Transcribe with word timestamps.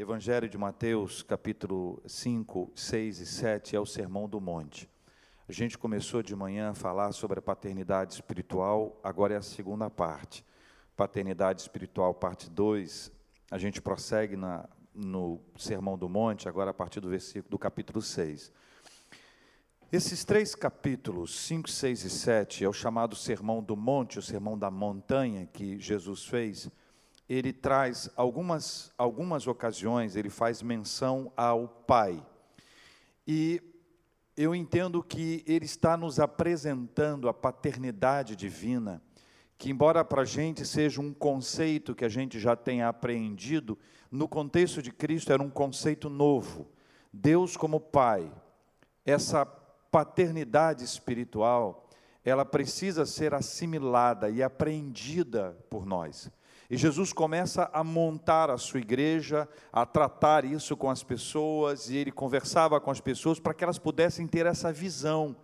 Evangelho 0.00 0.48
de 0.48 0.56
Mateus, 0.56 1.24
capítulo 1.24 2.00
5, 2.06 2.70
6 2.72 3.18
e 3.18 3.26
7 3.26 3.74
é 3.74 3.80
o 3.80 3.84
Sermão 3.84 4.28
do 4.28 4.40
Monte. 4.40 4.88
A 5.48 5.52
gente 5.52 5.76
começou 5.76 6.22
de 6.22 6.36
manhã 6.36 6.70
a 6.70 6.74
falar 6.74 7.10
sobre 7.10 7.40
a 7.40 7.42
paternidade 7.42 8.14
espiritual, 8.14 8.96
agora 9.02 9.34
é 9.34 9.38
a 9.38 9.42
segunda 9.42 9.90
parte. 9.90 10.46
Paternidade 10.96 11.62
espiritual, 11.62 12.14
parte 12.14 12.48
2. 12.48 13.10
A 13.50 13.58
gente 13.58 13.82
prossegue 13.82 14.36
na, 14.36 14.68
no 14.94 15.40
Sermão 15.56 15.98
do 15.98 16.08
Monte, 16.08 16.48
agora 16.48 16.70
a 16.70 16.74
partir 16.74 17.00
do 17.00 17.08
versículo 17.08 17.50
do 17.50 17.58
capítulo 17.58 18.00
6. 18.00 18.52
Esses 19.90 20.24
três 20.24 20.54
capítulos, 20.54 21.34
5, 21.40 21.68
6 21.68 22.04
e 22.04 22.10
7, 22.10 22.64
é 22.64 22.68
o 22.68 22.72
chamado 22.72 23.16
Sermão 23.16 23.60
do 23.60 23.76
Monte, 23.76 24.20
o 24.20 24.22
Sermão 24.22 24.56
da 24.56 24.70
Montanha 24.70 25.44
que 25.44 25.76
Jesus 25.80 26.24
fez 26.24 26.70
ele 27.28 27.52
traz 27.52 28.10
algumas, 28.16 28.92
algumas 28.96 29.46
ocasiões, 29.46 30.16
ele 30.16 30.30
faz 30.30 30.62
menção 30.62 31.30
ao 31.36 31.68
Pai. 31.68 32.24
E 33.26 33.60
eu 34.34 34.54
entendo 34.54 35.02
que 35.02 35.44
ele 35.46 35.66
está 35.66 35.96
nos 35.96 36.18
apresentando 36.18 37.28
a 37.28 37.34
paternidade 37.34 38.34
divina, 38.34 39.02
que, 39.58 39.70
embora 39.70 40.04
para 40.04 40.22
a 40.22 40.24
gente 40.24 40.64
seja 40.64 41.00
um 41.00 41.12
conceito 41.12 41.94
que 41.94 42.04
a 42.04 42.08
gente 42.08 42.38
já 42.38 42.56
tenha 42.56 42.88
apreendido, 42.88 43.76
no 44.10 44.26
contexto 44.26 44.80
de 44.80 44.90
Cristo 44.90 45.32
era 45.32 45.42
um 45.42 45.50
conceito 45.50 46.08
novo. 46.08 46.70
Deus 47.12 47.56
como 47.56 47.80
Pai, 47.80 48.32
essa 49.04 49.44
paternidade 49.44 50.84
espiritual, 50.84 51.88
ela 52.24 52.44
precisa 52.44 53.04
ser 53.04 53.34
assimilada 53.34 54.30
e 54.30 54.42
apreendida 54.42 55.58
por 55.68 55.84
nós. 55.84 56.30
E 56.70 56.76
Jesus 56.76 57.14
começa 57.14 57.70
a 57.72 57.82
montar 57.82 58.50
a 58.50 58.58
sua 58.58 58.80
igreja, 58.80 59.48
a 59.72 59.86
tratar 59.86 60.44
isso 60.44 60.76
com 60.76 60.90
as 60.90 61.02
pessoas, 61.02 61.88
e 61.88 61.96
ele 61.96 62.12
conversava 62.12 62.78
com 62.78 62.90
as 62.90 63.00
pessoas 63.00 63.40
para 63.40 63.54
que 63.54 63.64
elas 63.64 63.78
pudessem 63.78 64.26
ter 64.26 64.44
essa 64.44 64.70
visão, 64.70 65.34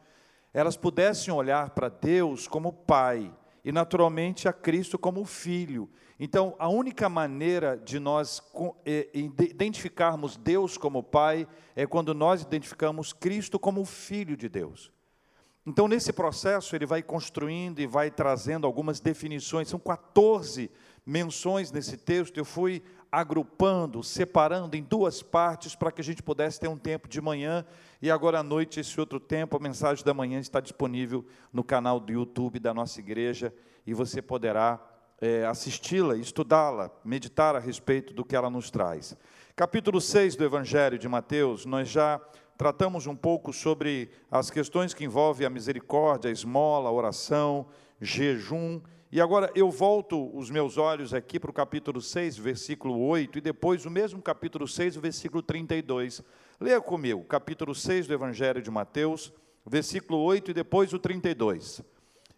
elas 0.53 0.77
pudessem 0.77 1.33
olhar 1.33 1.71
para 1.71 1.89
Deus 1.89 2.47
como 2.47 2.73
Pai 2.73 3.33
e, 3.65 3.73
naturalmente, 3.73 4.47
a 4.47 4.53
Cristo 4.53 4.99
como 4.99 5.25
Filho. 5.25 5.89
Então, 6.21 6.55
a 6.59 6.69
única 6.69 7.09
maneira 7.09 7.75
de 7.75 7.99
nós 7.99 8.43
é, 8.85 9.09
identificarmos 9.15 10.37
Deus 10.37 10.77
como 10.77 11.03
Pai 11.03 11.49
é 11.75 11.87
quando 11.87 12.13
nós 12.13 12.43
identificamos 12.43 13.15
Cristo 13.15 13.59
como 13.59 13.83
Filho 13.87 14.37
de 14.37 14.49
Deus. 14.49 14.93
Então, 15.67 15.89
nesse 15.89 16.13
processo, 16.13 16.77
ele 16.77 16.85
vai 16.85 17.03
construindo 17.03 17.81
e 17.81 17.87
vai 17.87 18.11
trazendo 18.11 18.67
algumas 18.67 19.01
definições, 19.01 19.69
são 19.69 19.81
14 19.81 20.71
menções 21.07 21.71
nesse 21.71 21.97
texto, 21.97 22.39
eu 22.39 22.45
fui 22.45 22.83
agrupando, 23.11 24.03
separando 24.03 24.77
em 24.77 24.83
duas 24.83 25.23
partes 25.23 25.77
para 25.77 25.93
que 25.93 26.01
a 26.01 26.05
gente 26.05 26.23
pudesse 26.23 26.59
ter 26.59 26.69
um 26.69 26.77
tempo 26.77 27.09
de 27.09 27.21
manhã 27.21 27.65
e 28.03 28.11
agora 28.11 28.41
à 28.41 28.43
noite 28.43 28.81
esse 28.81 28.99
outro 28.99 29.21
tempo, 29.21 29.57
a 29.57 29.61
mensagem 29.61 30.05
da 30.05 30.13
manhã 30.13 30.41
está 30.41 30.61
disponível 30.61 31.25
no 31.53 31.63
canal 31.63 32.01
do 32.01 32.13
YouTube 32.13 32.59
da 32.59 32.75
nossa 32.75 32.99
igreja 32.99 33.55
e 33.87 33.95
você 33.95 34.21
poderá 34.21 34.81
é, 35.21 35.47
assisti-la, 35.47 36.17
estudá-la, 36.17 36.91
meditar 37.05 37.55
a 37.55 37.61
respeito 37.61 38.13
do 38.13 38.25
que 38.25 38.35
ela 38.35 38.51
nos 38.51 38.71
traz. 38.71 39.17
Capítulo 39.55 40.01
6 40.01 40.35
do 40.35 40.45
Evangelho 40.45 40.99
de 40.99 41.09
Mateus, 41.09 41.65
nós 41.65 41.89
já 41.89 42.21
tratamos 42.59 43.07
um 43.07 43.15
pouco 43.15 43.53
sobre 43.53 44.11
as 44.29 44.51
questões 44.51 44.93
que 44.93 45.05
envolvem 45.05 45.47
a 45.47 45.51
misericórdia, 45.51 46.29
a 46.29 46.33
esmola, 46.33 46.89
a 46.89 46.93
oração, 46.93 47.67
jejum 48.01 48.81
e 49.15 49.21
agora 49.21 49.49
eu 49.55 49.71
volto 49.71 50.37
os 50.37 50.51
meus 50.51 50.77
olhos 50.77 51.15
aqui 51.15 51.39
para 51.39 51.49
o 51.49 51.55
capítulo 51.55 52.03
6, 52.03 52.37
versículo 52.37 52.99
8, 52.99 53.39
e 53.39 53.41
depois 53.41 53.87
o 53.87 53.91
mesmo 53.91 54.21
capítulo 54.21 54.67
6, 54.67 54.97
versículo 54.97 55.41
32. 55.41 56.21
Leia 56.59 56.81
comigo, 56.81 57.23
capítulo 57.23 57.77
6 57.77 58.09
do 58.09 58.13
Evangelho 58.13 58.61
de 58.61 58.73
Mateus, 58.73 59.33
versículo 59.65 60.19
8 60.19 60.51
e 60.51 60.55
depois 60.55 60.93
o 60.93 60.99
32. 60.99 61.81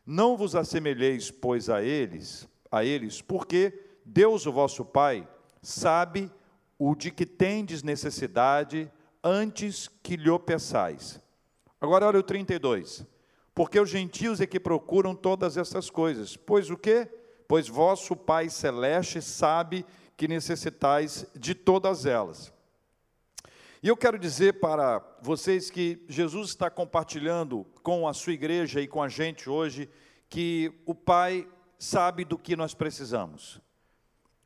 Não 0.05 0.37
vos 0.37 0.55
assemelheis, 0.55 1.31
pois, 1.31 1.71
a 1.71 1.83
eles, 1.83 2.47
a 2.71 2.85
eles, 2.85 3.23
porque 3.23 3.73
Deus, 4.05 4.45
o 4.45 4.53
vosso 4.53 4.85
Pai, 4.85 5.27
sabe 5.63 6.31
o 6.79 6.95
de 6.95 7.11
que 7.11 7.25
tendes 7.25 7.83
necessidade 7.83 8.93
antes 9.25 9.89
que 10.03 10.15
lhe 10.15 10.39
peçais. 10.41 11.23
Agora 11.81 12.05
olha 12.05 12.19
o 12.19 12.23
32 12.23 13.16
porque 13.57 13.81
os 13.81 13.89
gentios 13.89 14.39
é 14.39 14.47
que 14.47 14.61
procuram 14.61 15.15
todas 15.15 15.57
essas 15.57 15.89
coisas. 15.89 16.37
Pois 16.37 16.69
o 16.69 16.77
quê? 16.77 17.09
Pois 17.49 17.67
vosso 17.67 18.15
Pai 18.15 18.51
celeste 18.51 19.23
sabe 19.23 19.87
que 20.15 20.29
necessitais 20.29 21.25
de 21.35 21.55
todas 21.55 22.05
elas. 22.05 22.53
E 23.83 23.89
eu 23.89 23.97
quero 23.97 24.19
dizer 24.19 24.61
para 24.61 25.03
vocês 25.23 25.71
que 25.71 26.05
Jesus 26.07 26.51
está 26.51 26.69
compartilhando 26.69 27.65
com 27.83 28.07
a 28.07 28.13
sua 28.13 28.35
igreja 28.35 28.79
e 28.83 28.87
com 28.87 29.03
a 29.03 29.09
gente 29.09 29.49
hoje 29.49 29.89
que 30.29 30.71
o 30.85 30.95
Pai 30.95 31.49
sabe 31.79 32.27
do 32.27 32.37
que 32.37 32.55
nós 32.57 32.75
precisamos. 32.75 33.59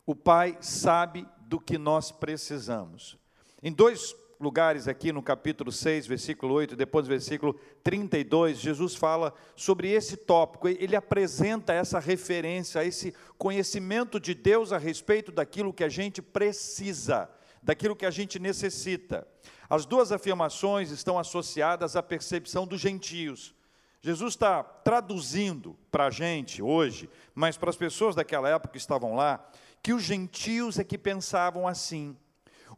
O 0.06 0.14
Pai 0.14 0.56
sabe 0.60 1.26
do 1.40 1.58
que 1.58 1.76
nós 1.76 2.12
precisamos. 2.12 3.18
Em 3.60 3.72
dois 3.72 4.14
lugares 4.40 4.88
aqui 4.88 5.12
no 5.12 5.22
capítulo 5.22 5.70
6, 5.70 6.06
versículo 6.06 6.54
8, 6.54 6.74
depois 6.74 7.06
versículo 7.06 7.54
32, 7.84 8.58
Jesus 8.58 8.94
fala 8.94 9.34
sobre 9.54 9.90
esse 9.90 10.16
tópico, 10.16 10.66
ele 10.66 10.96
apresenta 10.96 11.74
essa 11.74 11.98
referência, 11.98 12.82
esse 12.82 13.14
conhecimento 13.36 14.18
de 14.18 14.34
Deus 14.34 14.72
a 14.72 14.78
respeito 14.78 15.30
daquilo 15.30 15.74
que 15.74 15.84
a 15.84 15.90
gente 15.90 16.22
precisa, 16.22 17.30
daquilo 17.62 17.94
que 17.94 18.06
a 18.06 18.10
gente 18.10 18.38
necessita. 18.38 19.28
As 19.68 19.84
duas 19.84 20.10
afirmações 20.10 20.90
estão 20.90 21.18
associadas 21.18 21.94
à 21.94 22.02
percepção 22.02 22.66
dos 22.66 22.80
gentios. 22.80 23.54
Jesus 24.00 24.32
está 24.32 24.62
traduzindo 24.62 25.76
para 25.90 26.06
a 26.06 26.10
gente 26.10 26.62
hoje, 26.62 27.10
mas 27.34 27.58
para 27.58 27.68
as 27.68 27.76
pessoas 27.76 28.14
daquela 28.14 28.48
época 28.48 28.72
que 28.72 28.78
estavam 28.78 29.14
lá, 29.14 29.46
que 29.82 29.92
os 29.92 30.02
gentios 30.02 30.78
é 30.78 30.84
que 30.84 30.96
pensavam 30.96 31.68
assim. 31.68 32.16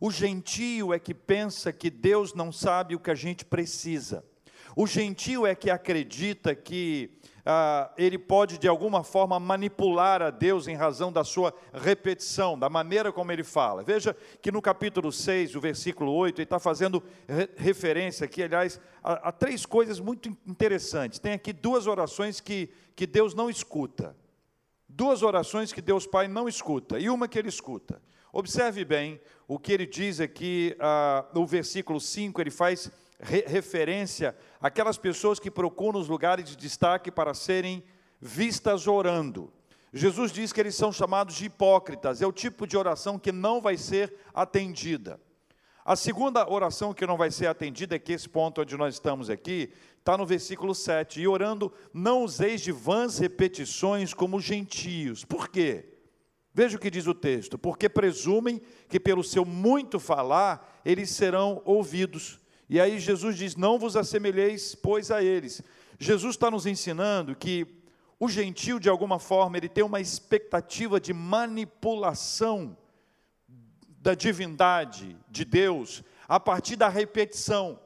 O 0.04 0.10
gentio 0.10 0.92
é 0.92 0.98
que 0.98 1.14
pensa 1.14 1.72
que 1.72 1.88
Deus 1.88 2.34
não 2.34 2.50
sabe 2.50 2.96
o 2.96 2.98
que 2.98 3.08
a 3.08 3.14
gente 3.14 3.44
precisa. 3.44 4.24
O 4.74 4.84
gentio 4.84 5.46
é 5.46 5.54
que 5.54 5.70
acredita 5.70 6.56
que 6.56 7.20
ah, 7.46 7.88
ele 7.96 8.18
pode 8.18 8.58
de 8.58 8.66
alguma 8.66 9.04
forma 9.04 9.38
manipular 9.38 10.20
a 10.20 10.30
Deus 10.30 10.66
em 10.66 10.74
razão 10.74 11.12
da 11.12 11.22
sua 11.22 11.54
repetição, 11.72 12.58
da 12.58 12.68
maneira 12.68 13.12
como 13.12 13.30
ele 13.30 13.44
fala. 13.44 13.84
Veja 13.84 14.16
que 14.40 14.50
no 14.50 14.60
capítulo 14.60 15.12
6, 15.12 15.54
o 15.54 15.60
versículo 15.60 16.12
8, 16.12 16.38
ele 16.38 16.46
está 16.46 16.58
fazendo 16.58 17.00
re 17.28 17.48
referência 17.56 18.24
aqui, 18.24 18.42
aliás, 18.42 18.80
a, 19.04 19.28
a, 19.28 19.30
três 19.30 19.64
coisas 19.64 20.00
muito 20.00 20.28
interessantes. 20.44 21.20
Tem 21.20 21.34
aqui 21.34 21.52
duas 21.52 21.86
orações 21.86 22.40
que, 22.40 22.70
que 22.96 23.06
Deus 23.06 23.34
não 23.34 23.48
escuta. 23.48 24.16
Duas 24.88 25.22
orações 25.22 25.72
que 25.72 25.80
Deus 25.80 26.08
Pai 26.08 26.26
não 26.26 26.48
escuta, 26.48 26.98
e 26.98 27.08
uma 27.08 27.28
que 27.28 27.38
ele 27.38 27.48
escuta. 27.48 28.02
Observe 28.32 28.82
bem 28.82 29.20
o 29.46 29.58
que 29.58 29.72
ele 29.72 29.84
diz 29.84 30.18
aqui 30.18 30.74
ah, 30.80 31.26
no 31.34 31.46
versículo 31.46 32.00
5, 32.00 32.40
ele 32.40 32.50
faz 32.50 32.90
re 33.20 33.44
referência 33.46 34.34
àquelas 34.60 34.96
pessoas 34.96 35.38
que 35.38 35.50
procuram 35.50 36.00
os 36.00 36.08
lugares 36.08 36.44
de 36.46 36.56
destaque 36.56 37.10
para 37.10 37.34
serem 37.34 37.84
vistas 38.18 38.86
orando. 38.86 39.52
Jesus 39.92 40.32
diz 40.32 40.50
que 40.50 40.60
eles 40.60 40.74
são 40.74 40.90
chamados 40.90 41.34
de 41.34 41.44
hipócritas, 41.44 42.22
é 42.22 42.26
o 42.26 42.32
tipo 42.32 42.66
de 42.66 42.76
oração 42.76 43.18
que 43.18 43.30
não 43.30 43.60
vai 43.60 43.76
ser 43.76 44.14
atendida. 44.32 45.20
A 45.84 45.94
segunda 45.94 46.50
oração 46.50 46.94
que 46.94 47.06
não 47.06 47.18
vai 47.18 47.30
ser 47.30 47.48
atendida, 47.48 47.96
é 47.96 47.98
que 47.98 48.12
esse 48.12 48.28
ponto 48.28 48.62
onde 48.62 48.76
nós 48.76 48.94
estamos 48.94 49.28
aqui, 49.28 49.70
está 49.98 50.16
no 50.16 50.24
versículo 50.24 50.74
7. 50.74 51.20
E 51.20 51.28
orando, 51.28 51.72
não 51.92 52.22
useis 52.22 52.60
de 52.62 52.72
vãs 52.72 53.18
repetições 53.18 54.14
como 54.14 54.40
gentios. 54.40 55.24
Por 55.24 55.48
quê? 55.48 55.91
Veja 56.54 56.76
o 56.76 56.80
que 56.80 56.90
diz 56.90 57.06
o 57.06 57.14
texto: 57.14 57.58
porque 57.58 57.88
presumem 57.88 58.60
que 58.88 59.00
pelo 59.00 59.24
seu 59.24 59.44
muito 59.44 59.98
falar 59.98 60.80
eles 60.84 61.10
serão 61.10 61.62
ouvidos. 61.64 62.38
E 62.68 62.80
aí 62.80 62.98
Jesus 62.98 63.36
diz: 63.36 63.56
Não 63.56 63.78
vos 63.78 63.96
assemelheis, 63.96 64.74
pois, 64.74 65.10
a 65.10 65.22
eles. 65.22 65.62
Jesus 65.98 66.34
está 66.34 66.50
nos 66.50 66.66
ensinando 66.66 67.34
que 67.34 67.66
o 68.18 68.28
gentil, 68.28 68.78
de 68.78 68.88
alguma 68.88 69.18
forma, 69.18 69.56
ele 69.56 69.68
tem 69.68 69.82
uma 69.82 70.00
expectativa 70.00 71.00
de 71.00 71.12
manipulação 71.12 72.76
da 74.00 74.14
divindade 74.14 75.16
de 75.28 75.44
Deus 75.44 76.02
a 76.28 76.38
partir 76.38 76.76
da 76.76 76.88
repetição 76.88 77.78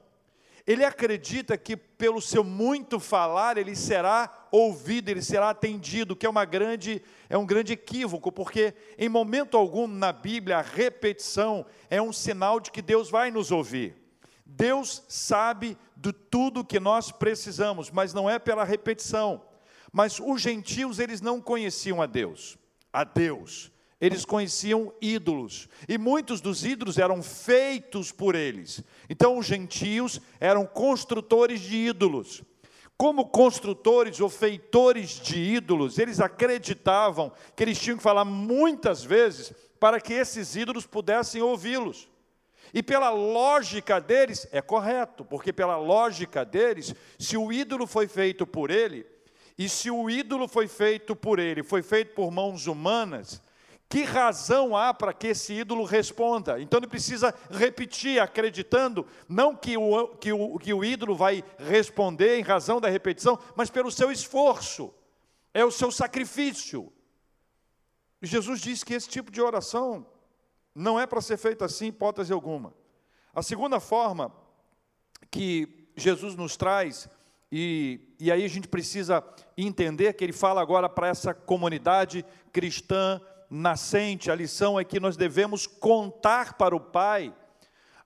ele 0.67 0.85
acredita 0.85 1.57
que 1.57 1.77
pelo 1.77 2.21
seu 2.21 2.43
muito 2.43 2.99
falar 2.99 3.57
ele 3.57 3.77
será 3.77 4.49
ouvido, 4.51 5.09
ele 5.09 5.23
será 5.23 5.51
atendido, 5.51 6.17
que 6.17 6.27
é 6.27 6.29
uma 6.29 6.45
grande 6.45 7.01
é 7.29 7.39
um 7.39 7.47
grande 7.47 7.73
equívoco, 7.73 8.33
porque 8.33 8.75
em 8.99 9.09
momento 9.09 9.57
algum 9.57 9.87
na 9.87 10.13
Bíblia 10.13 10.59
a 10.59 10.63
repetição 10.63 11.65
é 11.89 12.03
um 12.03 12.13
sinal 12.13 12.59
de 12.59 12.71
que 12.71 12.83
Deus 12.83 13.09
vai 13.09 13.31
nos 13.31 13.53
ouvir. 13.53 13.95
Deus 14.45 15.05
sabe 15.09 15.79
de 15.97 16.13
tudo 16.13 16.65
que 16.65 16.81
nós 16.81 17.13
precisamos, 17.13 17.91
mas 17.91 18.13
não 18.13 18.29
é 18.29 18.39
pela 18.39 18.65
repetição. 18.65 19.43
Mas 19.93 20.19
os 20.21 20.41
gentios 20.41 20.99
eles 20.99 21.21
não 21.21 21.41
conheciam 21.41 22.03
a 22.03 22.07
Deus. 22.07 22.59
A 22.93 23.05
Deus 23.05 23.71
Eles 23.99 24.27
conheciam 24.27 24.93
ídolos, 25.01 25.69
e 25.89 25.97
muitos 25.97 26.41
dos 26.43 26.65
ídolos 26.65 26.99
eram 26.99 27.23
feitos 27.23 28.13
por 28.13 28.35
eles. 28.35 28.83
Então, 29.09 29.39
os 29.39 29.47
gentios 29.47 30.21
eram 30.39 30.67
construtores 30.67 31.61
de 31.61 31.77
ídolos. 31.77 32.43
Como 32.99 33.27
construtores 33.27 34.21
ou 34.21 34.29
feitores 34.29 35.21
de 35.21 35.39
ídolos, 35.39 35.99
eles 35.99 36.21
acreditavam 36.21 37.33
que 37.55 37.63
eles 37.63 37.79
tinham 37.79 37.97
que 37.97 38.03
falar 38.03 38.25
muitas 38.25 39.03
vezes 39.03 39.53
para 39.79 40.01
que 40.01 40.13
esses 40.15 40.57
ídolos 40.57 40.87
pudessem 40.87 41.41
ouvi-los. 41.43 42.09
E 42.75 42.83
pela 42.83 43.11
lógica 43.11 44.01
deles, 44.01 44.47
é 44.51 44.61
correto, 44.61 45.25
porque 45.25 45.53
pela 45.53 45.77
lógica 45.77 46.45
deles, 46.45 46.95
se 47.19 47.37
o 47.37 47.53
ídolo 47.53 47.87
foi 47.87 48.09
feito 48.09 48.47
por 48.47 48.71
ele, 48.71 49.07
e 49.59 49.69
se 49.69 49.91
o 49.91 50.11
ídolo 50.11 50.49
foi 50.49 50.69
feito 50.69 51.17
por 51.17 51.39
ele, 51.39 51.63
foi 51.63 51.83
feito 51.83 52.15
por 52.15 52.31
mãos 52.31 52.67
humanas, 52.67 53.41
que 53.89 54.03
razão 54.03 54.77
há 54.77 54.93
para 54.93 55.13
que 55.13 55.29
esse 55.29 55.53
ídolo 55.53 55.85
responda? 55.85 56.61
Então 56.61 56.79
ele 56.79 56.89
precisa 56.89 57.33
repetir, 57.51 58.21
acreditando, 58.21 59.07
não 59.29 59.55
que 59.55 59.77
o, 59.77 60.09
que, 60.17 60.33
o, 60.33 60.59
que 60.59 60.75
o 60.75 60.85
ídolo 60.85 61.15
vai 61.15 61.45
responder 61.57 62.39
em 62.39 62.43
razão 62.43 62.81
da 62.81 62.89
repetição, 62.89 63.39
mas 63.55 63.71
pelo 63.71 63.91
seu 63.91 64.11
esforço, 64.11 64.93
é 65.55 65.65
o 65.65 65.71
seu 65.71 65.93
sacrifício. 65.93 66.93
Jesus 68.21 68.61
disse 68.61 68.85
que 68.85 68.95
esse 68.95 69.09
tipo 69.09 69.31
de 69.31 69.41
oração 69.41 70.07
não 70.75 70.99
é 70.99 71.07
para 71.07 71.21
ser 71.21 71.37
feito 71.37 71.65
assim, 71.65 71.87
hipótese 71.87 72.33
alguma. 72.33 72.75
A 73.33 73.43
segunda 73.43 73.79
forma 73.79 74.33
que 75.31 75.89
Jesus 75.97 76.35
nos 76.35 76.57
traz, 76.57 77.09
e, 77.53 78.01
e 78.19 78.33
aí 78.33 78.45
a 78.45 78.49
gente 78.49 78.67
precisa 78.67 79.23
entender 79.57 80.13
que 80.15 80.25
ele 80.25 80.33
fala 80.33 80.61
agora 80.61 80.89
para 80.89 81.09
essa 81.09 81.33
comunidade 81.33 82.25
cristã 82.53 83.21
nascente, 83.49 84.31
a 84.31 84.35
lição 84.35 84.79
é 84.79 84.85
que 84.85 85.01
nós 85.01 85.17
devemos 85.17 85.67
contar 85.67 86.55
para 86.55 86.75
o 86.75 86.81
Pai 86.81 87.35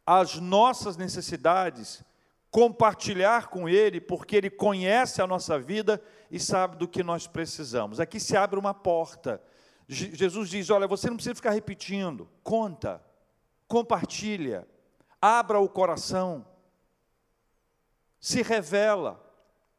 as 0.06 0.36
nossas 0.36 0.96
necessidades, 0.96 2.02
compartilhar 2.50 3.48
com 3.48 3.68
Ele, 3.68 4.00
porque 4.00 4.36
Ele 4.36 4.50
conhece 4.50 5.22
a 5.22 5.26
nossa 5.26 5.58
vida 5.58 6.02
e 6.30 6.38
sabe 6.38 6.76
do 6.76 6.88
que 6.88 7.02
nós 7.02 7.26
precisamos. 7.26 8.00
Aqui 8.00 8.18
se 8.18 8.36
abre 8.36 8.58
uma 8.58 8.74
porta. 8.74 9.40
Jesus 9.88 10.50
diz: 10.50 10.70
Olha, 10.70 10.86
você 10.86 11.08
não 11.08 11.16
precisa 11.16 11.34
ficar 11.34 11.50
repetindo, 11.50 12.28
conta, 12.42 13.02
compartilha, 13.66 14.66
abra 15.20 15.58
o 15.60 15.68
coração, 15.68 16.46
se 18.20 18.42
revela, 18.42 19.24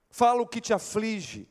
fala 0.09 0.41
o 0.41 0.47
que 0.47 0.61
te 0.61 0.73
aflige, 0.73 1.47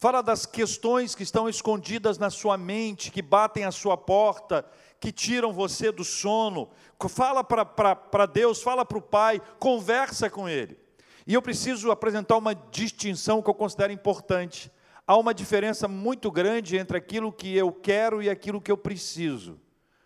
Fala 0.00 0.22
das 0.22 0.46
questões 0.46 1.16
que 1.16 1.24
estão 1.24 1.48
escondidas 1.48 2.18
na 2.18 2.30
sua 2.30 2.56
mente, 2.56 3.10
que 3.10 3.20
batem 3.20 3.64
à 3.64 3.72
sua 3.72 3.96
porta, 3.96 4.64
que 5.00 5.10
tiram 5.10 5.52
você 5.52 5.90
do 5.90 6.04
sono. 6.04 6.70
Fala 7.08 7.42
para 7.42 8.24
Deus, 8.26 8.62
fala 8.62 8.84
para 8.84 8.98
o 8.98 9.02
Pai, 9.02 9.42
conversa 9.58 10.30
com 10.30 10.48
Ele. 10.48 10.78
E 11.26 11.34
eu 11.34 11.42
preciso 11.42 11.90
apresentar 11.90 12.36
uma 12.36 12.54
distinção 12.54 13.42
que 13.42 13.50
eu 13.50 13.54
considero 13.54 13.92
importante. 13.92 14.70
Há 15.04 15.16
uma 15.16 15.34
diferença 15.34 15.88
muito 15.88 16.30
grande 16.30 16.76
entre 16.76 16.96
aquilo 16.96 17.32
que 17.32 17.56
eu 17.56 17.72
quero 17.72 18.22
e 18.22 18.30
aquilo 18.30 18.60
que 18.60 18.70
eu 18.70 18.78
preciso. 18.78 19.60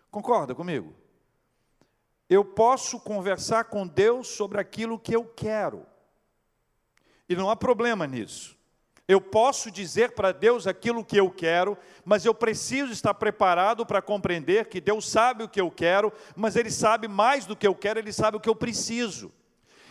Concorda 0.09 0.55
comigo? 0.55 0.95
Eu 2.27 2.43
posso 2.43 2.99
conversar 2.99 3.65
com 3.65 3.85
Deus 3.85 4.27
sobre 4.27 4.59
aquilo 4.59 4.97
que 4.97 5.15
eu 5.15 5.23
quero. 5.23 5.85
E 7.29 7.35
não 7.35 7.47
há 7.47 7.55
problema 7.55 8.07
nisso. 8.07 8.57
Eu 9.05 9.19
posso 9.19 9.69
dizer 9.69 10.11
para 10.11 10.31
Deus 10.31 10.65
aquilo 10.65 11.03
que 11.03 11.17
eu 11.17 11.29
quero, 11.29 11.77
mas 12.05 12.23
eu 12.23 12.33
preciso 12.33 12.91
estar 12.93 13.13
preparado 13.13 13.85
para 13.85 14.01
compreender 14.01 14.67
que 14.67 14.79
Deus 14.79 15.09
sabe 15.09 15.43
o 15.43 15.49
que 15.49 15.59
eu 15.59 15.69
quero, 15.69 16.11
mas 16.35 16.55
Ele 16.55 16.71
sabe 16.71 17.07
mais 17.07 17.45
do 17.45 17.55
que 17.55 17.67
eu 17.67 17.75
quero, 17.75 17.99
Ele 17.99 18.13
sabe 18.13 18.37
o 18.37 18.39
que 18.39 18.47
eu 18.47 18.55
preciso. 18.55 19.29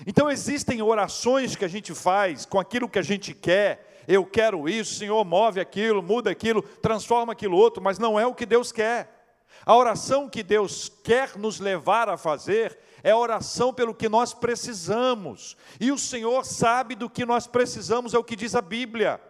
Então 0.06 0.30
existem 0.30 0.80
orações 0.80 1.54
que 1.54 1.64
a 1.64 1.68
gente 1.68 1.94
faz 1.94 2.46
com 2.46 2.58
aquilo 2.58 2.88
que 2.88 2.98
a 2.98 3.02
gente 3.02 3.34
quer. 3.34 4.02
Eu 4.08 4.24
quero 4.24 4.66
isso, 4.66 4.94
Senhor, 4.94 5.22
move 5.24 5.60
aquilo, 5.60 6.02
muda 6.02 6.30
aquilo, 6.30 6.62
transforma 6.62 7.34
aquilo 7.34 7.56
outro, 7.56 7.82
mas 7.82 7.98
não 7.98 8.18
é 8.18 8.26
o 8.26 8.34
que 8.34 8.46
Deus 8.46 8.72
quer. 8.72 9.20
A 9.64 9.76
oração 9.76 10.28
que 10.28 10.42
Deus 10.42 10.90
quer 11.04 11.36
nos 11.36 11.60
levar 11.60 12.08
a 12.08 12.16
fazer 12.16 12.78
é 13.02 13.14
oração 13.14 13.74
pelo 13.74 13.94
que 13.94 14.08
nós 14.08 14.32
precisamos. 14.32 15.56
E 15.80 15.90
o 15.90 15.98
Senhor 15.98 16.44
sabe 16.44 16.94
do 16.94 17.10
que 17.10 17.26
nós 17.26 17.46
precisamos, 17.46 18.14
é 18.14 18.18
o 18.18 18.24
que 18.24 18.36
diz 18.36 18.54
a 18.54 18.62
Bíblia. 18.62 19.20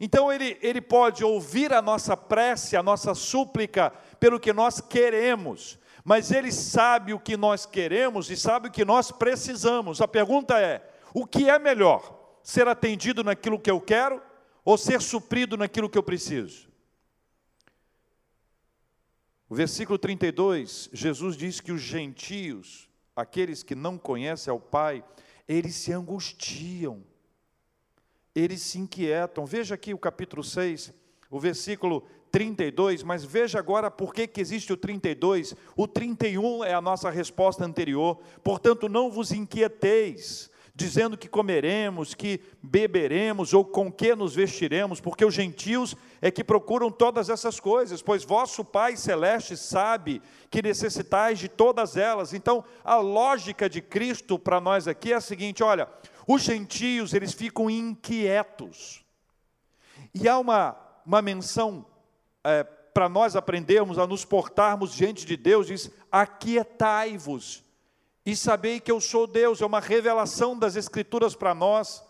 Então 0.00 0.32
ele, 0.32 0.58
ele 0.60 0.80
pode 0.80 1.24
ouvir 1.24 1.72
a 1.72 1.80
nossa 1.80 2.16
prece, 2.16 2.76
a 2.76 2.82
nossa 2.82 3.14
súplica, 3.14 3.90
pelo 4.20 4.40
que 4.40 4.52
nós 4.52 4.80
queremos, 4.80 5.78
mas 6.04 6.30
ele 6.30 6.52
sabe 6.52 7.12
o 7.12 7.20
que 7.20 7.36
nós 7.36 7.66
queremos 7.66 8.30
e 8.30 8.36
sabe 8.36 8.68
o 8.68 8.72
que 8.72 8.84
nós 8.84 9.10
precisamos. 9.10 10.00
A 10.00 10.08
pergunta 10.08 10.60
é: 10.60 10.88
o 11.12 11.26
que 11.26 11.48
é 11.48 11.58
melhor? 11.58 12.14
Ser 12.42 12.68
atendido 12.68 13.24
naquilo 13.24 13.58
que 13.58 13.70
eu 13.70 13.80
quero 13.80 14.22
ou 14.64 14.78
ser 14.78 15.00
suprido 15.00 15.56
naquilo 15.56 15.90
que 15.90 15.98
eu 15.98 16.02
preciso? 16.02 16.68
O 19.48 19.54
versículo 19.54 19.98
32, 19.98 20.90
Jesus 20.92 21.36
diz 21.36 21.60
que 21.60 21.72
os 21.72 21.80
gentios 21.80 22.85
aqueles 23.16 23.62
que 23.62 23.74
não 23.74 23.96
conhecem 23.96 24.50
ao 24.50 24.60
Pai, 24.60 25.02
eles 25.48 25.74
se 25.74 25.92
angustiam, 25.92 27.02
eles 28.34 28.60
se 28.60 28.78
inquietam. 28.78 29.46
Veja 29.46 29.74
aqui 29.74 29.94
o 29.94 29.98
capítulo 29.98 30.44
6, 30.44 30.92
o 31.30 31.40
versículo 31.40 32.06
32, 32.30 33.02
mas 33.02 33.24
veja 33.24 33.58
agora 33.58 33.90
por 33.90 34.12
que, 34.12 34.26
que 34.26 34.40
existe 34.40 34.70
o 34.72 34.76
32. 34.76 35.54
O 35.74 35.88
31 35.88 36.62
é 36.64 36.74
a 36.74 36.82
nossa 36.82 37.08
resposta 37.08 37.64
anterior. 37.64 38.20
Portanto, 38.44 38.88
não 38.88 39.10
vos 39.10 39.32
inquieteis, 39.32 40.50
dizendo 40.76 41.16
que 41.16 41.26
comeremos, 41.26 42.12
que 42.12 42.38
beberemos 42.62 43.54
ou 43.54 43.64
com 43.64 43.90
que 43.90 44.14
nos 44.14 44.34
vestiremos, 44.34 45.00
porque 45.00 45.24
os 45.24 45.32
gentios 45.32 45.96
é 46.20 46.30
que 46.30 46.44
procuram 46.44 46.90
todas 46.90 47.30
essas 47.30 47.58
coisas, 47.58 48.02
pois 48.02 48.22
vosso 48.22 48.62
Pai 48.62 48.94
celeste 48.94 49.56
sabe 49.56 50.20
que 50.50 50.60
necessitais 50.60 51.38
de 51.38 51.48
todas 51.48 51.96
elas. 51.96 52.34
Então, 52.34 52.62
a 52.84 52.96
lógica 52.96 53.70
de 53.70 53.80
Cristo 53.80 54.38
para 54.38 54.60
nós 54.60 54.86
aqui 54.86 55.14
é 55.14 55.16
a 55.16 55.20
seguinte: 55.20 55.62
olha, 55.62 55.88
os 56.28 56.42
gentios 56.42 57.14
eles 57.14 57.32
ficam 57.32 57.70
inquietos. 57.70 59.02
E 60.12 60.28
há 60.28 60.38
uma, 60.38 60.76
uma 61.06 61.22
menção 61.22 61.86
é, 62.44 62.64
para 62.64 63.08
nós 63.08 63.34
aprendermos 63.34 63.98
a 63.98 64.06
nos 64.06 64.26
portarmos 64.26 64.92
diante 64.92 65.24
de 65.24 65.38
Deus, 65.38 65.68
diz: 65.68 65.90
aquietai-vos 66.12 67.64
e 68.26 68.34
sabei 68.34 68.80
que 68.80 68.90
eu 68.90 69.00
sou 69.00 69.24
Deus, 69.24 69.62
é 69.62 69.66
uma 69.66 69.78
revelação 69.78 70.58
das 70.58 70.74
Escrituras 70.74 71.36
para 71.36 71.54
nós. 71.54 72.04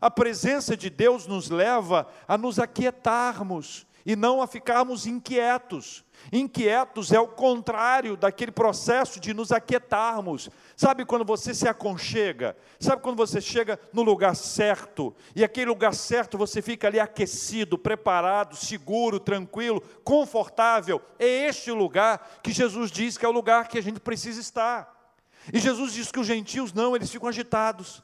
A 0.00 0.10
presença 0.10 0.76
de 0.76 0.90
Deus 0.90 1.28
nos 1.28 1.48
leva 1.48 2.08
a 2.26 2.36
nos 2.36 2.58
aquietarmos 2.58 3.86
e 4.04 4.16
não 4.16 4.42
a 4.42 4.48
ficarmos 4.48 5.06
inquietos. 5.06 6.04
Inquietos 6.32 7.12
é 7.12 7.20
o 7.20 7.28
contrário 7.28 8.16
daquele 8.16 8.50
processo 8.50 9.20
de 9.20 9.32
nos 9.32 9.52
aquietarmos. 9.52 10.50
Sabe 10.76 11.04
quando 11.04 11.24
você 11.24 11.54
se 11.54 11.68
aconchega? 11.68 12.56
Sabe 12.80 13.02
quando 13.02 13.16
você 13.16 13.40
chega 13.40 13.78
no 13.92 14.02
lugar 14.02 14.34
certo? 14.34 15.14
E 15.36 15.44
aquele 15.44 15.66
lugar 15.66 15.94
certo 15.94 16.36
você 16.36 16.60
fica 16.60 16.88
ali 16.88 16.98
aquecido, 16.98 17.78
preparado, 17.78 18.56
seguro, 18.56 19.20
tranquilo, 19.20 19.80
confortável. 20.02 21.00
É 21.16 21.26
este 21.46 21.70
o 21.70 21.76
lugar 21.76 22.40
que 22.42 22.52
Jesus 22.52 22.90
diz 22.90 23.16
que 23.16 23.24
é 23.24 23.28
o 23.28 23.32
lugar 23.32 23.68
que 23.68 23.78
a 23.78 23.82
gente 23.82 24.00
precisa 24.00 24.40
estar. 24.40 24.99
E 25.52 25.58
Jesus 25.58 25.92
diz 25.92 26.10
que 26.10 26.20
os 26.20 26.26
gentios 26.26 26.72
não, 26.72 26.94
eles 26.94 27.10
ficam 27.10 27.28
agitados. 27.28 28.02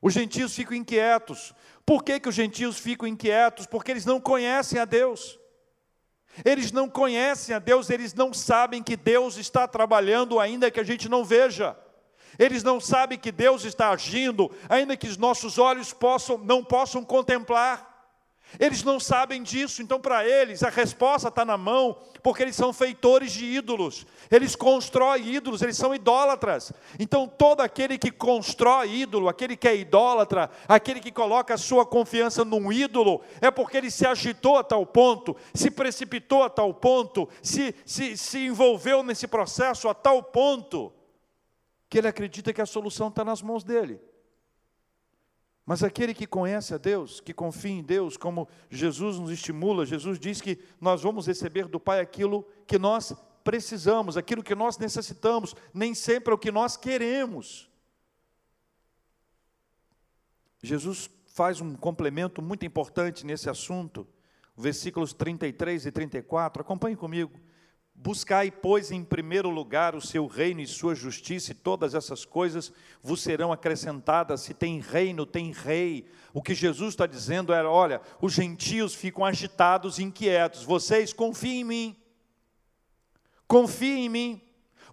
Os 0.00 0.12
gentios 0.12 0.54
ficam 0.54 0.76
inquietos. 0.76 1.54
Por 1.84 2.04
que, 2.04 2.20
que 2.20 2.28
os 2.28 2.34
gentios 2.34 2.78
ficam 2.78 3.08
inquietos? 3.08 3.66
Porque 3.66 3.90
eles 3.90 4.04
não 4.04 4.20
conhecem 4.20 4.78
a 4.78 4.84
Deus. 4.84 5.38
Eles 6.44 6.70
não 6.70 6.88
conhecem 6.88 7.54
a 7.54 7.58
Deus, 7.58 7.88
eles 7.88 8.12
não 8.12 8.32
sabem 8.34 8.82
que 8.82 8.96
Deus 8.96 9.36
está 9.36 9.66
trabalhando, 9.66 10.38
ainda 10.38 10.70
que 10.70 10.78
a 10.78 10.84
gente 10.84 11.08
não 11.08 11.24
veja. 11.24 11.76
Eles 12.38 12.62
não 12.62 12.78
sabem 12.78 13.18
que 13.18 13.32
Deus 13.32 13.64
está 13.64 13.90
agindo, 13.90 14.50
ainda 14.68 14.96
que 14.96 15.08
os 15.08 15.16
nossos 15.16 15.58
olhos 15.58 15.92
possam, 15.92 16.36
não 16.36 16.62
possam 16.62 17.02
contemplar. 17.02 17.95
Eles 18.58 18.82
não 18.82 18.98
sabem 18.98 19.42
disso, 19.42 19.82
então 19.82 20.00
para 20.00 20.26
eles 20.26 20.62
a 20.62 20.70
resposta 20.70 21.28
está 21.28 21.44
na 21.44 21.58
mão, 21.58 21.98
porque 22.22 22.42
eles 22.42 22.56
são 22.56 22.72
feitores 22.72 23.32
de 23.32 23.44
ídolos, 23.44 24.06
eles 24.30 24.54
constroem 24.54 25.34
ídolos, 25.34 25.62
eles 25.62 25.76
são 25.76 25.94
idólatras. 25.94 26.72
Então 26.98 27.26
todo 27.26 27.60
aquele 27.60 27.98
que 27.98 28.10
constrói 28.10 29.00
ídolo, 29.00 29.28
aquele 29.28 29.56
que 29.56 29.68
é 29.68 29.76
idólatra, 29.76 30.48
aquele 30.68 31.00
que 31.00 31.10
coloca 31.10 31.54
a 31.54 31.58
sua 31.58 31.84
confiança 31.84 32.44
num 32.44 32.72
ídolo, 32.72 33.20
é 33.40 33.50
porque 33.50 33.76
ele 33.76 33.90
se 33.90 34.06
agitou 34.06 34.56
a 34.56 34.64
tal 34.64 34.86
ponto, 34.86 35.36
se 35.52 35.70
precipitou 35.70 36.42
a 36.42 36.48
tal 36.48 36.72
ponto, 36.72 37.28
se, 37.42 37.74
se, 37.84 38.16
se 38.16 38.46
envolveu 38.46 39.02
nesse 39.02 39.26
processo 39.26 39.88
a 39.88 39.94
tal 39.94 40.22
ponto, 40.22 40.92
que 41.90 41.98
ele 41.98 42.08
acredita 42.08 42.52
que 42.52 42.62
a 42.62 42.66
solução 42.66 43.08
está 43.08 43.24
nas 43.24 43.42
mãos 43.42 43.64
dele. 43.64 44.00
Mas 45.66 45.82
aquele 45.82 46.14
que 46.14 46.28
conhece 46.28 46.72
a 46.72 46.78
Deus, 46.78 47.20
que 47.20 47.34
confia 47.34 47.72
em 47.72 47.82
Deus, 47.82 48.16
como 48.16 48.48
Jesus 48.70 49.18
nos 49.18 49.32
estimula, 49.32 49.84
Jesus 49.84 50.16
diz 50.16 50.40
que 50.40 50.60
nós 50.80 51.02
vamos 51.02 51.26
receber 51.26 51.66
do 51.66 51.80
Pai 51.80 51.98
aquilo 51.98 52.46
que 52.68 52.78
nós 52.78 53.12
precisamos, 53.42 54.16
aquilo 54.16 54.44
que 54.44 54.54
nós 54.54 54.78
necessitamos, 54.78 55.56
nem 55.74 55.92
sempre 55.92 56.30
é 56.30 56.34
o 56.34 56.38
que 56.38 56.52
nós 56.52 56.76
queremos. 56.76 57.68
Jesus 60.62 61.10
faz 61.26 61.60
um 61.60 61.74
complemento 61.74 62.40
muito 62.40 62.64
importante 62.64 63.26
nesse 63.26 63.50
assunto, 63.50 64.06
versículos 64.56 65.12
33 65.12 65.86
e 65.86 65.92
34, 65.92 66.62
acompanhe 66.62 66.94
comigo. 66.94 67.40
Buscai, 67.98 68.50
pois, 68.50 68.92
em 68.92 69.02
primeiro 69.02 69.48
lugar 69.48 69.96
o 69.96 70.00
seu 70.00 70.26
reino 70.26 70.60
e 70.60 70.66
sua 70.66 70.94
justiça, 70.94 71.50
e 71.50 71.54
todas 71.54 71.94
essas 71.94 72.24
coisas 72.24 72.70
vos 73.02 73.22
serão 73.22 73.50
acrescentadas. 73.50 74.42
Se 74.42 74.52
tem 74.52 74.80
reino, 74.80 75.24
tem 75.24 75.50
rei. 75.50 76.06
O 76.32 76.42
que 76.42 76.54
Jesus 76.54 76.90
está 76.90 77.06
dizendo 77.06 77.52
era: 77.52 77.70
olha, 77.70 78.00
os 78.20 78.34
gentios 78.34 78.94
ficam 78.94 79.24
agitados, 79.24 79.98
inquietos. 79.98 80.62
Vocês 80.62 81.12
confiem 81.12 81.60
em 81.60 81.64
mim. 81.64 81.96
Confiem 83.48 84.04
em 84.04 84.08
mim. 84.08 84.42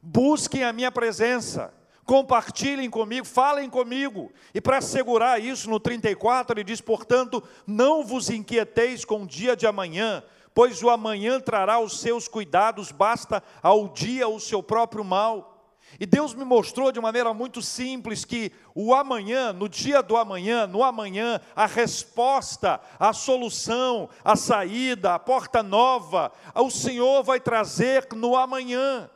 Busquem 0.01 0.63
a 0.63 0.74
minha 0.74 0.91
presença. 0.91 1.74
Compartilhem 2.05 2.89
comigo, 2.89 3.25
falem 3.25 3.69
comigo. 3.69 4.31
E 4.53 4.60
para 4.60 4.77
assegurar 4.77 5.41
isso, 5.41 5.69
no 5.69 5.79
34, 5.79 6.57
ele 6.57 6.63
diz: 6.63 6.79
portanto, 6.81 7.43
não 7.67 8.03
vos 8.05 8.29
inquieteis 8.29 9.05
com 9.05 9.24
o 9.24 9.27
dia 9.27 9.55
de 9.55 9.67
amanhã 9.67 10.24
pois 10.53 10.81
o 10.83 10.89
amanhã 10.89 11.39
trará 11.39 11.79
os 11.79 12.00
seus 12.00 12.27
cuidados, 12.27 12.91
basta 12.91 13.43
ao 13.62 13.88
dia 13.88 14.27
o 14.27 14.39
seu 14.39 14.62
próprio 14.62 15.03
mal. 15.03 15.53
E 16.00 16.05
Deus 16.05 16.33
me 16.33 16.43
mostrou 16.43 16.91
de 16.91 17.00
maneira 17.00 17.33
muito 17.33 17.62
simples 17.62 18.25
que 18.25 18.51
o 18.74 18.93
amanhã, 18.95 19.53
no 19.53 19.69
dia 19.69 20.01
do 20.01 20.17
amanhã, 20.17 20.65
no 20.65 20.83
amanhã, 20.83 21.39
a 21.55 21.67
resposta, 21.67 22.81
a 22.98 23.13
solução, 23.13 24.10
a 24.24 24.36
saída, 24.36 25.13
a 25.13 25.19
porta 25.19 25.62
nova, 25.62 26.31
o 26.55 26.72
Senhor 26.72 27.24
vai 27.24 27.39
trazer 27.39 28.07
no 28.15 28.36
amanhã. 28.36 29.10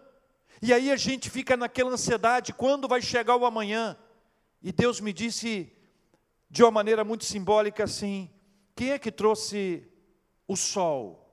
E 0.61 0.71
aí 0.73 0.91
a 0.91 0.95
gente 0.95 1.29
fica 1.29 1.57
naquela 1.57 1.91
ansiedade: 1.91 2.53
quando 2.53 2.87
vai 2.87 3.01
chegar 3.01 3.35
o 3.35 3.45
amanhã? 3.45 3.97
E 4.61 4.71
Deus 4.71 4.99
me 4.99 5.13
disse 5.13 5.71
de 6.49 6.63
uma 6.63 6.71
maneira 6.71 7.03
muito 7.03 7.25
simbólica 7.25 7.85
assim: 7.85 8.29
quem 8.75 8.91
é 8.91 8.99
que 8.99 9.11
trouxe 9.11 9.83
o 10.47 10.55
sol? 10.55 11.26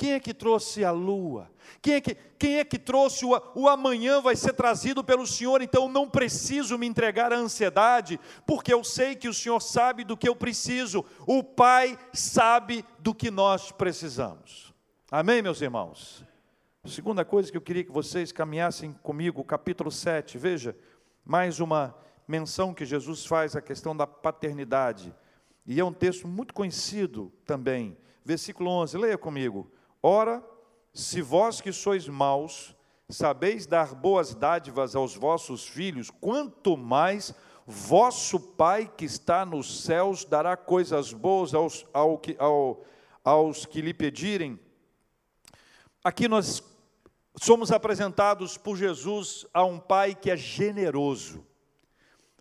Quem 0.00 0.14
é 0.14 0.18
que 0.18 0.32
trouxe 0.32 0.82
a 0.82 0.90
lua? 0.90 1.50
Quem 1.82 1.96
é 1.96 2.00
que, 2.00 2.14
quem 2.38 2.58
é 2.58 2.64
que 2.64 2.78
trouxe 2.78 3.22
o, 3.26 3.38
o 3.54 3.68
amanhã 3.68 4.18
vai 4.22 4.34
ser 4.34 4.54
trazido 4.54 5.04
pelo 5.04 5.26
Senhor? 5.26 5.60
Então 5.60 5.90
não 5.90 6.08
preciso 6.08 6.78
me 6.78 6.86
entregar 6.86 7.34
à 7.34 7.36
ansiedade, 7.36 8.18
porque 8.46 8.72
eu 8.72 8.82
sei 8.82 9.14
que 9.14 9.28
o 9.28 9.34
Senhor 9.34 9.60
sabe 9.60 10.02
do 10.02 10.16
que 10.16 10.26
eu 10.26 10.34
preciso. 10.34 11.04
O 11.26 11.44
Pai 11.44 11.98
sabe 12.14 12.82
do 12.98 13.14
que 13.14 13.30
nós 13.30 13.72
precisamos. 13.72 14.72
Amém, 15.10 15.42
meus 15.42 15.60
irmãos? 15.60 16.24
Segunda 16.86 17.22
coisa 17.22 17.50
que 17.50 17.58
eu 17.58 17.60
queria 17.60 17.84
que 17.84 17.92
vocês 17.92 18.32
caminhassem 18.32 18.94
comigo, 19.02 19.44
capítulo 19.44 19.90
7. 19.90 20.38
Veja, 20.38 20.74
mais 21.22 21.60
uma 21.60 21.94
menção 22.26 22.72
que 22.72 22.86
Jesus 22.86 23.26
faz 23.26 23.54
à 23.54 23.60
questão 23.60 23.94
da 23.94 24.06
paternidade. 24.06 25.14
E 25.66 25.78
é 25.78 25.84
um 25.84 25.92
texto 25.92 26.26
muito 26.26 26.54
conhecido 26.54 27.30
também. 27.44 27.98
Versículo 28.24 28.70
11, 28.70 28.96
leia 28.96 29.18
comigo. 29.18 29.70
Ora, 30.02 30.42
se 30.92 31.20
vós 31.20 31.60
que 31.60 31.72
sois 31.72 32.08
maus, 32.08 32.74
sabeis 33.08 33.66
dar 33.66 33.94
boas 33.94 34.34
dádivas 34.34 34.94
aos 34.96 35.14
vossos 35.14 35.66
filhos, 35.66 36.10
quanto 36.10 36.76
mais 36.76 37.34
vosso 37.66 38.40
Pai 38.40 38.90
que 38.96 39.04
está 39.04 39.44
nos 39.44 39.82
céus 39.82 40.24
dará 40.24 40.56
coisas 40.56 41.12
boas 41.12 41.54
aos, 41.54 41.86
ao 41.92 42.20
ao, 42.38 42.84
aos 43.24 43.66
que 43.66 43.80
lhe 43.80 43.94
pedirem. 43.94 44.58
Aqui 46.02 46.26
nós 46.26 46.62
somos 47.40 47.70
apresentados 47.70 48.56
por 48.56 48.76
Jesus 48.76 49.46
a 49.52 49.64
um 49.64 49.78
Pai 49.78 50.14
que 50.14 50.30
é 50.30 50.36
generoso. 50.36 51.44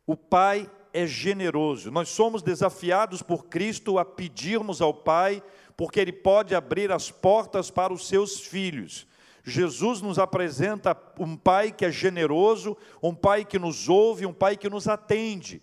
O 0.08 0.16
Pai 0.16 0.70
é 0.94 1.06
generoso. 1.06 1.92
Nós 1.92 2.10
somos 2.10 2.42
desafiados 2.42 3.22
por 3.22 3.46
Cristo 3.46 4.00
a 4.00 4.06
pedirmos 4.06 4.82
ao 4.82 4.94
Pai 4.94 5.44
porque 5.80 5.98
Ele 5.98 6.12
pode 6.12 6.54
abrir 6.54 6.92
as 6.92 7.10
portas 7.10 7.72
para 7.72 7.94
os 7.94 8.06
seus 8.06 8.42
filhos. 8.42 9.08
Jesus 9.46 10.02
nos 10.02 10.20
apresenta 10.20 10.94
um 11.18 11.38
Pai 11.38 11.72
que 11.72 11.86
é 11.86 11.90
generoso, 11.90 12.76
um 13.02 13.16
Pai 13.16 13.46
que 13.46 13.58
nos 13.58 13.88
ouve, 13.88 14.26
um 14.26 14.34
Pai 14.34 14.58
que 14.58 14.70
nos 14.70 14.90
atende. 14.90 15.62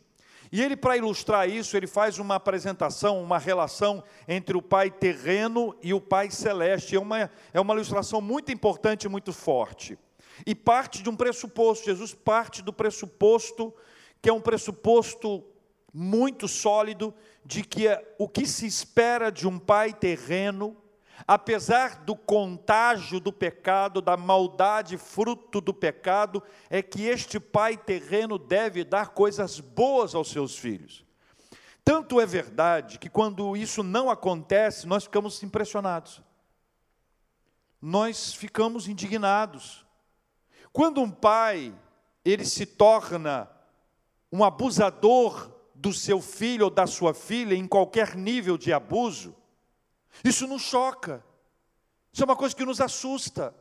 E 0.51 0.63
ele, 0.63 0.75
para 0.75 0.97
ilustrar 0.97 1.47
isso, 1.51 1.77
ele 1.77 1.87
faz 1.87 2.19
uma 2.19 2.37
apresentação, 2.37 3.23
uma 3.23 3.37
relação 3.37 4.03
entre 4.27 4.57
o 4.57 4.63
Pai 4.63 4.91
terreno 4.91 5.77
e 5.83 5.93
o 5.93 6.01
Pai 6.01 6.31
celeste. 6.31 6.97
É 6.97 6.99
uma, 6.99 7.31
é 7.53 7.61
uma 7.61 7.75
ilustração 7.75 8.23
muito 8.23 8.51
importante 8.51 9.05
e 9.05 9.11
muito 9.11 9.35
forte. 9.35 9.99
E 10.47 10.55
parte 10.55 11.03
de 11.03 11.11
um 11.11 11.15
pressuposto, 11.15 11.85
Jesus 11.85 12.15
parte 12.15 12.63
do 12.63 12.73
pressuposto, 12.73 13.71
que 14.23 14.31
é 14.31 14.33
um 14.33 14.41
pressuposto 14.41 15.45
muito 15.99 16.47
sólido, 16.47 17.15
de 17.43 17.65
que 17.65 17.87
o 18.19 18.29
que 18.29 18.45
se 18.45 18.67
espera 18.67 19.33
de 19.33 19.49
um 19.49 19.59
pai 19.59 19.95
terreno, 19.95 20.77
apesar 21.27 22.05
do 22.05 22.15
contágio 22.15 23.19
do 23.19 23.33
pecado, 23.33 24.03
da 24.03 24.15
maldade 24.15 24.99
fruto 24.99 25.59
do 25.59 25.73
pecado, 25.73 26.43
é 26.69 26.83
que 26.83 27.05
este 27.05 27.41
pai 27.41 27.79
terreno 27.79 28.39
deve 28.39 28.85
dar 28.85 29.15
coisas 29.15 29.59
boas 29.59 30.15
aos 30.15 30.29
seus 30.29 30.59
filhos. 30.59 31.03
Tanto 31.83 32.21
é 32.21 32.27
verdade 32.27 32.99
que 32.99 33.09
quando 33.09 33.57
isso 33.57 33.83
não 33.83 34.11
acontece, 34.11 34.87
nós 34.87 35.05
ficamos 35.05 35.43
impressionados. 35.43 36.21
Nós 37.81 38.35
ficamos 38.35 38.87
indignados. 38.87 39.87
Quando 40.75 41.01
um 41.01 41.11
pai 41.11 41.75
ele 42.23 42.45
se 42.45 42.67
torna 42.67 43.49
um 44.31 44.45
abusador 44.45 45.56
do 45.87 45.93
seu 45.93 46.21
filho 46.21 46.65
ou 46.65 46.71
da 46.71 46.85
sua 46.85 47.15
filha 47.15 47.55
em 47.55 47.65
qualquer 47.65 48.17
nível 48.17 48.59
de 48.59 48.73
abuso, 48.73 49.37
isso 50.25 50.45
nos 50.49 50.63
choca. 50.63 51.25
Isso 52.13 52.25
é 52.25 52.25
uma 52.25 52.35
coisa 52.35 52.57
que 52.57 52.65
nos 52.65 52.81
assusta. 52.81 53.55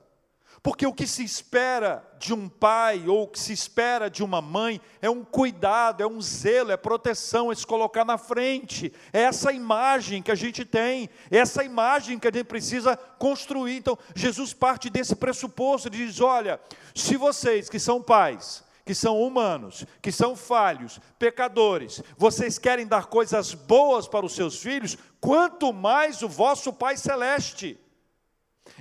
Porque 0.63 0.88
o 0.88 0.94
que 0.94 1.05
se 1.05 1.24
espera 1.24 2.03
de 2.17 2.34
um 2.34 2.50
pai 2.50 3.08
ou 3.08 3.24
o 3.24 3.27
que 3.27 3.39
se 3.39 3.53
espera 3.53 4.10
de 4.10 4.24
uma 4.24 4.41
mãe 4.41 4.82
é 5.00 5.08
um 5.08 5.24
cuidado, 5.24 6.01
é 6.01 6.08
um 6.08 6.20
zelo, 6.20 6.72
é 6.72 6.77
proteção, 6.77 7.51
é 7.51 7.55
se 7.55 7.67
colocar 7.67 8.03
na 8.03 8.17
frente. 8.17 8.91
É 9.13 9.22
essa 9.22 9.51
imagem 9.51 10.24
que 10.24 10.32
a 10.32 10.36
gente 10.36 10.65
tem, 10.65 11.08
é 11.29 11.38
essa 11.38 11.63
imagem 11.63 12.17
que 12.17 12.27
a 12.27 12.32
gente 12.32 12.46
precisa 12.46 12.98
construir. 12.98 13.77
Então, 13.77 14.00
Jesus 14.15 14.51
parte 14.51 14.89
desse 14.89 15.15
pressuposto, 15.15 15.89
ele 15.89 16.08
diz: 16.08 16.20
olha, 16.20 16.60
se 16.96 17.15
vocês 17.17 17.70
que 17.70 17.77
são 17.77 18.01
pais, 18.01 18.64
que 18.86 18.94
são 18.94 19.20
humanos, 19.20 19.84
que 20.00 20.12
são 20.12 20.36
falhos, 20.36 21.00
pecadores, 21.18 22.04
vocês 22.15 22.60
querem 22.60 22.86
dar 22.86 23.08
coisas 23.08 23.56
boas 23.56 24.08
para 24.08 24.25
os 24.25 24.36
seus 24.36 24.62
filhos, 24.62 24.96
quanto 25.20 25.74
mais 25.74 26.22
o 26.22 26.30
vosso 26.30 26.72
Pai 26.72 26.96
Celeste. 26.96 27.80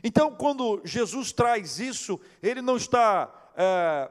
Então, 0.02 0.34
quando 0.34 0.82
Jesus 0.84 1.32
traz 1.32 1.80
isso, 1.80 2.20
ele 2.42 2.61
não 2.61 2.76
está 2.76 3.32
é, 3.56 4.11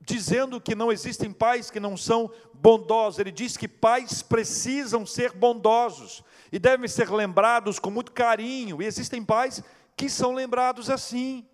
dizendo 0.00 0.60
que 0.60 0.76
não 0.76 0.92
existem 0.92 1.32
pais 1.32 1.70
que 1.70 1.80
não 1.80 1.96
são 1.96 2.30
bondosos, 2.54 3.18
ele 3.18 3.32
diz 3.32 3.56
que 3.56 3.66
pais 3.66 4.22
precisam 4.22 5.04
ser 5.04 5.32
bondosos 5.32 6.22
e 6.52 6.58
devem 6.58 6.86
ser 6.86 7.10
lembrados 7.10 7.80
com 7.80 7.90
muito 7.90 8.12
carinho, 8.12 8.80
e 8.80 8.86
existem 8.86 9.24
pais 9.24 9.60
que 9.96 10.08
são 10.08 10.32
lembrados 10.34 10.88
assim. 10.88 11.44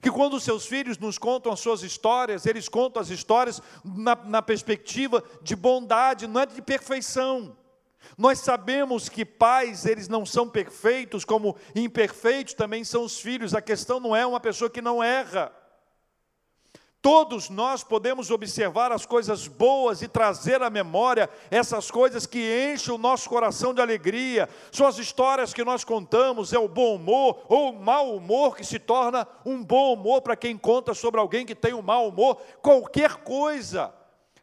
Que 0.00 0.10
quando 0.10 0.40
seus 0.40 0.66
filhos 0.66 0.98
nos 0.98 1.18
contam 1.18 1.52
as 1.52 1.60
suas 1.60 1.82
histórias, 1.82 2.46
eles 2.46 2.68
contam 2.68 3.02
as 3.02 3.10
histórias 3.10 3.60
na, 3.84 4.14
na 4.14 4.42
perspectiva 4.42 5.22
de 5.42 5.56
bondade, 5.56 6.26
não 6.26 6.40
é 6.40 6.46
de 6.46 6.62
perfeição. 6.62 7.56
Nós 8.16 8.38
sabemos 8.38 9.08
que 9.08 9.24
pais, 9.24 9.84
eles 9.84 10.08
não 10.08 10.24
são 10.24 10.48
perfeitos, 10.48 11.24
como 11.24 11.56
imperfeitos 11.74 12.54
também 12.54 12.84
são 12.84 13.04
os 13.04 13.20
filhos. 13.20 13.54
A 13.54 13.62
questão 13.62 14.00
não 14.00 14.14
é 14.14 14.26
uma 14.26 14.40
pessoa 14.40 14.70
que 14.70 14.80
não 14.80 15.02
erra. 15.02 15.52
Todos 17.00 17.48
nós 17.48 17.84
podemos 17.84 18.28
observar 18.28 18.90
as 18.90 19.06
coisas 19.06 19.46
boas 19.46 20.02
e 20.02 20.08
trazer 20.08 20.60
à 20.62 20.68
memória 20.68 21.30
essas 21.48 21.90
coisas 21.90 22.26
que 22.26 22.72
enchem 22.72 22.92
o 22.92 22.98
nosso 22.98 23.28
coração 23.28 23.72
de 23.72 23.80
alegria. 23.80 24.48
São 24.72 24.84
as 24.84 24.98
histórias 24.98 25.54
que 25.54 25.62
nós 25.62 25.84
contamos, 25.84 26.52
é 26.52 26.58
o 26.58 26.66
bom 26.68 26.96
humor 26.96 27.44
ou 27.48 27.70
o 27.70 27.80
mau 27.80 28.16
humor 28.16 28.56
que 28.56 28.64
se 28.64 28.80
torna 28.80 29.28
um 29.46 29.62
bom 29.62 29.94
humor 29.94 30.22
para 30.22 30.34
quem 30.34 30.58
conta 30.58 30.92
sobre 30.92 31.20
alguém 31.20 31.46
que 31.46 31.54
tem 31.54 31.72
um 31.72 31.82
mau 31.82 32.08
humor, 32.08 32.36
qualquer 32.60 33.18
coisa. 33.18 33.94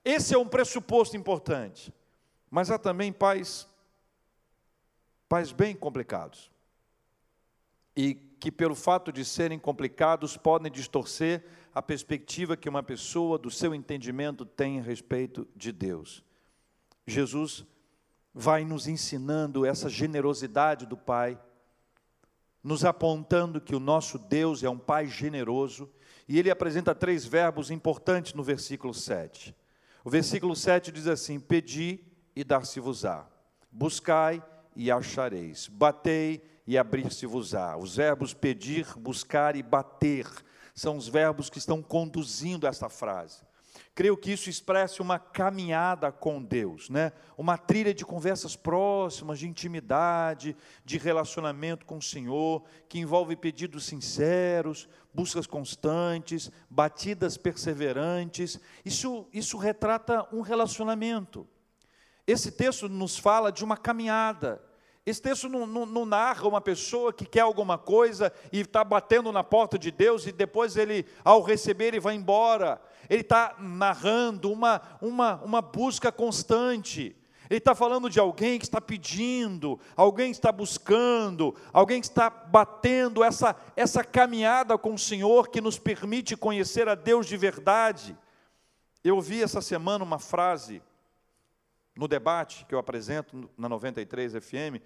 Esse 0.03 0.33
é 0.33 0.38
um 0.38 0.47
pressuposto 0.47 1.17
importante. 1.17 1.93
Mas 2.50 2.71
há 2.71 2.77
também 2.77 3.12
pais, 3.12 3.67
pais 5.27 5.51
bem 5.51 5.75
complicados. 5.75 6.50
E 7.97 8.25
que, 8.39 8.51
pelo 8.51 8.75
fato 8.75 9.12
de 9.12 9.24
serem 9.24 9.58
complicados, 9.58 10.38
podem 10.38 10.72
distorcer 10.72 11.44
a 11.74 11.82
perspectiva 11.82 12.56
que 12.56 12.70
uma 12.70 12.84
pessoa, 12.84 13.38
do 13.38 13.51
seu 13.51 13.74
entendimento, 13.74 14.46
tem 14.46 14.80
a 14.80 14.84
respeito 14.84 15.48
de 15.56 15.72
Deus. 15.72 16.24
Jesus 17.06 17.65
vai 18.34 18.65
nos 18.65 18.88
ensinando 18.88 19.65
essa 19.65 19.89
generosidade 19.89 20.86
do 20.86 20.98
Pai, 20.98 21.39
nos 22.63 22.84
apontando 22.84 23.62
que 23.62 23.75
o 23.75 23.80
nosso 23.80 24.18
Deus 24.18 24.63
é 24.63 24.70
um 24.70 24.77
Pai 24.77 25.08
generoso, 25.08 25.89
e 26.27 26.39
ele 26.39 26.50
apresenta 26.50 26.96
três 26.96 27.25
verbos 27.25 27.70
importantes 27.70 28.34
no 28.34 28.44
versículo 28.44 28.94
7. 28.94 29.56
O 30.04 30.10
versículo 30.10 30.56
7 30.56 30.92
diz 30.92 31.08
assim: 31.08 31.39
Pedi 31.39 32.04
e 32.36 32.44
dar-se-vos-á, 32.44 33.27
buscai 33.72 34.44
e 34.75 34.92
achareis, 34.92 35.68
batei 35.68 36.36
e 36.36 36.54
abrir-se-vos-á. 36.77 37.77
Os 37.77 37.95
verbos 37.95 38.34
pedir, 38.34 38.88
buscar 38.98 39.55
e 39.55 39.62
bater 39.62 40.27
são 40.74 40.98
os 40.98 41.07
verbos 41.07 41.50
que 41.50 41.57
estão 41.57 41.81
conduzindo 41.81 42.67
essa 42.67 42.89
frase. 42.89 43.43
Creio 43.93 44.17
que 44.17 44.31
isso 44.31 44.50
expressa 44.50 45.01
uma 45.01 45.17
caminhada 45.17 46.12
com 46.12 46.43
Deus, 46.43 46.89
né? 46.89 47.13
uma 47.38 47.57
trilha 47.57 47.93
de 47.93 48.05
conversas 48.05 48.55
próximas, 48.55 49.39
de 49.39 49.48
intimidade, 49.48 50.55
de 50.84 50.98
relacionamento 50.98 51.86
com 51.86 51.98
o 51.98 52.01
Senhor, 52.01 52.63
que 52.89 53.00
envolve 53.00 53.36
pedidos 53.36 53.86
sinceros, 53.86 54.89
buscas 55.13 55.48
constantes, 55.48 56.51
batidas 56.69 57.38
perseverantes. 57.38 58.60
Isso, 58.84 59.27
isso 59.31 59.57
retrata 59.57 60.27
um 60.34 60.41
relacionamento. 60.41 61.48
Esse 62.27 62.51
texto 62.51 62.89
nos 62.89 63.17
fala 63.17 63.51
de 63.51 63.63
uma 63.63 63.77
caminhada, 63.77 64.62
esse 65.05 65.21
texto 65.21 65.47
não, 65.47 65.67
não, 65.67 65.85
não, 65.85 66.03
narra 66.03 66.47
uma 66.47 66.59
pessoa 66.59 67.13
que 67.13 67.27
quer 67.27 67.41
alguma 67.41 67.77
coisa 67.77 68.33
e 68.51 68.62
está 68.62 68.83
batendo 68.83 69.31
na 69.31 69.43
porta 69.43 69.77
de 69.77 69.91
Deus 69.91 70.25
e 70.25 70.31
depois 70.31 70.75
ele, 70.75 71.05
ao 71.24 71.43
receber, 71.43 71.89
ele 71.89 72.00
vai 72.00 72.15
embora. 72.15 72.81
Ele 73.07 73.21
está 73.21 73.55
narrando 73.59 74.51
uma, 74.51 74.81
uma, 75.00 75.35
uma 75.43 75.62
busca 75.62 76.12
constante. 76.12 77.15
Ele 77.47 77.59
está 77.59 77.75
falando 77.75 78.09
de 78.09 78.19
alguém 78.19 78.57
que 78.57 78.65
está 78.65 78.81
pedindo, 78.81 79.79
alguém 79.95 80.31
que 80.31 80.38
está 80.38 80.51
buscando, 80.51 81.55
alguém 81.71 82.01
que 82.01 82.07
está 82.07 82.27
batendo 82.27 83.24
essa, 83.24 83.55
essa 83.75 84.03
caminhada 84.03 84.75
com 84.75 84.95
o 84.95 85.00
Senhor 85.00 85.50
que 85.50 85.62
nos 85.62 85.77
permite 85.77 86.35
conhecer 86.35 86.89
a 86.89 86.95
Deus 86.95 87.27
de 87.27 87.38
verdade. 87.38 88.17
Eu 89.03 89.21
vi 89.21 89.43
essa 89.43 89.62
semana 89.62 90.03
uma 90.03 90.17
frase 90.17 90.81
no 91.96 92.08
debate 92.08 92.66
que 92.66 92.75
eu 92.75 92.80
apresento 92.80 93.50
na 93.58 93.70
93 93.70 94.34
FM, 94.34 94.82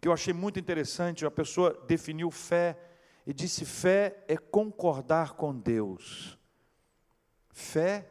que 0.00 0.08
eu 0.08 0.12
achei 0.12 0.32
muito 0.32 0.58
interessante, 0.58 1.26
a 1.26 1.30
pessoa 1.30 1.72
definiu 1.86 2.30
fé 2.30 2.78
e 3.26 3.32
disse: 3.32 3.64
fé 3.64 4.24
é 4.28 4.36
concordar 4.36 5.34
com 5.34 5.54
Deus. 5.54 6.38
Fé 7.52 8.08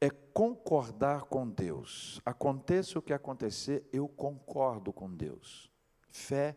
é 0.00 0.10
concordar 0.10 1.24
com 1.24 1.48
Deus. 1.48 2.20
Aconteça 2.24 2.98
o 2.98 3.02
que 3.02 3.12
acontecer, 3.12 3.88
eu 3.92 4.08
concordo 4.08 4.92
com 4.92 5.12
Deus. 5.12 5.70
Fé 6.10 6.56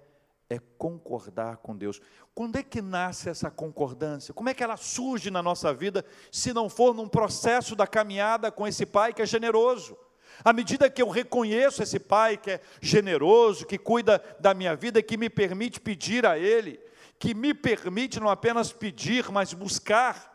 é 0.50 0.60
concordar 0.78 1.58
com 1.58 1.76
Deus. 1.76 2.02
Quando 2.36 2.58
é 2.58 2.64
que 2.64 2.82
nasce 2.82 3.30
essa 3.30 3.50
concordância? 3.50 4.34
Como 4.34 4.50
é 4.50 4.54
que 4.54 4.64
ela 4.64 4.78
surge 4.78 5.32
na 5.32 5.42
nossa 5.42 5.74
vida, 5.74 6.06
se 6.32 6.54
não 6.54 6.70
for 6.70 6.94
num 6.94 7.08
processo 7.08 7.76
da 7.76 7.88
caminhada 7.88 8.52
com 8.52 8.68
esse 8.68 8.86
Pai 8.86 9.14
que 9.14 9.22
é 9.22 9.26
generoso? 9.26 9.98
À 10.44 10.52
medida 10.54 10.90
que 10.90 11.02
eu 11.02 11.10
reconheço 11.10 11.84
esse 11.84 12.00
Pai 12.00 12.38
que 12.38 12.52
é 12.52 12.62
generoso, 12.82 13.66
que 13.66 13.78
cuida 13.78 14.24
da 14.40 14.54
minha 14.54 14.76
vida, 14.76 15.02
que 15.02 15.18
me 15.18 15.30
permite 15.30 15.80
pedir 15.80 16.26
a 16.26 16.38
Ele, 16.38 16.80
que 17.20 17.34
me 17.34 17.54
permite 17.54 18.20
não 18.20 18.30
apenas 18.30 18.72
pedir, 18.72 19.32
mas 19.32 19.54
buscar, 19.54 20.32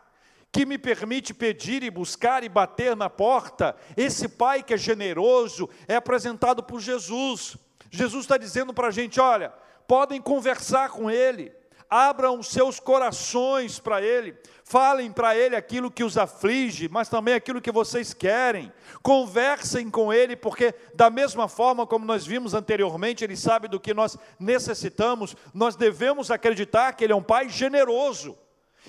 que 0.51 0.65
me 0.65 0.77
permite 0.77 1.33
pedir 1.33 1.83
e 1.83 1.91
buscar 1.91 2.43
e 2.43 2.49
bater 2.49 2.95
na 2.95 3.09
porta, 3.09 3.75
esse 3.95 4.27
Pai 4.27 4.63
que 4.63 4.73
é 4.73 4.77
generoso 4.77 5.69
é 5.87 5.95
apresentado 5.95 6.63
por 6.63 6.79
Jesus. 6.79 7.57
Jesus 7.91 8.23
está 8.23 8.37
dizendo 8.37 8.73
para 8.73 8.87
a 8.87 8.91
gente: 8.91 9.19
olha, 9.19 9.53
podem 9.87 10.21
conversar 10.21 10.89
com 10.89 11.11
Ele, 11.11 11.51
abram 11.89 12.41
seus 12.41 12.79
corações 12.79 13.79
para 13.79 14.01
Ele, 14.01 14.37
falem 14.69 15.09
para 15.13 15.33
Ele 15.33 15.55
aquilo 15.55 15.89
que 15.89 16.03
os 16.03 16.17
aflige, 16.17 16.89
mas 16.89 17.07
também 17.07 17.33
aquilo 17.33 17.61
que 17.61 17.71
vocês 17.71 18.13
querem, 18.13 18.69
conversem 19.01 19.89
com 19.89 20.11
Ele, 20.11 20.35
porque, 20.35 20.75
da 20.93 21.09
mesma 21.09 21.47
forma 21.47 21.87
como 21.87 22.05
nós 22.05 22.25
vimos 22.25 22.53
anteriormente, 22.53 23.23
Ele 23.23 23.37
sabe 23.37 23.69
do 23.69 23.79
que 23.79 23.93
nós 23.93 24.17
necessitamos, 24.37 25.37
nós 25.53 25.77
devemos 25.77 26.29
acreditar 26.29 26.91
que 26.91 27.05
Ele 27.05 27.13
é 27.13 27.15
um 27.15 27.23
Pai 27.23 27.47
generoso, 27.47 28.37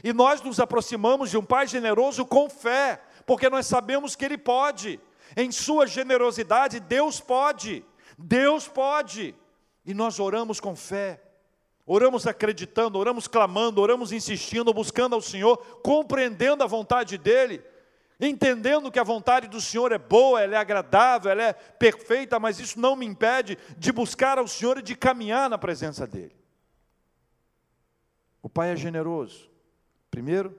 e 0.02 0.12
nós 0.12 0.42
nos 0.42 0.58
aproximamos 0.58 1.30
de 1.30 1.38
um 1.38 1.44
Pai 1.44 1.68
generoso 1.68 2.26
com 2.26 2.50
fé, 2.50 3.00
porque 3.24 3.48
nós 3.48 3.64
sabemos 3.64 4.16
que 4.16 4.24
Ele 4.24 4.36
pode, 4.36 4.98
em 5.36 5.52
Sua 5.52 5.86
generosidade, 5.86 6.80
Deus 6.80 7.20
pode, 7.20 7.84
Deus 8.18 8.66
pode, 8.66 9.32
e 9.86 9.94
nós 9.94 10.18
oramos 10.18 10.58
com 10.58 10.74
fé. 10.74 11.27
Oramos 11.90 12.26
acreditando, 12.26 12.98
oramos 12.98 13.26
clamando, 13.26 13.80
oramos 13.80 14.12
insistindo, 14.12 14.74
buscando 14.74 15.14
ao 15.14 15.22
Senhor, 15.22 15.56
compreendendo 15.82 16.62
a 16.62 16.66
vontade 16.66 17.16
dEle, 17.16 17.64
entendendo 18.20 18.90
que 18.92 18.98
a 18.98 19.02
vontade 19.02 19.48
do 19.48 19.58
Senhor 19.58 19.90
é 19.90 19.96
boa, 19.96 20.42
ela 20.42 20.54
é 20.54 20.58
agradável, 20.58 21.30
ela 21.30 21.44
é 21.44 21.54
perfeita, 21.54 22.38
mas 22.38 22.60
isso 22.60 22.78
não 22.78 22.94
me 22.94 23.06
impede 23.06 23.56
de 23.78 23.90
buscar 23.90 24.36
ao 24.36 24.46
Senhor 24.46 24.76
e 24.76 24.82
de 24.82 24.94
caminhar 24.94 25.48
na 25.48 25.56
presença 25.56 26.06
dEle. 26.06 26.36
O 28.42 28.50
Pai 28.50 28.70
é 28.70 28.76
generoso. 28.76 29.50
Primeiro, 30.10 30.58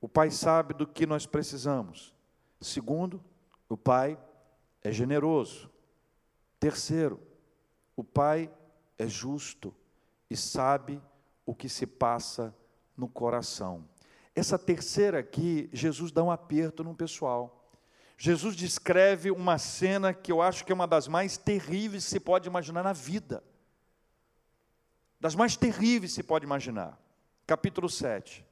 o 0.00 0.08
Pai 0.08 0.30
sabe 0.30 0.72
do 0.72 0.86
que 0.86 1.04
nós 1.04 1.26
precisamos. 1.26 2.14
Segundo, 2.58 3.22
o 3.68 3.76
Pai 3.76 4.18
é 4.82 4.90
generoso. 4.90 5.70
Terceiro, 6.58 7.20
o 7.94 8.02
Pai 8.02 8.50
é 8.96 9.06
justo 9.06 9.74
e 10.34 10.36
sabe 10.36 11.00
o 11.46 11.54
que 11.54 11.68
se 11.68 11.86
passa 11.86 12.54
no 12.96 13.08
coração. 13.08 13.88
Essa 14.34 14.58
terceira 14.58 15.20
aqui, 15.20 15.70
Jesus 15.72 16.10
dá 16.10 16.24
um 16.24 16.30
aperto 16.30 16.82
no 16.82 16.92
pessoal. 16.92 17.70
Jesus 18.18 18.56
descreve 18.56 19.30
uma 19.30 19.58
cena 19.58 20.12
que 20.12 20.32
eu 20.32 20.42
acho 20.42 20.64
que 20.64 20.72
é 20.72 20.74
uma 20.74 20.88
das 20.88 21.06
mais 21.06 21.36
terríveis 21.36 22.04
que 22.04 22.10
se 22.10 22.18
pode 22.18 22.48
imaginar 22.48 22.82
na 22.82 22.92
vida. 22.92 23.44
Das 25.20 25.36
mais 25.36 25.56
terríveis 25.56 26.10
que 26.10 26.16
se 26.16 26.22
pode 26.24 26.44
imaginar. 26.44 27.00
Capítulo 27.46 27.88
7. 27.88 28.44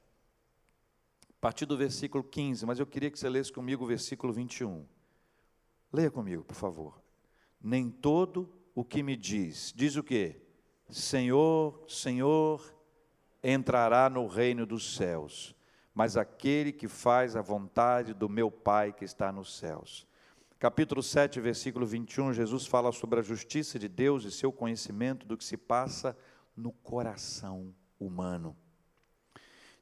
A 1.30 1.40
partir 1.40 1.66
do 1.66 1.76
versículo 1.76 2.22
15, 2.22 2.64
mas 2.64 2.78
eu 2.78 2.86
queria 2.86 3.10
que 3.10 3.18
você 3.18 3.28
lesse 3.28 3.52
comigo 3.52 3.82
o 3.82 3.88
versículo 3.88 4.32
21. 4.32 4.86
Leia 5.92 6.12
comigo, 6.12 6.44
por 6.44 6.54
favor. 6.54 7.02
Nem 7.60 7.90
todo 7.90 8.48
o 8.72 8.84
que 8.84 9.02
me 9.02 9.16
diz, 9.16 9.72
diz 9.74 9.96
o 9.96 10.04
quê? 10.04 10.42
Senhor, 10.92 11.83
Senhor, 11.88 12.74
entrará 13.42 14.11
no 14.11 14.26
reino 14.26 14.66
dos 14.66 14.94
céus, 14.94 15.55
mas 15.94 16.18
aquele 16.18 16.70
que 16.70 16.87
faz 16.87 17.35
a 17.35 17.40
vontade 17.40 18.12
do 18.12 18.28
meu 18.28 18.50
Pai 18.50 18.92
que 18.92 19.05
está 19.05 19.33
nos 19.33 19.57
céus. 19.57 20.07
Capítulo 20.59 21.02
7, 21.02 21.40
versículo 21.40 21.87
21, 21.87 22.35
Jesus 22.35 22.66
fala 22.66 22.92
sobre 22.92 23.18
a 23.18 23.22
justiça 23.22 23.78
de 23.78 23.88
Deus 23.88 24.24
e 24.24 24.31
seu 24.31 24.52
conhecimento 24.52 25.26
do 25.26 25.37
que 25.37 25.44
se 25.44 25.57
passa 25.57 26.16
no 26.55 26.70
coração 26.70 27.74
humano. 27.98 28.57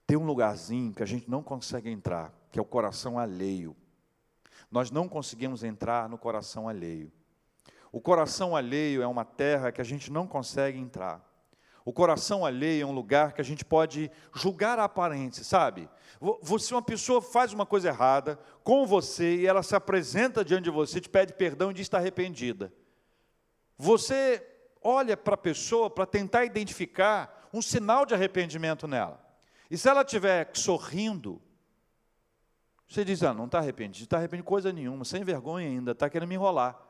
Tem 0.07 0.17
um 0.17 0.25
lugarzinho 0.25 0.95
que 0.95 1.03
a 1.03 1.07
gente 1.07 1.29
não 1.29 1.43
consegue 1.43 1.91
entrar, 1.91 2.33
que 2.51 2.59
é 2.59 2.63
o 2.63 2.65
coração 2.65 3.19
alheio. 3.19 3.77
Nós 4.71 4.91
não 4.91 5.09
conseguimos 5.09 5.65
entrar 5.65 6.09
no 6.09 6.17
coração 6.17 6.69
alheio. 6.69 7.13
O 7.93 8.01
coração 8.01 8.55
alheio 8.55 9.03
é 9.03 9.07
uma 9.07 9.25
terra 9.25 9.73
que 9.73 9.81
a 9.81 9.85
gente 9.85 10.13
não 10.13 10.27
consegue 10.27 10.79
entrar. 10.79 11.29
O 11.85 11.93
coração 11.93 12.45
alheio 12.45 12.83
é 12.83 12.87
um 12.87 12.93
lugar 12.93 13.33
que 13.33 13.41
a 13.41 13.45
gente 13.45 13.65
pode 13.65 14.11
julgar 14.35 14.79
a 14.79 14.85
aparência, 14.85 15.43
sabe? 15.43 15.89
Você, 16.43 16.75
uma 16.75 16.83
pessoa 16.83 17.23
faz 17.23 17.53
uma 17.53 17.65
coisa 17.65 17.89
errada 17.89 18.39
com 18.63 18.87
você 18.87 19.37
e 19.37 19.47
ela 19.47 19.63
se 19.63 19.75
apresenta 19.75 20.45
diante 20.45 20.65
de 20.65 20.71
você, 20.71 21.01
te 21.01 21.09
pede 21.09 21.33
perdão 21.33 21.71
e 21.71 21.75
diz 21.75 21.81
que 21.81 21.89
está 21.89 21.99
arrependida. 21.99 22.73
Você 23.79 24.47
olha 24.83 25.17
para 25.17 25.35
a 25.35 25.39
pessoa 25.39 25.89
para 25.89 26.07
tentar 26.07 26.45
identificar 26.45 27.49
um 27.53 27.63
sinal 27.63 28.05
de 28.05 28.15
arrependimento 28.15 28.87
nela. 28.87 29.19
E 29.71 29.79
se 29.79 29.89
ela 29.89 30.03
estiver 30.03 30.51
sorrindo, 30.55 31.41
você 32.87 33.05
diz, 33.05 33.23
ah, 33.23 33.33
não 33.33 33.47
está 33.47 33.59
arrependido, 33.59 34.05
está 34.05 34.19
arrependido 34.19 34.47
coisa 34.47 34.73
nenhuma, 34.73 35.05
sem 35.05 35.25
vergonha 35.25 35.67
ainda, 35.67 35.93
está 35.93 36.11
querendo 36.11 36.29
me 36.29 36.35
enrolar. 36.35 36.90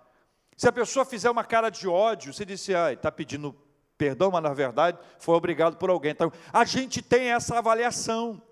Se 0.60 0.68
a 0.68 0.72
pessoa 0.72 1.06
fizer 1.06 1.30
uma 1.30 1.42
cara 1.42 1.70
de 1.70 1.88
ódio, 1.88 2.34
você 2.34 2.44
disse, 2.44 2.74
ah, 2.74 2.92
está 2.92 3.10
pedindo 3.10 3.56
perdão, 3.96 4.30
mas 4.30 4.42
na 4.42 4.52
verdade 4.52 4.98
foi 5.18 5.34
obrigado 5.34 5.78
por 5.78 5.88
alguém. 5.88 6.10
Então, 6.10 6.30
a 6.52 6.66
gente 6.66 7.00
tem 7.00 7.32
essa 7.32 7.56
avaliação, 7.56 8.42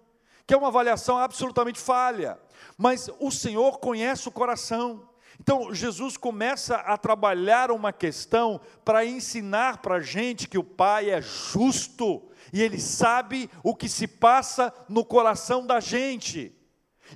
que 0.46 0.54
é 0.54 0.56
uma 0.56 0.68
avaliação 0.68 1.18
absolutamente 1.18 1.78
falha, 1.78 2.40
mas 2.78 3.10
o 3.20 3.30
Senhor 3.30 3.78
conhece 3.78 4.26
o 4.26 4.32
coração. 4.32 5.06
Então, 5.38 5.74
Jesus 5.74 6.16
começa 6.16 6.76
a 6.76 6.96
trabalhar 6.96 7.70
uma 7.70 7.92
questão 7.92 8.58
para 8.86 9.04
ensinar 9.04 9.82
para 9.82 9.96
a 9.96 10.00
gente 10.00 10.48
que 10.48 10.56
o 10.56 10.64
Pai 10.64 11.10
é 11.10 11.20
justo 11.20 12.26
e 12.54 12.62
Ele 12.62 12.80
sabe 12.80 13.50
o 13.62 13.76
que 13.76 13.86
se 13.86 14.08
passa 14.08 14.72
no 14.88 15.04
coração 15.04 15.66
da 15.66 15.78
gente. 15.78 16.56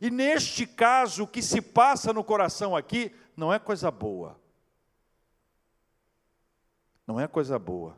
E 0.02 0.10
neste 0.10 0.66
caso, 0.66 1.22
o 1.22 1.26
que 1.26 1.40
se 1.40 1.62
passa 1.62 2.12
no 2.12 2.22
coração 2.22 2.76
aqui 2.76 3.10
não 3.34 3.50
é 3.50 3.58
coisa 3.58 3.90
boa. 3.90 4.41
Não 7.12 7.20
é 7.20 7.28
coisa 7.28 7.58
boa. 7.58 7.94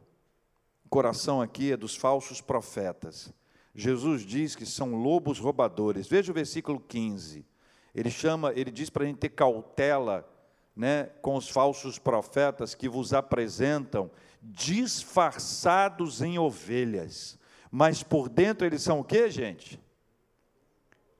O 0.85 0.89
coração 0.89 1.41
aqui 1.41 1.71
é 1.71 1.77
dos 1.77 1.95
falsos 1.95 2.41
profetas. 2.41 3.33
Jesus 3.73 4.23
diz 4.23 4.57
que 4.57 4.67
são 4.67 4.97
lobos 4.97 5.39
roubadores. 5.39 6.09
Veja 6.09 6.33
o 6.33 6.35
versículo 6.35 6.81
15. 6.81 7.47
Ele 7.95 8.11
chama, 8.11 8.53
ele 8.57 8.73
diz 8.73 8.91
para 8.91 9.05
a 9.05 9.07
gente 9.07 9.19
ter 9.19 9.29
cautela, 9.29 10.29
né, 10.75 11.05
com 11.23 11.37
os 11.37 11.49
falsos 11.49 11.97
profetas 11.97 12.75
que 12.75 12.89
vos 12.89 13.15
apresentam 13.15 14.11
disfarçados 14.43 16.21
em 16.21 16.37
ovelhas, 16.37 17.39
mas 17.71 18.03
por 18.03 18.29
dentro 18.29 18.67
eles 18.67 18.83
são 18.83 18.99
o 18.99 19.05
que, 19.05 19.31
gente? 19.31 19.81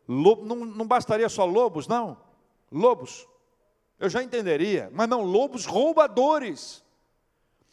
Lobo, 0.09 0.45
não, 0.45 0.67
não 0.67 0.85
bastaria 0.85 1.29
só 1.29 1.45
lobos, 1.45 1.87
não? 1.87 2.17
Lobos. 2.73 3.25
Eu 4.01 4.11
já 4.11 4.21
entenderia, 4.21 4.91
mas 4.93 5.09
não, 5.09 5.23
lobos 5.23 5.65
roubadores. 5.65 6.84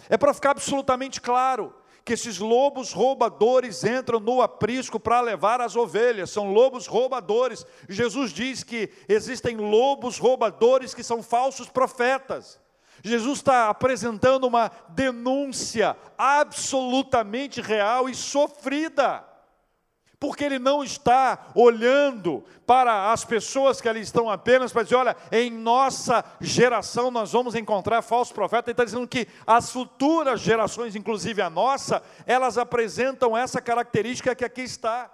É 0.09 0.17
para 0.17 0.33
ficar 0.33 0.51
absolutamente 0.51 1.19
claro 1.19 1.73
que 2.03 2.13
esses 2.13 2.39
lobos 2.39 2.91
roubadores 2.91 3.83
entram 3.83 4.19
no 4.19 4.41
aprisco 4.41 4.99
para 4.99 5.21
levar 5.21 5.61
as 5.61 5.75
ovelhas, 5.75 6.31
são 6.31 6.51
lobos 6.51 6.87
roubadores. 6.87 7.65
Jesus 7.87 8.31
diz 8.31 8.63
que 8.63 8.89
existem 9.07 9.55
lobos 9.57 10.17
roubadores 10.17 10.93
que 10.93 11.03
são 11.03 11.21
falsos 11.21 11.69
profetas. 11.69 12.59
Jesus 13.03 13.39
está 13.39 13.69
apresentando 13.69 14.45
uma 14.45 14.71
denúncia 14.89 15.95
absolutamente 16.17 17.61
real 17.61 18.09
e 18.09 18.15
sofrida 18.15 19.30
porque 20.21 20.43
ele 20.43 20.59
não 20.59 20.83
está 20.83 21.47
olhando 21.55 22.45
para 22.67 23.11
as 23.11 23.25
pessoas 23.25 23.81
que 23.81 23.89
ali 23.89 24.01
estão 24.01 24.29
apenas 24.29 24.71
para 24.71 24.83
dizer, 24.83 24.95
olha, 24.95 25.17
em 25.31 25.49
nossa 25.49 26.23
geração 26.39 27.09
nós 27.09 27.31
vamos 27.31 27.55
encontrar 27.55 28.03
falsos 28.03 28.31
profetas, 28.31 28.67
ele 28.67 28.73
está 28.73 28.85
dizendo 28.85 29.07
que 29.07 29.27
as 29.47 29.71
futuras 29.71 30.39
gerações, 30.39 30.95
inclusive 30.95 31.41
a 31.41 31.49
nossa, 31.49 32.03
elas 32.27 32.59
apresentam 32.59 33.35
essa 33.35 33.59
característica 33.59 34.35
que 34.35 34.45
aqui 34.45 34.61
está. 34.61 35.11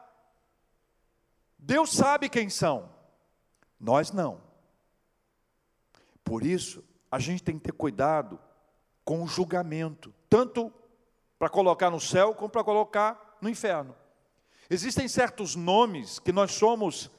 Deus 1.57 1.93
sabe 1.93 2.27
quem 2.27 2.49
são, 2.49 2.89
nós 3.79 4.11
não. 4.11 4.41
Por 6.21 6.45
isso, 6.45 6.83
a 7.09 7.17
gente 7.17 7.41
tem 7.41 7.57
que 7.57 7.63
ter 7.63 7.71
cuidado 7.71 8.37
com 9.05 9.23
o 9.23 9.27
julgamento, 9.27 10.13
tanto 10.29 10.69
para 11.39 11.47
colocar 11.47 11.89
no 11.89 11.99
céu 12.01 12.35
como 12.35 12.49
para 12.49 12.61
colocar 12.61 13.37
no 13.39 13.47
inferno. 13.47 13.95
Existem 14.69 15.07
certos 15.07 15.55
nomes 15.55 16.19
que 16.19 16.31
nós 16.31 16.51
somos 16.51 17.09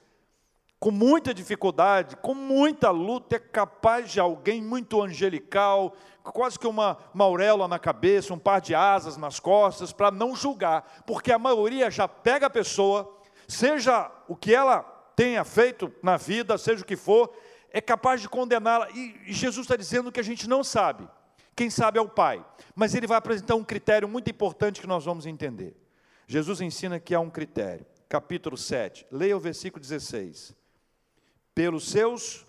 com 0.78 0.90
muita 0.90 1.34
dificuldade, 1.34 2.16
com 2.16 2.34
muita 2.34 2.90
luta, 2.90 3.36
é 3.36 3.38
capaz 3.38 4.12
de 4.12 4.20
alguém 4.20 4.62
muito 4.62 5.02
angelical, 5.02 5.94
quase 6.22 6.58
que 6.58 6.66
uma, 6.66 6.96
uma 7.12 7.24
auréola 7.24 7.66
na 7.66 7.78
cabeça, 7.78 8.32
um 8.32 8.38
par 8.38 8.60
de 8.60 8.74
asas 8.74 9.16
nas 9.16 9.40
costas, 9.40 9.92
para 9.92 10.10
não 10.10 10.36
julgar, 10.36 11.02
porque 11.04 11.32
a 11.32 11.38
maioria 11.38 11.90
já 11.90 12.06
pega 12.06 12.46
a 12.46 12.50
pessoa, 12.50 13.12
seja 13.48 14.10
o 14.28 14.36
que 14.36 14.54
ela 14.54 14.82
tenha 15.16 15.44
feito 15.44 15.92
na 16.00 16.16
vida, 16.16 16.56
seja 16.56 16.82
o 16.82 16.86
que 16.86 16.96
for, 16.96 17.32
é 17.72 17.80
capaz 17.80 18.20
de 18.20 18.28
condená-la. 18.28 18.88
E 18.90 19.32
Jesus 19.32 19.64
está 19.64 19.74
dizendo 19.74 20.12
que 20.12 20.20
a 20.20 20.24
gente 20.24 20.48
não 20.48 20.62
sabe. 20.62 21.08
Quem 21.56 21.70
sabe 21.70 21.98
é 21.98 22.02
o 22.02 22.08
Pai. 22.08 22.44
Mas 22.74 22.94
ele 22.94 23.06
vai 23.06 23.18
apresentar 23.18 23.56
um 23.56 23.64
critério 23.64 24.08
muito 24.08 24.30
importante 24.30 24.80
que 24.80 24.86
nós 24.86 25.04
vamos 25.04 25.26
entender. 25.26 25.76
Jesus 26.28 26.60
ensina 26.60 27.00
que 27.00 27.14
há 27.14 27.20
um 27.20 27.30
critério. 27.30 27.86
Capítulo 28.06 28.56
7, 28.56 29.06
leia 29.10 29.36
o 29.36 29.40
versículo 29.40 29.80
16. 29.80 30.54
Pelos 31.54 31.88
seus 31.88 32.46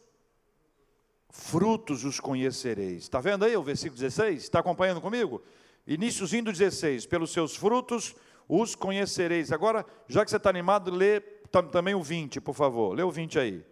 frutos 1.30 2.04
os 2.04 2.20
conhecereis. 2.20 3.04
Está 3.04 3.22
vendo 3.22 3.46
aí 3.46 3.56
o 3.56 3.63
versículo 3.63 3.98
16? 4.00 4.44
Está 4.44 4.60
acompanhando 4.60 5.00
comigo? 5.00 5.42
Iníciozinho 5.88 6.44
do 6.44 6.52
16. 6.52 7.06
Pelos 7.06 7.32
seus 7.32 7.56
frutos 7.56 8.15
os 8.50 8.76
conhecereis. 8.76 9.52
Agora, 9.52 9.86
já 10.08 10.26
que 10.26 10.30
você 10.30 10.38
está 10.38 10.50
animado, 10.50 10.92
lê 10.92 11.22
também 11.72 11.96
o 11.96 12.04
20, 12.04 12.42
por 12.42 12.54
favor. 12.54 12.94
Lê 12.94 13.04
o 13.04 13.12
20 13.12 13.39
aí. 13.39 13.65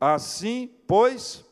Assim, 0.00 0.74
pois. 0.86 1.44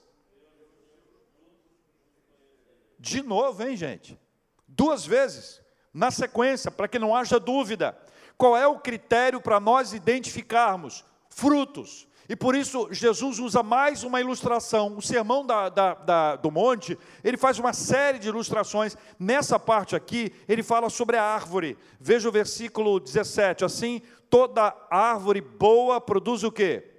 De 2.99 3.23
novo, 3.23 3.62
hein, 3.62 3.77
gente? 3.77 4.19
Duas 4.67 5.05
vezes 5.05 5.63
na 5.94 6.11
sequência, 6.11 6.70
para 6.70 6.88
que 6.88 6.98
não 6.98 7.14
haja 7.14 7.38
dúvida. 7.38 7.96
Qual 8.37 8.57
é 8.57 8.66
o 8.66 8.80
critério 8.80 9.40
para 9.40 9.61
nós 9.61 9.94
identificarmos? 9.94 11.04
Frutos. 11.30 12.09
E 12.28 12.35
por 12.35 12.54
isso 12.54 12.88
Jesus 12.90 13.38
usa 13.38 13.62
mais 13.62 14.02
uma 14.02 14.20
ilustração. 14.20 14.96
O 14.96 15.02
sermão 15.02 15.46
da, 15.46 15.68
da, 15.68 15.94
da, 15.94 16.37
do 16.37 16.50
monte, 16.50 16.98
ele 17.22 17.37
faz 17.37 17.59
uma 17.59 17.72
série 17.72 18.18
de 18.18 18.28
ilustrações. 18.28 18.96
Nessa 19.18 19.59
parte 19.59 19.94
aqui, 19.94 20.33
ele 20.48 20.62
fala 20.62 20.88
sobre 20.88 21.16
a 21.16 21.22
árvore. 21.22 21.78
Veja 22.00 22.28
o 22.28 22.33
versículo 22.33 22.98
17. 22.98 23.64
Assim, 23.64 24.00
toda 24.30 24.74
árvore 24.90 25.40
boa 25.40 26.00
produz 26.00 26.42
o 26.42 26.50
quê? 26.50 26.90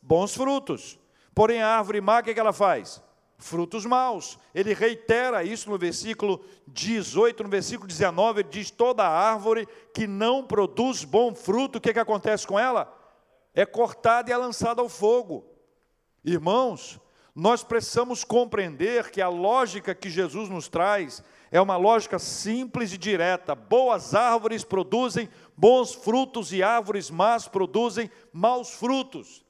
Bons 0.00 0.34
frutos. 0.34 0.98
Porém, 1.34 1.60
a 1.60 1.76
árvore 1.76 2.00
má, 2.00 2.20
o 2.20 2.22
que 2.22 2.38
ela 2.38 2.52
faz? 2.52 3.02
Frutos 3.38 3.84
maus. 3.84 4.38
Ele 4.54 4.72
reitera 4.74 5.44
isso 5.44 5.70
no 5.70 5.78
versículo 5.78 6.44
18, 6.68 7.42
no 7.42 7.48
versículo 7.48 7.88
19, 7.88 8.40
ele 8.40 8.48
diz: 8.48 8.70
toda 8.70 9.06
árvore 9.06 9.66
que 9.94 10.06
não 10.06 10.44
produz 10.44 11.04
bom 11.04 11.34
fruto, 11.34 11.78
o 11.78 11.80
que, 11.80 11.92
que 11.92 11.98
acontece 11.98 12.46
com 12.46 12.58
ela? 12.58 12.92
É 13.54 13.64
cortada 13.64 14.30
e 14.30 14.32
é 14.32 14.36
lançada 14.36 14.80
ao 14.80 14.88
fogo. 14.88 15.44
Irmãos, 16.24 17.00
nós 17.34 17.62
precisamos 17.62 18.24
compreender 18.24 19.10
que 19.10 19.20
a 19.20 19.28
lógica 19.28 19.94
que 19.94 20.08
Jesus 20.08 20.48
nos 20.48 20.68
traz 20.68 21.22
é 21.50 21.60
uma 21.60 21.76
lógica 21.76 22.18
simples 22.18 22.92
e 22.92 22.98
direta. 22.98 23.54
Boas 23.54 24.14
árvores 24.14 24.64
produzem 24.64 25.28
bons 25.56 25.94
frutos 25.94 26.52
e 26.52 26.62
árvores 26.62 27.10
más 27.10 27.46
produzem 27.46 28.10
maus 28.32 28.70
frutos. 28.72 29.45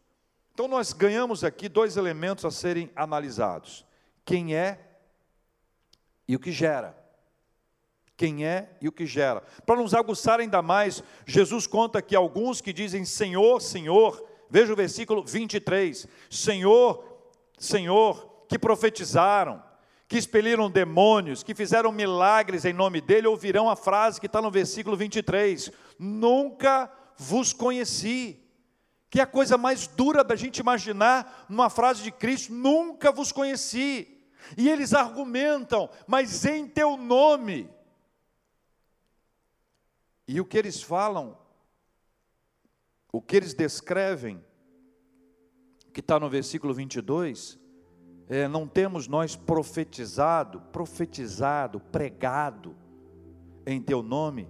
Então, 0.56 0.68
nós 0.68 0.94
ganhamos 0.94 1.44
aqui 1.44 1.68
dois 1.68 1.98
elementos 1.98 2.42
a 2.46 2.50
serem 2.50 2.90
analisados: 2.96 3.84
quem 4.24 4.54
é 4.56 4.78
e 6.26 6.34
o 6.34 6.38
que 6.38 6.50
gera. 6.50 6.96
Quem 8.16 8.46
é 8.46 8.70
e 8.80 8.88
o 8.88 8.92
que 8.92 9.04
gera. 9.04 9.42
Para 9.66 9.76
nos 9.76 9.92
aguçar 9.92 10.40
ainda 10.40 10.62
mais, 10.62 11.04
Jesus 11.26 11.66
conta 11.66 12.00
que 12.00 12.16
alguns 12.16 12.62
que 12.62 12.72
dizem 12.72 13.04
Senhor, 13.04 13.60
Senhor, 13.60 14.26
veja 14.48 14.72
o 14.72 14.76
versículo 14.76 15.22
23, 15.22 16.06
Senhor, 16.30 17.04
Senhor, 17.58 18.46
que 18.48 18.58
profetizaram, 18.58 19.62
que 20.08 20.16
expeliram 20.16 20.70
demônios, 20.70 21.42
que 21.42 21.54
fizeram 21.54 21.92
milagres 21.92 22.64
em 22.64 22.72
nome 22.72 23.02
dele, 23.02 23.26
ouvirão 23.26 23.68
a 23.68 23.76
frase 23.76 24.18
que 24.18 24.24
está 24.24 24.40
no 24.40 24.50
versículo 24.50 24.96
23: 24.96 25.70
Nunca 25.98 26.90
vos 27.18 27.52
conheci 27.52 28.45
que 29.08 29.20
é 29.20 29.22
a 29.22 29.26
coisa 29.26 29.56
mais 29.56 29.86
dura 29.86 30.24
da 30.24 30.36
gente 30.36 30.58
imaginar 30.58 31.46
numa 31.48 31.70
frase 31.70 32.02
de 32.02 32.10
Cristo: 32.10 32.52
nunca 32.52 33.12
vos 33.12 33.32
conheci. 33.32 34.12
E 34.56 34.68
eles 34.68 34.94
argumentam, 34.94 35.90
mas 36.06 36.44
em 36.44 36.66
teu 36.68 36.96
nome. 36.96 37.68
E 40.28 40.40
o 40.40 40.44
que 40.44 40.58
eles 40.58 40.82
falam, 40.82 41.38
o 43.12 43.20
que 43.22 43.36
eles 43.36 43.54
descrevem, 43.54 44.44
que 45.92 46.00
está 46.00 46.18
no 46.18 46.28
versículo 46.28 46.74
22, 46.74 47.58
é, 48.28 48.48
não 48.48 48.66
temos 48.66 49.06
nós 49.06 49.36
profetizado, 49.36 50.60
profetizado, 50.72 51.80
pregado 51.80 52.76
em 53.64 53.80
teu 53.80 54.02
nome, 54.02 54.48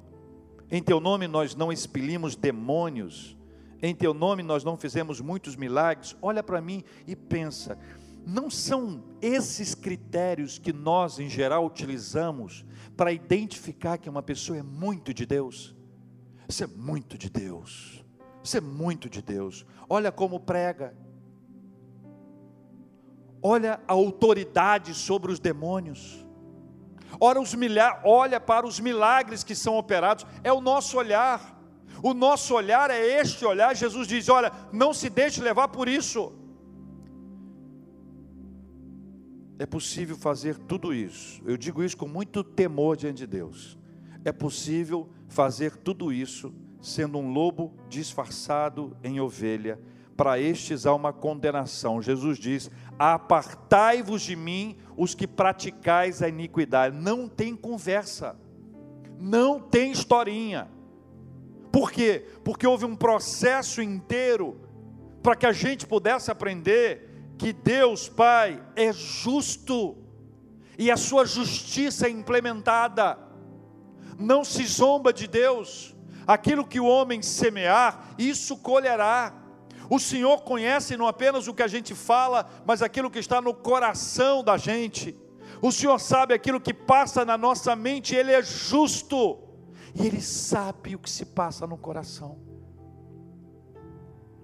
em 0.70 0.82
teu 0.82 0.98
nome 0.98 1.28
nós 1.28 1.54
não 1.54 1.70
expelimos 1.70 2.34
demônios, 2.34 3.35
em 3.82 3.94
teu 3.94 4.14
nome 4.14 4.42
nós 4.42 4.64
não 4.64 4.76
fizemos 4.76 5.20
muitos 5.20 5.56
milagres. 5.56 6.16
Olha 6.22 6.42
para 6.42 6.60
mim 6.60 6.82
e 7.06 7.14
pensa, 7.14 7.78
não 8.26 8.50
são 8.50 9.04
esses 9.22 9.74
critérios 9.74 10.58
que 10.58 10.72
nós, 10.72 11.18
em 11.18 11.28
geral, 11.28 11.64
utilizamos 11.64 12.64
para 12.96 13.12
identificar 13.12 13.98
que 13.98 14.08
uma 14.08 14.22
pessoa 14.22 14.58
é 14.58 14.62
muito 14.62 15.14
de 15.14 15.24
Deus? 15.24 15.76
Isso 16.48 16.64
é 16.64 16.66
muito 16.66 17.16
de 17.16 17.30
Deus. 17.30 18.04
Isso 18.42 18.56
é 18.56 18.60
muito 18.60 19.08
de 19.08 19.22
Deus. 19.22 19.64
Olha 19.88 20.10
como 20.10 20.40
prega. 20.40 20.96
Olha 23.42 23.80
a 23.86 23.92
autoridade 23.92 24.94
sobre 24.94 25.30
os 25.30 25.38
demônios. 25.38 26.24
Olha, 27.20 27.40
os 27.40 27.54
milha 27.54 28.00
olha 28.04 28.40
para 28.40 28.66
os 28.66 28.80
milagres 28.80 29.44
que 29.44 29.54
são 29.54 29.76
operados. 29.76 30.26
É 30.42 30.52
o 30.52 30.60
nosso 30.60 30.98
olhar. 30.98 31.55
O 32.06 32.14
nosso 32.14 32.54
olhar 32.54 32.88
é 32.88 33.20
este 33.20 33.44
olhar. 33.44 33.74
Jesus 33.74 34.06
diz: 34.06 34.28
Olha, 34.28 34.52
não 34.72 34.94
se 34.94 35.10
deixe 35.10 35.42
levar 35.42 35.66
por 35.66 35.88
isso. 35.88 36.32
É 39.58 39.66
possível 39.66 40.16
fazer 40.16 40.56
tudo 40.56 40.94
isso. 40.94 41.42
Eu 41.44 41.56
digo 41.56 41.82
isso 41.82 41.96
com 41.96 42.06
muito 42.06 42.44
temor 42.44 42.96
diante 42.96 43.16
de 43.16 43.26
Deus. 43.26 43.76
É 44.24 44.30
possível 44.30 45.10
fazer 45.26 45.74
tudo 45.78 46.12
isso 46.12 46.54
sendo 46.80 47.18
um 47.18 47.32
lobo 47.32 47.74
disfarçado 47.88 48.96
em 49.02 49.18
ovelha, 49.18 49.76
para 50.16 50.38
estes 50.38 50.86
há 50.86 50.94
uma 50.94 51.12
condenação. 51.12 52.00
Jesus 52.00 52.38
diz: 52.38 52.70
Apartai-vos 52.96 54.22
de 54.22 54.36
mim, 54.36 54.76
os 54.96 55.12
que 55.12 55.26
praticais 55.26 56.22
a 56.22 56.28
iniquidade. 56.28 56.96
Não 56.96 57.28
tem 57.28 57.56
conversa, 57.56 58.36
não 59.18 59.58
tem 59.58 59.90
historinha. 59.90 60.75
Por 61.76 61.92
quê? 61.92 62.24
Porque 62.42 62.66
houve 62.66 62.86
um 62.86 62.96
processo 62.96 63.82
inteiro 63.82 64.58
para 65.22 65.36
que 65.36 65.44
a 65.44 65.52
gente 65.52 65.86
pudesse 65.86 66.30
aprender 66.30 67.34
que 67.36 67.52
Deus 67.52 68.08
Pai 68.08 68.64
é 68.74 68.94
justo 68.94 69.94
e 70.78 70.90
a 70.90 70.96
sua 70.96 71.26
justiça 71.26 72.06
é 72.06 72.10
implementada. 72.10 73.18
Não 74.18 74.42
se 74.42 74.64
zomba 74.64 75.12
de 75.12 75.26
Deus. 75.26 75.94
Aquilo 76.26 76.66
que 76.66 76.80
o 76.80 76.86
homem 76.86 77.20
semear, 77.20 78.14
isso 78.16 78.56
colherá. 78.56 79.34
O 79.90 79.98
Senhor 79.98 80.44
conhece 80.44 80.96
não 80.96 81.06
apenas 81.06 81.46
o 81.46 81.52
que 81.52 81.62
a 81.62 81.68
gente 81.68 81.94
fala, 81.94 82.48
mas 82.64 82.80
aquilo 82.80 83.10
que 83.10 83.18
está 83.18 83.42
no 83.42 83.52
coração 83.52 84.42
da 84.42 84.56
gente. 84.56 85.14
O 85.60 85.70
Senhor 85.70 85.98
sabe 85.98 86.32
aquilo 86.32 86.58
que 86.58 86.72
passa 86.72 87.22
na 87.22 87.36
nossa 87.36 87.76
mente, 87.76 88.14
Ele 88.14 88.32
é 88.32 88.42
justo, 88.42 89.45
e 89.98 90.06
Ele 90.06 90.20
sabe 90.20 90.94
o 90.94 90.98
que 90.98 91.08
se 91.08 91.24
passa 91.24 91.66
no 91.66 91.78
coração. 91.78 92.38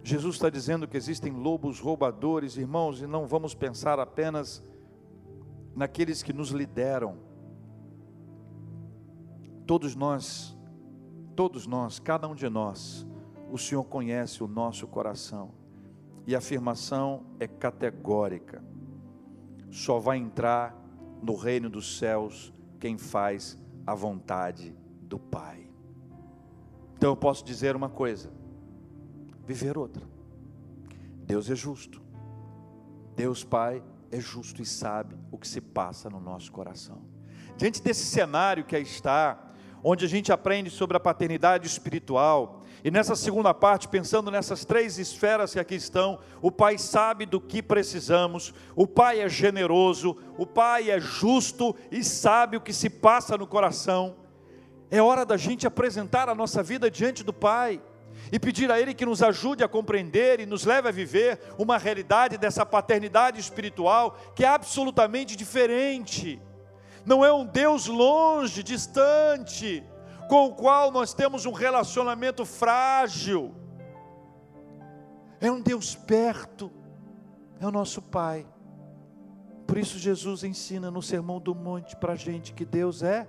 Jesus 0.03 0.37
está 0.37 0.49
dizendo 0.49 0.89
que 0.89 0.97
existem 0.97 1.31
lobos 1.31 1.79
roubadores, 1.79 2.57
irmãos, 2.57 3.03
e 3.03 3.07
não 3.07 3.27
vamos 3.27 3.55
pensar 3.55 4.01
apenas 4.01 4.63
naqueles 5.77 6.23
que 6.23 6.33
nos 6.33 6.49
lideram. 6.49 7.19
Todos 9.67 9.95
nós, 9.95 10.57
todos 11.37 11.67
nós, 11.67 11.99
cada 11.99 12.27
um 12.27 12.35
de 12.35 12.49
nós, 12.49 13.07
o 13.51 13.59
Senhor 13.59 13.85
conhece 13.85 14.43
o 14.43 14.49
nosso 14.49 14.87
coração. 14.87 15.53
E 16.27 16.35
a 16.35 16.39
afirmação 16.39 17.27
é 17.39 17.47
categórica. 17.47 18.65
Só 19.71 19.99
vai 19.99 20.17
entrar 20.17 20.75
no 21.23 21.37
reino 21.37 21.69
dos 21.69 21.99
céus 21.99 22.53
quem 22.81 22.97
faz 22.97 23.59
a 23.87 23.95
vontade 23.95 24.82
do 25.13 25.19
Pai. 25.19 25.69
Então 26.97 27.11
eu 27.11 27.17
posso 27.17 27.45
dizer 27.45 27.77
uma 27.77 27.91
coisa, 27.91 28.31
viver 29.45 29.77
outra. 29.77 30.03
Deus 31.27 31.51
é 31.51 31.55
justo. 31.55 32.01
Deus 33.15 33.45
Pai 33.45 33.83
é 34.11 34.19
justo 34.19 34.63
e 34.63 34.65
sabe 34.65 35.15
o 35.31 35.37
que 35.37 35.47
se 35.47 35.61
passa 35.61 36.09
no 36.09 36.19
nosso 36.19 36.51
coração. 36.51 37.03
Diante 37.59 37.83
desse 37.83 38.07
cenário 38.07 38.65
que 38.65 38.75
aí 38.75 38.85
está, 38.85 39.53
onde 39.85 40.07
a 40.07 40.09
gente 40.09 40.33
aprende 40.33 40.71
sobre 40.71 40.97
a 40.97 41.01
paternidade 41.01 41.67
espiritual, 41.67 42.63
e 42.83 42.91
nessa 42.91 43.15
segunda 43.15 43.53
parte, 43.53 43.89
pensando 43.89 44.31
nessas 44.31 44.65
três 44.65 44.99
esferas 44.99 45.53
que 45.53 45.61
aqui 45.61 45.75
estão, 45.75 46.21
o 46.41 46.51
Pai 46.51 46.79
sabe 46.79 47.27
do 47.27 47.39
que 47.39 47.63
precisamos, 47.63 48.55
o 48.75 48.87
Pai 48.87 49.21
é 49.21 49.29
generoso, 49.29 50.17
o 50.39 50.47
Pai 50.47 50.91
é 50.91 50.99
justo 50.99 51.77
e 51.91 52.03
sabe 52.03 52.57
o 52.57 52.63
que 52.63 52.73
se 52.73 52.89
passa 52.89 53.37
no 53.37 53.47
coração. 53.47 54.22
É 54.93 55.01
hora 55.01 55.25
da 55.25 55.39
gente 55.39 55.67
apresentar 55.67 56.29
a 56.29 56.35
nossa 56.35 56.63
vida 56.63 56.91
diante 56.91 57.25
do 57.25 57.33
Pai 57.33 57.81
e 58.31 58.39
pedir 58.39 58.71
a 58.71 58.79
Ele 58.79 58.93
que 58.93 59.07
nos 59.07 59.23
ajude 59.23 59.65
a 59.65 59.69
compreender 59.69 60.39
e 60.39 60.45
nos 60.45 60.67
leve 60.67 60.87
a 60.87 60.93
viver 60.93 61.41
uma 61.57 61.79
realidade 61.79 62.37
dessa 62.37 62.67
paternidade 62.67 63.41
espiritual 63.41 64.19
que 64.37 64.45
é 64.45 64.49
absolutamente 64.49 65.35
diferente. 65.35 66.39
Não 67.07 67.25
é 67.25 67.33
um 67.33 67.47
Deus 67.47 67.87
longe, 67.87 68.63
distante, 68.63 69.83
com 70.29 70.49
o 70.49 70.55
qual 70.55 70.91
nós 70.91 71.15
temos 71.15 71.47
um 71.47 71.53
relacionamento 71.53 72.45
frágil. 72.45 73.55
É 75.41 75.51
um 75.51 75.63
Deus 75.63 75.95
perto, 75.95 76.71
é 77.59 77.67
o 77.67 77.71
nosso 77.71 78.03
Pai. 78.03 78.47
Por 79.67 79.79
isso, 79.79 79.99
Jesus 79.99 80.45
ensina 80.45 80.91
no 80.91 81.01
Sermão 81.01 81.41
do 81.41 81.55
Monte 81.55 81.97
para 81.97 82.13
a 82.13 82.17
gente 82.17 82.53
que 82.53 82.67
Deus 82.67 83.03
é 83.03 83.27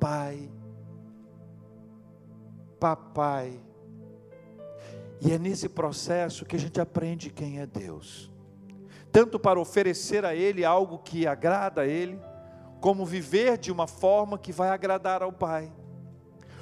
Pai, 0.00 0.50
Papai. 2.78 3.60
E 5.20 5.32
é 5.32 5.38
nesse 5.38 5.68
processo 5.68 6.44
que 6.44 6.56
a 6.56 6.58
gente 6.58 6.80
aprende 6.80 7.30
quem 7.30 7.60
é 7.60 7.66
Deus, 7.66 8.30
tanto 9.10 9.38
para 9.38 9.58
oferecer 9.58 10.24
a 10.24 10.34
Ele 10.34 10.64
algo 10.64 10.98
que 10.98 11.26
agrada 11.26 11.82
a 11.82 11.86
Ele, 11.86 12.18
como 12.80 13.06
viver 13.06 13.56
de 13.56 13.72
uma 13.72 13.86
forma 13.86 14.38
que 14.38 14.52
vai 14.52 14.68
agradar 14.68 15.22
ao 15.22 15.32
Pai 15.32 15.72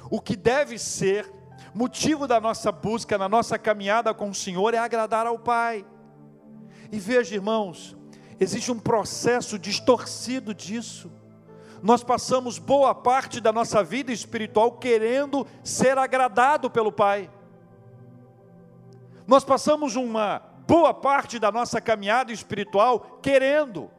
o 0.09 0.21
que 0.21 0.35
deve 0.35 0.77
ser 0.77 1.27
motivo 1.73 2.27
da 2.27 2.39
nossa 2.39 2.71
busca, 2.71 3.17
na 3.17 3.27
nossa 3.27 3.57
caminhada 3.57 4.13
com 4.13 4.29
o 4.29 4.35
Senhor, 4.35 4.73
é 4.73 4.77
agradar 4.77 5.25
ao 5.25 5.39
Pai. 5.39 5.83
E 6.91 6.99
veja, 6.99 7.33
irmãos, 7.33 7.97
existe 8.39 8.71
um 8.71 8.77
processo 8.77 9.57
distorcido 9.57 10.53
disso. 10.53 11.11
Nós 11.83 12.01
passamos 12.01 12.57
boa 12.57 12.95
parte 12.95 13.41
da 13.41 13.51
nossa 13.51 13.83
vida 13.83 14.09
espiritual 14.09 14.71
querendo 14.71 15.45
ser 15.61 15.97
agradado 15.97 16.69
pelo 16.69 16.93
Pai. 16.93 17.29
Nós 19.27 19.43
passamos 19.43 19.97
uma 19.97 20.39
boa 20.65 20.93
parte 20.93 21.37
da 21.37 21.51
nossa 21.51 21.81
caminhada 21.81 22.31
espiritual 22.31 23.19
querendo, 23.21 23.91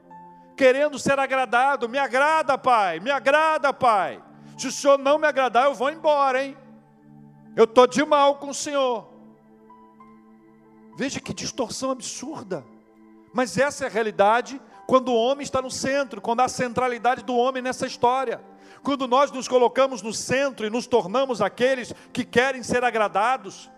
querendo 0.57 0.99
ser 0.99 1.19
agradado. 1.19 1.87
Me 1.87 1.99
agrada, 1.99 2.57
Pai, 2.57 3.01
me 3.01 3.11
agrada, 3.11 3.71
Pai. 3.71 4.23
Se 4.57 4.67
o 4.67 4.73
senhor 4.73 4.99
não 4.99 5.19
me 5.19 5.27
agradar, 5.27 5.67
eu 5.67 5.75
vou 5.75 5.91
embora, 5.91 6.43
hein? 6.43 6.57
Eu 7.55 7.65
estou 7.65 7.87
de 7.87 8.03
mal 8.03 8.37
com 8.37 8.49
o 8.49 8.55
senhor. 8.55 9.11
Veja 10.97 11.21
que 11.21 11.35
distorção 11.35 11.91
absurda. 11.91 12.65
Mas 13.31 13.59
essa 13.59 13.85
é 13.85 13.89
a 13.89 13.91
realidade 13.91 14.59
quando 14.87 15.09
o 15.09 15.17
homem 15.17 15.43
está 15.43 15.63
no 15.63 15.71
centro, 15.71 16.21
quando 16.21 16.41
há 16.41 16.49
centralidade 16.49 17.25
do 17.25 17.37
homem 17.37 17.63
nessa 17.63 17.87
história. 17.87 18.41
Quando 18.83 19.09
nós 19.09 19.31
nos 19.31 19.49
colocamos 19.49 20.03
no 20.03 20.13
centro 20.13 20.67
e 20.67 20.71
nos 20.71 20.87
tornamos 20.87 21.41
aqueles 21.41 21.95
que 22.13 22.25
querem 22.25 22.63
ser 22.63 22.85
agradados, 22.85 23.71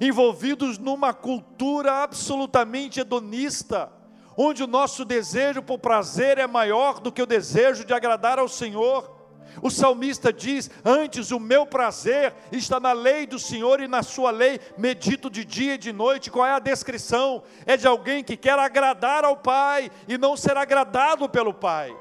envolvidos 0.00 0.78
numa 0.78 1.14
cultura 1.14 2.02
absolutamente 2.02 3.00
hedonista, 3.00 3.92
onde 4.36 4.62
o 4.62 4.68
nosso 4.68 5.04
desejo 5.04 5.62
por 5.62 5.78
prazer 5.78 6.38
é 6.38 6.46
maior 6.46 7.00
do 7.00 7.10
que 7.10 7.22
o 7.22 7.26
desejo 7.26 7.84
de 7.84 7.92
agradar 7.92 8.38
ao 8.38 8.48
Senhor. 8.48 9.17
O 9.62 9.70
salmista 9.70 10.32
diz: 10.32 10.70
Antes 10.84 11.30
o 11.30 11.40
meu 11.40 11.66
prazer 11.66 12.34
está 12.52 12.78
na 12.78 12.92
lei 12.92 13.26
do 13.26 13.38
Senhor 13.38 13.80
e 13.80 13.88
na 13.88 14.02
sua 14.02 14.30
lei 14.30 14.60
medito 14.76 15.30
de 15.30 15.44
dia 15.44 15.74
e 15.74 15.78
de 15.78 15.92
noite. 15.92 16.30
Qual 16.30 16.46
é 16.46 16.52
a 16.52 16.58
descrição? 16.58 17.42
É 17.66 17.76
de 17.76 17.86
alguém 17.86 18.22
que 18.22 18.36
quer 18.36 18.58
agradar 18.58 19.24
ao 19.24 19.36
Pai 19.36 19.90
e 20.06 20.16
não 20.16 20.36
ser 20.36 20.56
agradado 20.56 21.28
pelo 21.28 21.52
Pai. 21.52 21.96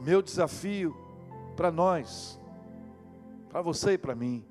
Meu 0.00 0.22
desafio 0.22 0.96
para 1.56 1.70
nós, 1.70 2.40
para 3.48 3.60
você 3.60 3.92
e 3.92 3.98
para 3.98 4.14
mim, 4.14 4.44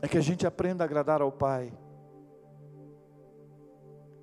é 0.00 0.08
que 0.08 0.18
a 0.18 0.22
gente 0.22 0.46
aprenda 0.46 0.84
a 0.84 0.86
agradar 0.86 1.20
ao 1.20 1.32
Pai. 1.32 1.72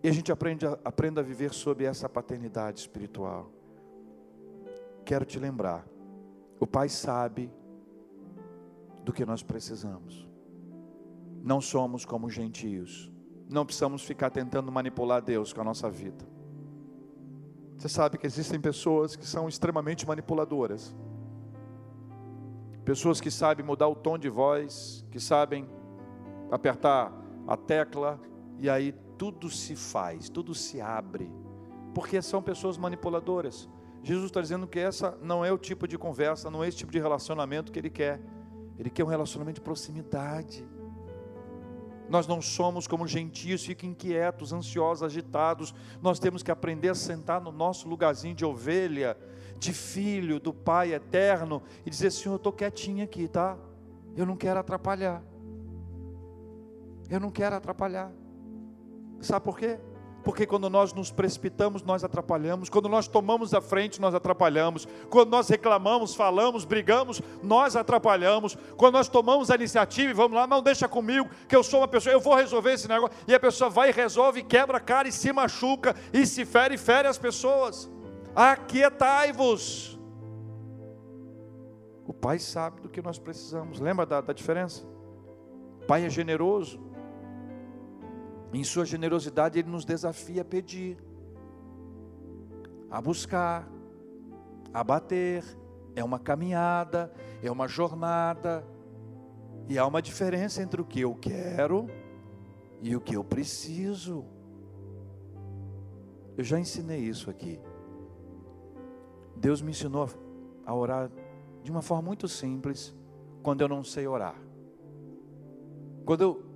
E 0.01 0.07
a 0.07 0.11
gente 0.13 0.31
aprende 0.31 0.65
aprenda 0.83 1.19
a 1.19 1.23
viver 1.23 1.53
sob 1.53 1.83
essa 1.83 2.07
paternidade 2.07 2.79
espiritual 2.79 3.58
quero 5.09 5.25
te 5.25 5.39
lembrar: 5.39 5.83
o 6.59 6.67
Pai 6.67 6.87
sabe 6.87 7.51
do 9.03 9.11
que 9.11 9.25
nós 9.25 9.41
precisamos. 9.41 10.29
Não 11.41 11.59
somos 11.59 12.05
como 12.05 12.29
gentios. 12.29 13.11
Não 13.49 13.65
precisamos 13.65 14.03
ficar 14.03 14.29
tentando 14.29 14.71
manipular 14.71 15.19
Deus 15.19 15.51
com 15.51 15.61
a 15.61 15.63
nossa 15.63 15.89
vida. 15.89 16.23
Você 17.75 17.89
sabe 17.89 18.19
que 18.19 18.27
existem 18.27 18.61
pessoas 18.61 19.15
que 19.15 19.25
são 19.25 19.49
extremamente 19.49 20.05
manipuladoras. 20.05 20.95
Pessoas 22.85 23.19
que 23.19 23.31
sabem 23.31 23.65
mudar 23.65 23.87
o 23.87 23.95
tom 23.95 24.15
de 24.15 24.29
voz, 24.29 25.03
que 25.09 25.19
sabem 25.19 25.67
apertar 26.51 27.11
a 27.47 27.57
tecla 27.57 28.19
e 28.59 28.69
aí 28.69 28.91
tudo 29.17 29.49
se 29.49 29.75
faz, 29.75 30.29
tudo 30.29 30.53
se 30.53 30.79
abre. 30.79 31.31
Porque 31.95 32.21
são 32.21 32.43
pessoas 32.43 32.77
manipuladoras. 32.77 33.67
Jesus 34.03 34.27
está 34.27 34.41
dizendo 34.41 34.67
que 34.67 34.79
essa 34.79 35.17
não 35.21 35.43
é 35.43 35.51
o 35.51 35.57
tipo 35.57 35.88
de 35.88 35.97
conversa, 35.97 36.49
não 36.49 36.63
é 36.63 36.67
esse 36.67 36.77
tipo 36.77 36.91
de 36.91 36.99
relacionamento 36.99 37.71
que 37.71 37.79
Ele 37.79 37.89
quer. 37.89 38.19
Ele 38.77 38.89
quer 38.89 39.03
um 39.03 39.07
relacionamento 39.07 39.55
de 39.55 39.62
proximidade. 39.62 40.65
Nós 42.09 42.25
não 42.25 42.41
somos 42.41 42.88
como 42.88 43.05
gentios, 43.05 43.63
fiquem 43.63 43.91
inquietos, 43.91 44.51
ansiosos, 44.51 45.03
agitados. 45.03 45.75
Nós 46.01 46.17
temos 46.17 46.41
que 46.41 46.49
aprender 46.49 46.89
a 46.89 46.95
sentar 46.95 47.39
no 47.39 47.51
nosso 47.51 47.88
lugarzinho 47.88 48.33
de 48.33 48.43
ovelha, 48.43 49.15
de 49.59 49.73
filho 49.73 50.39
do 50.39 50.53
Pai 50.53 50.93
eterno 50.93 51.62
e 51.85 51.89
dizer: 51.89 52.12
Senhor, 52.12 52.33
eu 52.33 52.38
estou 52.38 52.53
quietinho 52.53 53.03
aqui, 53.03 53.27
tá? 53.27 53.57
Eu 54.15 54.25
não 54.25 54.35
quero 54.35 54.59
atrapalhar. 54.59 55.21
Eu 57.09 57.19
não 57.19 57.29
quero 57.29 57.55
atrapalhar. 57.55 58.12
Sabe 59.19 59.43
por 59.43 59.57
quê? 59.57 59.79
Porque 60.23 60.45
quando 60.45 60.69
nós 60.69 60.93
nos 60.93 61.12
precipitamos, 61.12 61.82
nós 61.84 62.03
atrapalhamos. 62.03 62.69
Quando 62.69 62.89
nós 62.89 63.08
tomamos 63.08 63.53
a 63.53 63.62
frente, 63.62 64.01
nós 64.01 64.13
atrapalhamos. 64.13 64.88
Quando 65.10 65.29
nós 65.29 65.47
reclamamos, 65.47 66.15
falamos, 66.15 66.65
brigamos, 66.65 67.21
nós 67.41 67.75
atrapalhamos. 67.75 68.58
Quando 68.75 68.95
nós 68.95 69.08
tomamos 69.08 69.49
a 69.49 69.55
iniciativa 69.55 70.12
e 70.12 70.13
vamos 70.13 70.38
lá, 70.38 70.45
não 70.45 70.62
deixa 70.62 70.88
comigo, 70.88 71.29
que 71.47 71.55
eu 71.55 71.63
sou 71.63 71.79
uma 71.82 71.88
pessoa, 71.88 72.13
eu 72.13 72.19
vou 72.19 72.36
resolver 72.36 72.73
esse 72.73 72.88
negócio. 72.88 73.15
E 73.27 73.34
a 73.34 73.39
pessoa 73.39 73.69
vai 73.69 73.89
e 73.89 73.93
resolve, 73.93 74.43
quebra 74.43 74.77
a 74.77 74.82
cara 74.82 75.08
e 75.08 75.12
se 75.12 75.32
machuca, 75.32 75.95
e 76.12 76.25
se 76.25 76.45
fere 76.45 76.75
e 76.75 76.77
fere 76.77 77.08
as 77.08 77.17
pessoas. 77.17 77.89
Aquietai-vos. 78.36 79.99
O 82.05 82.13
Pai 82.13 82.39
sabe 82.39 82.82
do 82.82 82.89
que 82.89 83.01
nós 83.01 83.19
precisamos. 83.19 83.79
Lembra 83.79 84.05
da, 84.05 84.19
da 84.19 84.34
diferença? 84.34 84.84
O 85.84 85.86
Pai 85.86 86.05
é 86.05 86.10
generoso. 86.10 86.79
Em 88.53 88.63
sua 88.63 88.85
generosidade, 88.85 89.59
Ele 89.59 89.69
nos 89.69 89.85
desafia 89.85 90.41
a 90.41 90.45
pedir, 90.45 90.97
a 92.89 93.01
buscar, 93.01 93.69
a 94.73 94.83
bater. 94.83 95.43
É 95.95 96.03
uma 96.03 96.19
caminhada, 96.19 97.12
é 97.43 97.51
uma 97.51 97.67
jornada. 97.67 98.65
E 99.67 99.77
há 99.77 99.85
uma 99.85 100.01
diferença 100.01 100.62
entre 100.62 100.81
o 100.81 100.85
que 100.85 101.01
eu 101.01 101.13
quero 101.15 101.88
e 102.81 102.95
o 102.95 103.01
que 103.01 103.15
eu 103.15 103.23
preciso. 103.23 104.25
Eu 106.38 106.43
já 106.43 106.59
ensinei 106.59 106.99
isso 106.99 107.29
aqui. 107.29 107.59
Deus 109.35 109.62
me 109.62 109.71
ensinou 109.71 110.09
a 110.65 110.73
orar 110.73 111.12
de 111.63 111.71
uma 111.71 111.81
forma 111.81 112.03
muito 112.03 112.27
simples, 112.27 112.95
quando 113.43 113.62
eu 113.62 113.67
não 113.67 113.83
sei 113.83 114.07
orar. 114.07 114.35
Quando 116.05 116.21
eu, 116.21 116.48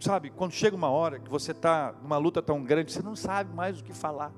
sabe, 0.00 0.30
quando 0.30 0.52
chega 0.52 0.76
uma 0.76 0.90
hora 0.90 1.18
que 1.18 1.30
você 1.30 1.52
está 1.52 1.94
numa 2.02 2.18
luta 2.18 2.42
tão 2.42 2.62
grande, 2.62 2.92
você 2.92 3.02
não 3.02 3.16
sabe 3.16 3.54
mais 3.54 3.80
o 3.80 3.84
que 3.84 3.92
falar. 3.92 4.32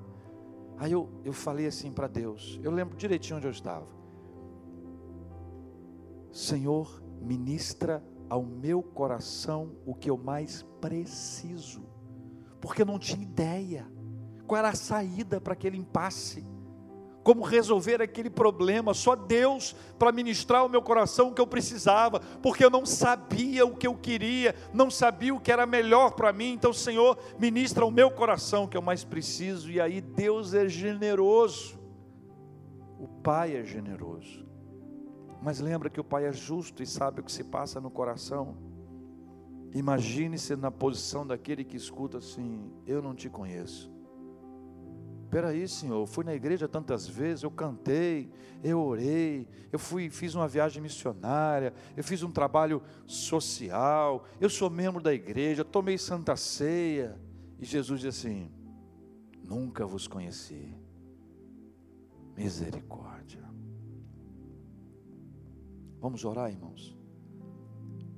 Aí 0.77 0.91
eu, 0.91 1.09
eu 1.25 1.33
falei 1.33 1.67
assim 1.67 1.91
para 1.91 2.07
Deus, 2.07 2.59
eu 2.63 2.71
lembro 2.71 2.97
direitinho 2.97 3.37
onde 3.37 3.47
eu 3.47 3.51
estava. 3.51 3.85
Senhor, 6.31 7.01
ministra 7.21 8.03
ao 8.29 8.43
meu 8.43 8.81
coração 8.81 9.75
o 9.85 9.93
que 9.93 10.09
eu 10.09 10.17
mais 10.17 10.63
preciso, 10.79 11.83
porque 12.61 12.83
eu 12.83 12.85
não 12.85 12.99
tinha 12.99 13.21
ideia 13.21 13.87
qual 14.47 14.59
era 14.59 14.69
a 14.69 14.75
saída 14.75 15.39
para 15.39 15.53
aquele 15.53 15.77
impasse 15.77 16.45
como 17.29 17.43
resolver 17.43 18.01
aquele 18.01 18.27
problema, 18.27 18.91
só 18.91 19.15
Deus 19.15 19.75
para 19.99 20.11
ministrar 20.11 20.61
ao 20.61 20.67
meu 20.67 20.81
coração 20.81 21.27
o 21.27 21.31
que 21.31 21.39
eu 21.39 21.45
precisava, 21.45 22.19
porque 22.41 22.65
eu 22.65 22.71
não 22.71 22.87
sabia 22.87 23.63
o 23.67 23.75
que 23.75 23.85
eu 23.85 23.93
queria, 23.93 24.55
não 24.73 24.89
sabia 24.89 25.35
o 25.35 25.39
que 25.39 25.51
era 25.51 25.67
melhor 25.67 26.13
para 26.13 26.33
mim. 26.33 26.53
Então, 26.53 26.73
Senhor, 26.73 27.19
ministra 27.37 27.83
ao 27.83 27.91
meu 27.91 28.09
coração 28.09 28.63
o 28.63 28.67
que 28.67 28.75
eu 28.75 28.81
mais 28.81 29.03
preciso, 29.03 29.69
e 29.69 29.79
aí 29.79 30.01
Deus 30.01 30.55
é 30.55 30.67
generoso, 30.67 31.79
o 32.97 33.07
Pai 33.07 33.55
é 33.55 33.63
generoso. 33.63 34.43
Mas 35.39 35.59
lembra 35.59 35.87
que 35.87 35.99
o 35.99 36.03
Pai 36.03 36.25
é 36.25 36.33
justo 36.33 36.81
e 36.81 36.87
sabe 36.87 37.21
o 37.21 37.23
que 37.23 37.31
se 37.31 37.43
passa 37.43 37.79
no 37.79 37.91
coração. 37.91 38.57
Imagine-se 39.71 40.55
na 40.55 40.71
posição 40.71 41.27
daquele 41.27 41.63
que 41.63 41.77
escuta 41.77 42.17
assim: 42.17 42.73
Eu 42.87 43.03
não 43.03 43.13
te 43.13 43.29
conheço 43.29 43.98
Peraí, 45.29 45.67
Senhor, 45.67 46.01
eu 46.01 46.07
fui 46.07 46.23
na 46.23 46.33
igreja 46.33 46.67
tantas 46.67 47.07
vezes, 47.07 47.43
eu 47.43 47.51
cantei, 47.51 48.31
eu 48.63 48.79
orei, 48.79 49.47
eu 49.71 49.77
fui, 49.77 50.09
fiz 50.09 50.33
uma 50.33 50.47
viagem 50.47 50.81
missionária, 50.81 51.71
eu 51.95 52.03
fiz 52.03 52.23
um 52.23 52.31
trabalho 52.31 52.81
social, 53.05 54.25
eu 54.41 54.49
sou 54.49 54.69
membro 54.71 55.01
da 55.01 55.13
igreja, 55.13 55.63
tomei 55.63 55.97
santa 55.97 56.35
ceia. 56.35 57.19
E 57.59 57.65
Jesus 57.65 58.01
diz 58.01 58.17
assim: 58.17 58.49
Nunca 59.43 59.85
vos 59.85 60.07
conheci. 60.07 60.75
Misericórdia. 62.35 63.47
Vamos 65.99 66.25
orar, 66.25 66.49
irmãos. 66.49 66.97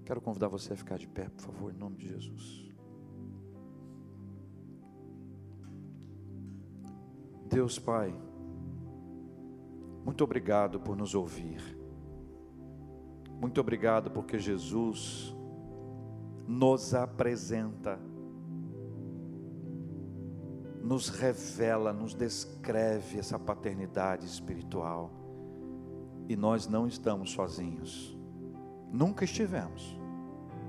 Quero 0.05 0.21
convidar 0.21 0.47
você 0.47 0.73
a 0.73 0.77
ficar 0.77 0.97
de 0.97 1.07
pé, 1.07 1.27
por 1.29 1.41
favor, 1.41 1.73
em 1.73 1.77
nome 1.77 1.97
de 1.97 2.07
Jesus. 2.07 2.70
Deus 7.51 7.77
Pai, 7.77 8.15
muito 10.05 10.23
obrigado 10.23 10.79
por 10.79 10.95
nos 10.95 11.13
ouvir. 11.13 11.77
Muito 13.41 13.59
obrigado 13.59 14.09
porque 14.09 14.39
Jesus 14.39 15.35
nos 16.47 16.93
apresenta, 16.93 17.99
nos 20.81 21.09
revela, 21.09 21.91
nos 21.91 22.13
descreve 22.13 23.19
essa 23.19 23.37
paternidade 23.37 24.25
espiritual. 24.25 25.11
E 26.29 26.37
nós 26.37 26.69
não 26.69 26.87
estamos 26.87 27.31
sozinhos. 27.31 28.17
Nunca 28.93 29.25
estivemos. 29.25 29.99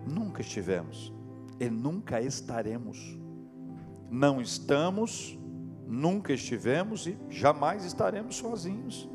Nunca 0.05 0.41
estivemos. 0.41 1.13
E 1.61 1.71
nunca 1.71 2.21
estaremos. 2.21 3.17
Não 4.11 4.41
estamos 4.41 5.39
nunca 5.93 6.33
estivemos 6.33 7.07
e 7.07 7.19
jamais 7.29 7.85
estaremos 7.85 8.37
sozinhos. 8.37 9.09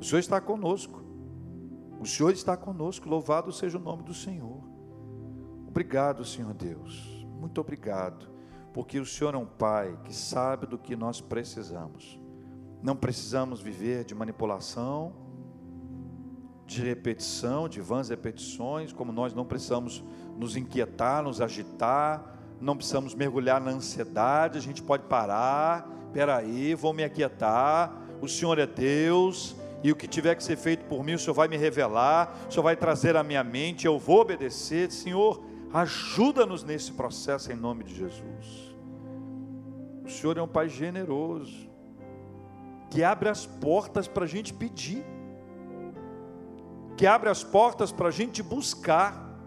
O 0.00 0.04
Senhor 0.04 0.18
está 0.18 0.40
conosco. 0.40 1.00
O 2.00 2.04
Senhor 2.04 2.32
está 2.32 2.56
conosco. 2.56 3.08
Louvado 3.08 3.52
seja 3.52 3.78
o 3.78 3.80
nome 3.80 4.02
do 4.02 4.12
Senhor. 4.12 4.60
Obrigado, 5.68 6.24
Senhor 6.24 6.52
Deus. 6.52 7.24
Muito 7.38 7.60
obrigado, 7.60 8.28
porque 8.74 8.98
o 8.98 9.06
Senhor 9.06 9.34
é 9.34 9.38
um 9.38 9.46
Pai 9.46 9.96
que 10.02 10.12
sabe 10.12 10.66
do 10.66 10.76
que 10.76 10.96
nós 10.96 11.20
precisamos. 11.20 12.20
Não 12.82 12.96
precisamos 12.96 13.60
viver 13.60 14.04
de 14.04 14.14
manipulação, 14.14 15.12
de 16.66 16.82
repetição, 16.82 17.68
de 17.68 17.80
vãs 17.80 18.08
repetições, 18.08 18.92
como 18.92 19.12
nós 19.12 19.32
não 19.32 19.44
precisamos 19.44 20.02
nos 20.36 20.56
inquietar, 20.56 21.22
nos 21.22 21.40
agitar, 21.40 22.36
não 22.60 22.76
precisamos 22.76 23.14
mergulhar 23.14 23.60
na 23.60 23.70
ansiedade, 23.70 24.58
a 24.58 24.62
gente 24.62 24.82
pode 24.82 25.04
parar 25.04 25.95
peraí, 26.12 26.74
vou 26.74 26.92
me 26.92 27.04
aquietar, 27.04 27.92
o 28.20 28.28
Senhor 28.28 28.58
é 28.58 28.66
Deus, 28.66 29.56
e 29.82 29.92
o 29.92 29.96
que 29.96 30.08
tiver 30.08 30.34
que 30.34 30.42
ser 30.42 30.56
feito 30.56 30.84
por 30.86 31.04
mim, 31.04 31.14
o 31.14 31.18
Senhor 31.18 31.34
vai 31.34 31.48
me 31.48 31.56
revelar, 31.56 32.36
o 32.48 32.52
Senhor 32.52 32.62
vai 32.62 32.76
trazer 32.76 33.16
à 33.16 33.22
minha 33.22 33.44
mente, 33.44 33.86
eu 33.86 33.98
vou 33.98 34.20
obedecer. 34.20 34.90
Senhor, 34.90 35.42
ajuda-nos 35.72 36.64
nesse 36.64 36.92
processo 36.92 37.52
em 37.52 37.54
nome 37.54 37.84
de 37.84 37.94
Jesus. 37.94 38.74
O 40.04 40.10
Senhor 40.10 40.38
é 40.38 40.42
um 40.42 40.48
Pai 40.48 40.68
generoso, 40.68 41.68
que 42.90 43.04
abre 43.04 43.28
as 43.28 43.44
portas 43.44 44.08
para 44.08 44.24
a 44.24 44.26
gente 44.26 44.54
pedir, 44.54 45.04
que 46.96 47.06
abre 47.06 47.28
as 47.28 47.44
portas 47.44 47.92
para 47.92 48.08
a 48.08 48.12
gente 48.12 48.42
buscar, 48.42 49.38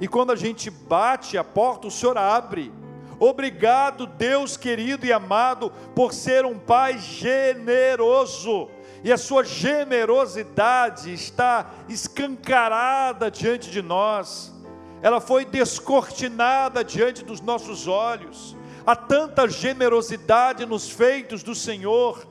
e 0.00 0.06
quando 0.06 0.30
a 0.30 0.36
gente 0.36 0.70
bate 0.70 1.36
a 1.36 1.44
porta, 1.44 1.86
o 1.86 1.90
Senhor 1.90 2.16
abre. 2.16 2.72
Obrigado, 3.20 4.06
Deus 4.06 4.56
querido 4.56 5.04
e 5.04 5.12
amado, 5.12 5.70
por 5.94 6.14
ser 6.14 6.46
um 6.46 6.58
Pai 6.58 6.98
generoso. 6.98 8.70
E 9.04 9.12
a 9.12 9.18
sua 9.18 9.44
generosidade 9.44 11.12
está 11.12 11.70
escancarada 11.86 13.30
diante 13.30 13.70
de 13.70 13.82
nós, 13.82 14.54
ela 15.02 15.20
foi 15.20 15.44
descortinada 15.44 16.82
diante 16.82 17.22
dos 17.22 17.42
nossos 17.42 17.86
olhos. 17.86 18.56
Há 18.86 18.96
tanta 18.96 19.46
generosidade 19.48 20.64
nos 20.64 20.88
feitos 20.90 21.42
do 21.42 21.54
Senhor, 21.54 22.26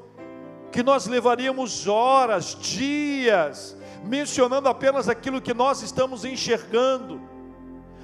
que 0.72 0.82
nós 0.82 1.06
levaríamos 1.06 1.88
horas, 1.88 2.56
dias, 2.60 3.78
mencionando 4.04 4.68
apenas 4.68 5.08
aquilo 5.08 5.42
que 5.42 5.54
nós 5.54 5.84
estamos 5.84 6.26
enxergando, 6.26 7.22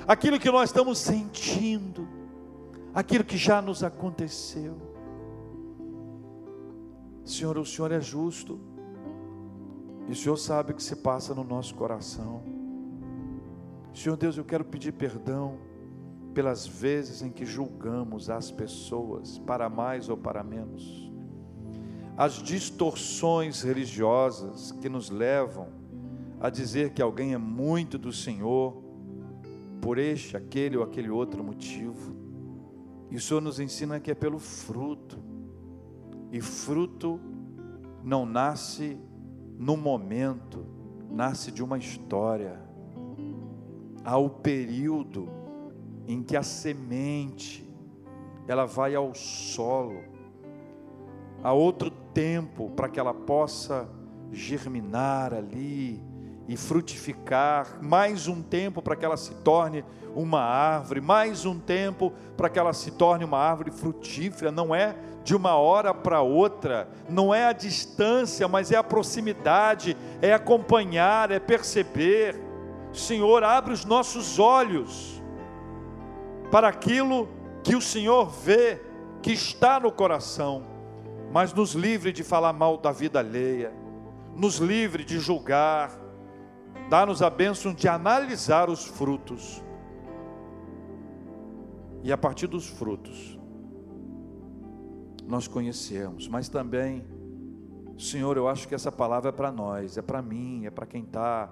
aquilo 0.07 0.39
que 0.39 0.51
nós 0.51 0.69
estamos 0.69 0.99
sentindo 0.99 2.14
aquilo 2.95 3.25
que 3.25 3.35
já 3.35 3.61
nos 3.61 3.83
aconteceu. 3.83 4.77
Senhor, 7.25 7.57
o 7.57 7.65
Senhor 7.65 7.91
é 7.91 7.99
justo, 7.99 8.57
e 10.07 10.13
o 10.13 10.15
Senhor 10.15 10.37
sabe 10.37 10.71
o 10.71 10.75
que 10.75 10.83
se 10.83 10.95
passa 10.95 11.35
no 11.35 11.43
nosso 11.43 11.75
coração. 11.75 12.41
Senhor 13.93 14.15
Deus, 14.15 14.37
eu 14.37 14.45
quero 14.45 14.63
pedir 14.63 14.93
perdão 14.93 15.57
pelas 16.33 16.65
vezes 16.65 17.21
em 17.21 17.31
que 17.31 17.45
julgamos 17.45 18.29
as 18.29 18.49
pessoas, 18.49 19.39
para 19.39 19.69
mais 19.69 20.07
ou 20.07 20.15
para 20.15 20.43
menos, 20.43 21.11
as 22.15 22.41
distorções 22.41 23.61
religiosas 23.61 24.71
que 24.71 24.87
nos 24.87 25.09
levam 25.09 25.67
a 26.39 26.49
dizer 26.49 26.91
que 26.91 27.01
alguém 27.01 27.33
é 27.33 27.37
muito 27.37 27.97
do 27.97 28.13
Senhor, 28.13 28.81
por 29.81 29.97
este, 29.97 30.37
aquele 30.37 30.77
ou 30.77 30.83
aquele 30.83 31.09
outro 31.09 31.43
motivo. 31.43 32.14
E 33.09 33.15
o 33.15 33.21
Senhor 33.21 33.41
nos 33.41 33.59
ensina 33.59 33.99
que 33.99 34.11
é 34.11 34.15
pelo 34.15 34.39
fruto. 34.39 35.17
E 36.31 36.41
fruto 36.41 37.19
não 38.03 38.25
nasce 38.25 38.97
no 39.57 39.77
momento, 39.77 40.65
nasce 41.09 41.51
de 41.51 41.63
uma 41.63 41.77
história. 41.77 42.59
Há 44.03 44.17
o 44.17 44.29
período 44.29 45.29
em 46.07 46.21
que 46.21 46.35
a 46.35 46.43
semente 46.43 47.67
ela 48.47 48.65
vai 48.65 48.93
ao 48.95 49.13
solo. 49.13 50.03
Há 51.43 51.53
outro 51.53 51.89
tempo 52.13 52.69
para 52.71 52.89
que 52.89 52.99
ela 52.99 53.13
possa 53.13 53.89
germinar 54.31 55.33
ali 55.33 56.03
e 56.47 56.55
frutificar, 56.55 57.79
mais 57.81 58.27
um 58.27 58.41
tempo 58.41 58.81
para 58.81 58.95
que 58.95 59.03
ela 59.03 59.17
se 59.17 59.33
torne 59.35 59.83
uma 60.15 60.41
árvore, 60.41 61.01
mais 61.01 61.45
um 61.45 61.59
tempo 61.59 62.13
para 62.37 62.49
que 62.49 62.59
ela 62.59 62.71
se 62.71 62.91
torne 62.91 63.25
uma 63.25 63.37
árvore 63.37 63.71
frutífera, 63.71 64.51
não 64.51 64.73
é 64.73 64.95
de 65.23 65.35
uma 65.35 65.55
hora 65.55 65.93
para 65.93 66.21
outra, 66.21 66.87
não 67.09 67.33
é 67.33 67.45
a 67.45 67.51
distância, 67.51 68.47
mas 68.47 68.71
é 68.71 68.77
a 68.77 68.83
proximidade, 68.83 69.97
é 70.21 70.33
acompanhar, 70.33 71.31
é 71.31 71.39
perceber. 71.39 72.39
Senhor, 72.93 73.43
abre 73.43 73.73
os 73.73 73.83
nossos 73.83 74.37
olhos 74.37 75.21
para 76.51 76.67
aquilo 76.67 77.27
que 77.63 77.75
o 77.75 77.81
Senhor 77.81 78.29
vê, 78.29 78.79
que 79.21 79.31
está 79.31 79.79
no 79.79 79.91
coração, 79.91 80.63
mas 81.31 81.51
nos 81.51 81.73
livre 81.73 82.13
de 82.13 82.23
falar 82.23 82.53
mal 82.53 82.77
da 82.77 82.91
vida 82.91 83.17
alheia, 83.17 83.73
nos 84.35 84.57
livre 84.57 85.03
de 85.03 85.19
julgar, 85.19 86.04
dá-nos 86.89 87.21
a 87.21 87.29
bênção 87.29 87.73
de 87.73 87.87
analisar 87.87 88.69
os 88.69 88.85
frutos. 88.85 89.63
E 92.03 92.11
a 92.11 92.17
partir 92.17 92.47
dos 92.47 92.67
frutos, 92.67 93.39
nós 95.25 95.47
conhecemos, 95.47 96.27
mas 96.27 96.47
também, 96.47 97.03
Senhor, 97.97 98.37
eu 98.37 98.47
acho 98.47 98.67
que 98.67 98.75
essa 98.75 98.91
palavra 98.91 99.29
é 99.29 99.31
para 99.31 99.51
nós, 99.51 99.97
é 99.97 100.01
para 100.01 100.21
mim, 100.21 100.65
é 100.65 100.69
para 100.69 100.85
quem 100.85 101.03
está 101.03 101.47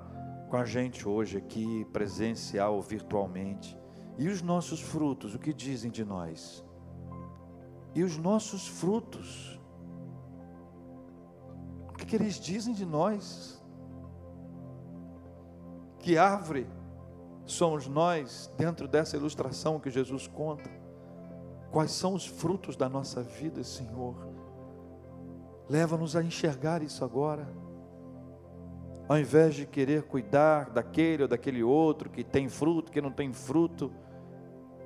com 0.49 0.57
a 0.57 0.65
gente 0.65 1.07
hoje 1.07 1.38
aqui, 1.38 1.84
presencial 1.91 2.75
ou 2.75 2.81
virtualmente. 2.84 3.75
E 4.19 4.27
os 4.27 4.43
nossos 4.43 4.79
frutos, 4.79 5.34
o 5.34 5.39
que 5.39 5.51
dizem 5.51 5.89
de 5.89 6.05
nós? 6.05 6.63
E 7.95 8.03
os 8.03 8.17
nossos 8.17 8.67
frutos, 8.67 9.59
o 11.89 11.93
que, 11.93 12.05
que 12.05 12.15
eles 12.15 12.39
dizem 12.39 12.75
de 12.75 12.86
nós? 12.86 13.53
Que 16.04 16.18
árvore 16.18 16.68
somos 17.45 17.88
nós 17.88 18.51
dentro 18.58 18.89
dessa 18.89 19.16
ilustração 19.16 19.80
que 19.80 19.89
Jesus 19.89 20.28
conta? 20.28 20.70
Quais 21.72 21.91
são 21.91 22.14
os 22.14 22.26
frutos 22.26 22.76
da 22.76 22.89
nossa 22.89 23.24
vida, 23.24 23.64
Senhor? 23.64 24.14
Leva-nos 25.70 26.18
a 26.18 26.22
enxergar 26.22 26.84
isso 26.84 27.06
agora. 27.06 27.47
Ao 29.08 29.18
invés 29.18 29.56
de 29.56 29.66
querer 29.66 30.04
cuidar 30.04 30.72
daquele 30.72 31.24
ou 31.24 31.30
daquele 31.30 31.64
outro 31.64 32.10
que 32.10 32.22
tem 32.22 32.49
fruto, 32.49 32.91
que 32.91 33.01
não 33.01 33.12
tem 33.12 33.32
fruto, 33.32 33.89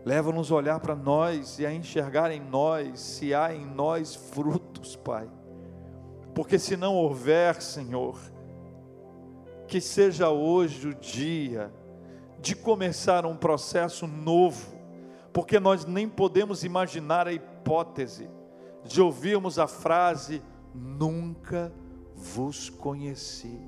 leva-nos 0.06 0.52
a 0.52 0.56
olhar 0.56 0.80
para 0.80 0.96
nós 0.96 1.58
e 1.58 1.66
a 1.66 1.74
enxergar 1.74 2.30
em 2.30 2.40
nós 2.40 3.00
se 3.00 3.34
há 3.34 3.52
em 3.56 3.66
nós 3.66 4.14
frutos, 4.14 4.96
Pai. 4.96 5.28
Porque 6.36 6.60
se 6.60 6.78
não 6.78 6.94
houver, 6.94 7.60
Senhor, 7.60 8.20
que 9.68 9.82
seja 9.82 10.30
hoje 10.30 10.88
o 10.88 10.96
dia 10.96 11.72
de 12.40 12.56
começar 12.56 13.26
um 13.26 13.36
processo 13.36 14.08
novo, 14.08 14.76
porque 15.34 15.60
nós 15.60 15.86
nem 15.86 16.08
podemos 16.08 16.64
imaginar 16.64 17.28
a 17.28 17.34
hipótese 17.34 18.30
de 18.84 19.02
ouvirmos 19.02 19.60
a 19.60 19.68
frase: 19.68 20.42
Nunca 20.74 21.72
vos 22.16 22.70
conheci. 22.70 23.60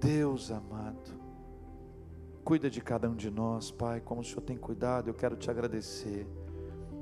Deus 0.00 0.50
amado, 0.50 1.12
cuida 2.42 2.70
de 2.70 2.80
cada 2.80 3.08
um 3.08 3.14
de 3.14 3.30
nós, 3.30 3.70
Pai, 3.70 4.00
como 4.00 4.22
o 4.22 4.24
Senhor 4.24 4.40
tem 4.40 4.56
cuidado, 4.56 5.08
eu 5.08 5.14
quero 5.14 5.36
te 5.36 5.50
agradecer. 5.50 6.26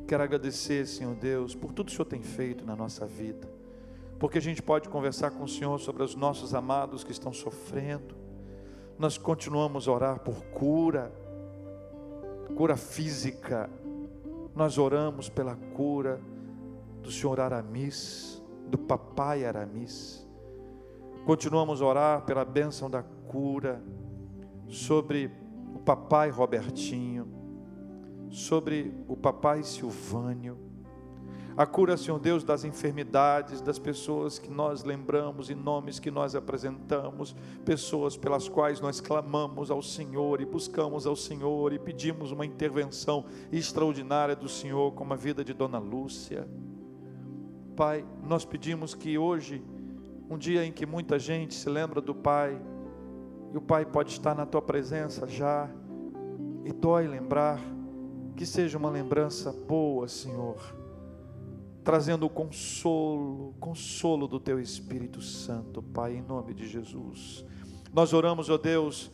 Quero 0.06 0.22
agradecer, 0.22 0.86
Senhor 0.86 1.14
Deus, 1.14 1.54
por 1.54 1.72
tudo 1.72 1.86
que 1.86 1.92
o 1.92 1.96
Senhor 1.96 2.06
tem 2.06 2.22
feito 2.22 2.66
na 2.66 2.74
nossa 2.74 3.06
vida 3.06 3.57
porque 4.18 4.38
a 4.38 4.42
gente 4.42 4.60
pode 4.60 4.88
conversar 4.88 5.30
com 5.30 5.44
o 5.44 5.48
Senhor 5.48 5.78
sobre 5.78 6.02
os 6.02 6.14
nossos 6.14 6.54
amados 6.54 7.04
que 7.04 7.12
estão 7.12 7.32
sofrendo. 7.32 8.16
Nós 8.98 9.16
continuamos 9.16 9.86
a 9.86 9.92
orar 9.92 10.20
por 10.20 10.44
cura, 10.46 11.12
cura 12.56 12.76
física. 12.76 13.70
Nós 14.56 14.76
oramos 14.76 15.28
pela 15.28 15.54
cura 15.54 16.20
do 17.00 17.12
senhor 17.12 17.38
Aramis, 17.38 18.42
do 18.66 18.76
papai 18.76 19.44
Aramis. 19.44 20.26
Continuamos 21.24 21.80
a 21.80 21.86
orar 21.86 22.22
pela 22.22 22.44
bênção 22.44 22.90
da 22.90 23.04
cura 23.04 23.80
sobre 24.66 25.30
o 25.72 25.78
papai 25.78 26.28
Robertinho, 26.30 27.28
sobre 28.30 28.92
o 29.06 29.16
papai 29.16 29.62
Silvânio 29.62 30.67
a 31.58 31.66
cura, 31.66 31.96
Senhor 31.96 32.20
Deus, 32.20 32.44
das 32.44 32.62
enfermidades, 32.62 33.60
das 33.60 33.80
pessoas 33.80 34.38
que 34.38 34.48
nós 34.48 34.84
lembramos 34.84 35.50
e 35.50 35.56
nomes 35.56 35.98
que 35.98 36.08
nós 36.08 36.36
apresentamos, 36.36 37.34
pessoas 37.64 38.16
pelas 38.16 38.48
quais 38.48 38.80
nós 38.80 39.00
clamamos 39.00 39.68
ao 39.68 39.82
Senhor 39.82 40.40
e 40.40 40.44
buscamos 40.44 41.04
ao 41.04 41.16
Senhor 41.16 41.72
e 41.72 41.78
pedimos 41.80 42.30
uma 42.30 42.46
intervenção 42.46 43.24
extraordinária 43.50 44.36
do 44.36 44.48
Senhor, 44.48 44.92
como 44.92 45.12
a 45.12 45.16
vida 45.16 45.44
de 45.44 45.52
Dona 45.52 45.80
Lúcia. 45.80 46.48
Pai, 47.74 48.06
nós 48.22 48.44
pedimos 48.44 48.94
que 48.94 49.18
hoje, 49.18 49.60
um 50.30 50.38
dia 50.38 50.64
em 50.64 50.70
que 50.70 50.86
muita 50.86 51.18
gente 51.18 51.56
se 51.56 51.68
lembra 51.68 52.00
do 52.00 52.14
Pai, 52.14 52.56
e 53.52 53.56
o 53.56 53.60
Pai 53.60 53.84
pode 53.84 54.12
estar 54.12 54.32
na 54.32 54.46
tua 54.46 54.62
presença 54.62 55.26
já, 55.26 55.68
e 56.64 56.72
dói 56.72 57.08
lembrar, 57.08 57.58
que 58.36 58.46
seja 58.46 58.78
uma 58.78 58.90
lembrança 58.90 59.52
boa, 59.66 60.06
Senhor 60.06 60.77
trazendo 61.88 62.26
o 62.26 62.28
consolo, 62.28 63.54
consolo 63.58 64.28
do 64.28 64.38
teu 64.38 64.60
Espírito 64.60 65.22
Santo, 65.22 65.82
Pai, 65.82 66.16
em 66.16 66.20
nome 66.20 66.52
de 66.52 66.68
Jesus. 66.68 67.42
Nós 67.94 68.12
oramos, 68.12 68.50
ó 68.50 68.58
Deus, 68.58 69.10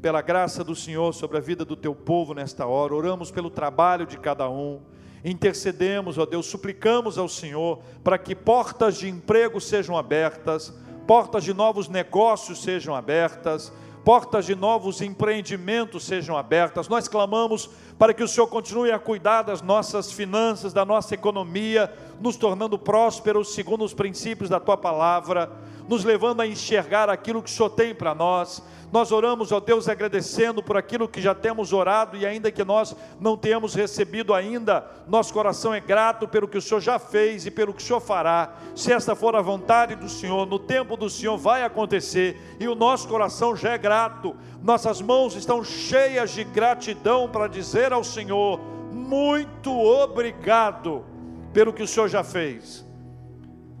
pela 0.00 0.22
graça 0.22 0.62
do 0.62 0.72
Senhor 0.72 1.12
sobre 1.14 1.38
a 1.38 1.40
vida 1.40 1.64
do 1.64 1.74
teu 1.74 1.96
povo 1.96 2.32
nesta 2.32 2.64
hora, 2.64 2.94
oramos 2.94 3.32
pelo 3.32 3.50
trabalho 3.50 4.06
de 4.06 4.16
cada 4.18 4.48
um, 4.48 4.82
intercedemos, 5.24 6.16
ó 6.16 6.24
Deus, 6.24 6.46
suplicamos 6.46 7.18
ao 7.18 7.28
Senhor 7.28 7.80
para 8.04 8.16
que 8.16 8.36
portas 8.36 8.98
de 8.98 9.08
emprego 9.08 9.60
sejam 9.60 9.96
abertas, 9.98 10.72
portas 11.08 11.42
de 11.42 11.52
novos 11.52 11.88
negócios 11.88 12.62
sejam 12.62 12.94
abertas, 12.94 13.72
portas 14.04 14.46
de 14.46 14.54
novos 14.54 15.00
empreendimentos 15.00 16.04
sejam 16.04 16.36
abertas. 16.36 16.88
Nós 16.88 17.08
clamamos 17.08 17.68
para 18.02 18.12
que 18.12 18.24
o 18.24 18.26
Senhor 18.26 18.48
continue 18.48 18.90
a 18.90 18.98
cuidar 18.98 19.42
das 19.42 19.62
nossas 19.62 20.10
finanças, 20.10 20.72
da 20.72 20.84
nossa 20.84 21.14
economia, 21.14 21.88
nos 22.20 22.34
tornando 22.34 22.76
prósperos 22.76 23.54
segundo 23.54 23.84
os 23.84 23.94
princípios 23.94 24.50
da 24.50 24.58
tua 24.58 24.76
palavra, 24.76 25.48
nos 25.88 26.02
levando 26.02 26.40
a 26.40 26.46
enxergar 26.48 27.08
aquilo 27.08 27.40
que 27.40 27.48
o 27.48 27.52
Senhor 27.52 27.70
tem 27.70 27.94
para 27.94 28.12
nós 28.12 28.60
nós 28.92 29.10
oramos, 29.10 29.50
ó 29.50 29.58
Deus, 29.58 29.88
agradecendo 29.88 30.62
por 30.62 30.76
aquilo 30.76 31.08
que 31.08 31.22
já 31.22 31.34
temos 31.34 31.72
orado 31.72 32.14
e 32.14 32.26
ainda 32.26 32.52
que 32.52 32.62
nós 32.62 32.94
não 33.18 33.38
tenhamos 33.38 33.74
recebido 33.74 34.34
ainda, 34.34 34.84
nosso 35.08 35.32
coração 35.32 35.72
é 35.72 35.80
grato 35.80 36.28
pelo 36.28 36.46
que 36.46 36.58
o 36.58 36.62
Senhor 36.62 36.80
já 36.80 36.98
fez 36.98 37.46
e 37.46 37.50
pelo 37.50 37.72
que 37.72 37.82
o 37.82 37.86
Senhor 37.86 38.00
fará. 38.00 38.52
Se 38.76 38.92
esta 38.92 39.14
for 39.14 39.34
a 39.34 39.40
vontade 39.40 39.94
do 39.94 40.10
Senhor, 40.10 40.44
no 40.44 40.58
tempo 40.58 40.94
do 40.94 41.08
Senhor 41.08 41.38
vai 41.38 41.62
acontecer 41.62 42.38
e 42.60 42.68
o 42.68 42.74
nosso 42.74 43.08
coração 43.08 43.56
já 43.56 43.70
é 43.70 43.78
grato. 43.78 44.36
Nossas 44.62 45.00
mãos 45.00 45.34
estão 45.34 45.64
cheias 45.64 46.30
de 46.32 46.44
gratidão 46.44 47.30
para 47.30 47.48
dizer 47.48 47.91
ao 47.92 48.04
Senhor: 48.04 48.60
muito 48.92 49.70
obrigado 49.72 51.04
pelo 51.52 51.72
que 51.72 51.82
o 51.82 51.86
Senhor 51.86 52.08
já 52.08 52.24
fez, 52.24 52.86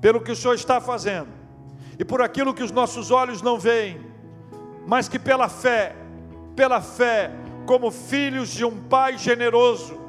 pelo 0.00 0.20
que 0.20 0.32
o 0.32 0.36
Senhor 0.36 0.54
está 0.54 0.80
fazendo 0.80 1.28
e 1.98 2.04
por 2.04 2.22
aquilo 2.22 2.54
que 2.54 2.62
os 2.62 2.70
nossos 2.70 3.10
olhos 3.10 3.42
não 3.42 3.58
veem 3.58 4.12
mas 4.86 5.08
que 5.08 5.18
pela 5.18 5.48
fé, 5.48 5.94
pela 6.56 6.80
fé, 6.80 7.30
como 7.66 7.90
filhos 7.90 8.50
de 8.50 8.64
um 8.64 8.76
Pai 8.84 9.16
generoso, 9.16 10.00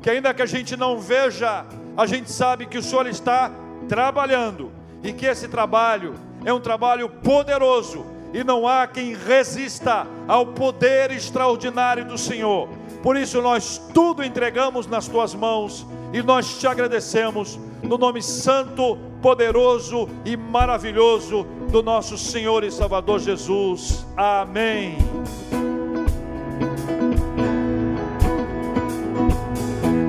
que 0.00 0.10
ainda 0.10 0.32
que 0.32 0.42
a 0.42 0.46
gente 0.46 0.76
não 0.76 0.98
veja, 0.98 1.66
a 1.96 2.06
gente 2.06 2.30
sabe 2.30 2.66
que 2.66 2.78
o 2.78 2.82
Senhor 2.82 3.06
está 3.06 3.50
trabalhando 3.88 4.72
e 5.02 5.12
que 5.12 5.26
esse 5.26 5.48
trabalho 5.48 6.14
é 6.44 6.52
um 6.52 6.60
trabalho 6.60 7.08
poderoso 7.08 8.06
e 8.32 8.44
não 8.44 8.66
há 8.66 8.86
quem 8.86 9.14
resista 9.14 10.06
ao 10.26 10.46
poder 10.46 11.10
extraordinário 11.10 12.04
do 12.04 12.18
Senhor. 12.18 12.68
Por 13.02 13.16
isso 13.16 13.40
nós 13.40 13.80
tudo 13.94 14.24
entregamos 14.24 14.86
nas 14.86 15.06
tuas 15.06 15.34
mãos 15.34 15.86
e 16.12 16.22
nós 16.22 16.58
te 16.58 16.66
agradecemos 16.66 17.58
no 17.82 17.96
nome 17.96 18.22
santo, 18.22 18.98
poderoso 19.22 20.08
e 20.24 20.36
maravilhoso 20.36 21.46
do 21.70 21.82
nosso 21.82 22.18
Senhor 22.18 22.64
e 22.64 22.70
Salvador 22.70 23.20
Jesus. 23.20 24.04
Amém. 24.16 24.96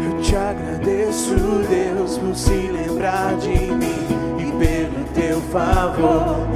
Eu 0.04 0.22
te 0.22 0.36
agradeço, 0.36 1.36
Deus, 1.70 2.18
por 2.18 2.36
se 2.36 2.52
lembrar 2.52 3.36
de 3.38 3.50
mim 3.50 4.00
e 4.40 4.52
pelo 4.58 5.06
teu 5.14 5.42
favor, 5.52 6.48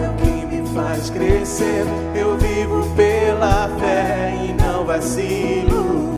faz 0.74 1.10
crescer. 1.12 1.86
Eu 2.20 2.36
vivo 2.38 2.96
pela 2.96 3.70
fé 3.78 4.34
e 4.44 4.54
não 4.54 4.86
vacilo. 4.86 6.16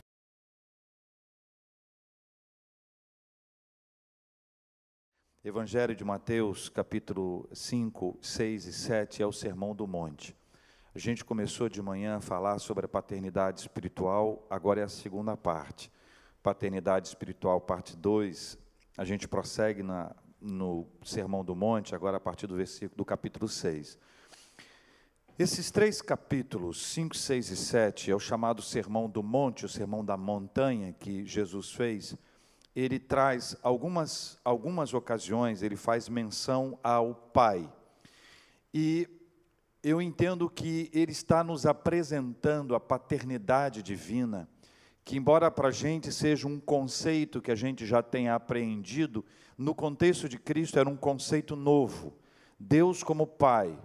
Evangelho 5.44 5.94
de 5.94 6.04
Mateus, 6.04 6.68
capítulo 6.68 7.48
5, 7.52 8.18
6 8.20 8.64
e 8.64 8.72
7 8.72 9.22
é 9.22 9.26
o 9.26 9.32
Sermão 9.32 9.74
do 9.74 9.86
Monte. 9.86 10.34
A 10.94 10.98
gente 10.98 11.24
começou 11.24 11.68
de 11.68 11.80
manhã 11.80 12.16
a 12.16 12.20
falar 12.20 12.58
sobre 12.58 12.86
a 12.86 12.88
paternidade 12.88 13.60
espiritual, 13.60 14.44
agora 14.48 14.80
é 14.80 14.84
a 14.84 14.88
segunda 14.88 15.36
parte. 15.36 15.92
Paternidade 16.42 17.08
espiritual, 17.08 17.60
parte 17.60 17.96
2. 17.96 18.58
A 18.96 19.04
gente 19.04 19.28
prossegue 19.28 19.82
na, 19.82 20.16
no 20.40 20.86
Sermão 21.04 21.44
do 21.44 21.54
Monte, 21.54 21.94
agora 21.94 22.16
a 22.16 22.20
partir 22.20 22.46
do 22.46 22.56
versículo 22.56 22.96
do 22.96 23.04
capítulo 23.04 23.46
6. 23.46 23.98
Esses 25.38 25.70
três 25.70 26.00
capítulos, 26.00 26.80
5, 26.94 27.14
6 27.14 27.50
e 27.50 27.56
7, 27.56 28.10
é 28.10 28.16
o 28.16 28.18
chamado 28.18 28.62
Sermão 28.62 29.06
do 29.06 29.22
Monte, 29.22 29.66
o 29.66 29.68
Sermão 29.68 30.02
da 30.02 30.16
Montanha 30.16 30.94
que 30.98 31.26
Jesus 31.26 31.70
fez. 31.72 32.16
Ele 32.74 32.98
traz 32.98 33.54
algumas, 33.62 34.40
algumas 34.42 34.94
ocasiões, 34.94 35.62
ele 35.62 35.76
faz 35.76 36.08
menção 36.08 36.78
ao 36.82 37.14
Pai. 37.14 37.70
E 38.72 39.06
eu 39.82 40.00
entendo 40.00 40.48
que 40.48 40.90
ele 40.90 41.12
está 41.12 41.44
nos 41.44 41.66
apresentando 41.66 42.74
a 42.74 42.80
paternidade 42.80 43.82
divina, 43.82 44.48
que, 45.04 45.18
embora 45.18 45.50
para 45.50 45.68
a 45.68 45.70
gente 45.70 46.10
seja 46.12 46.48
um 46.48 46.58
conceito 46.58 47.42
que 47.42 47.50
a 47.50 47.54
gente 47.54 47.84
já 47.84 48.02
tenha 48.02 48.34
apreendido, 48.34 49.22
no 49.58 49.74
contexto 49.74 50.30
de 50.30 50.38
Cristo 50.38 50.78
era 50.78 50.88
um 50.88 50.96
conceito 50.96 51.54
novo. 51.54 52.16
Deus 52.58 53.02
como 53.02 53.26
Pai, 53.26 53.78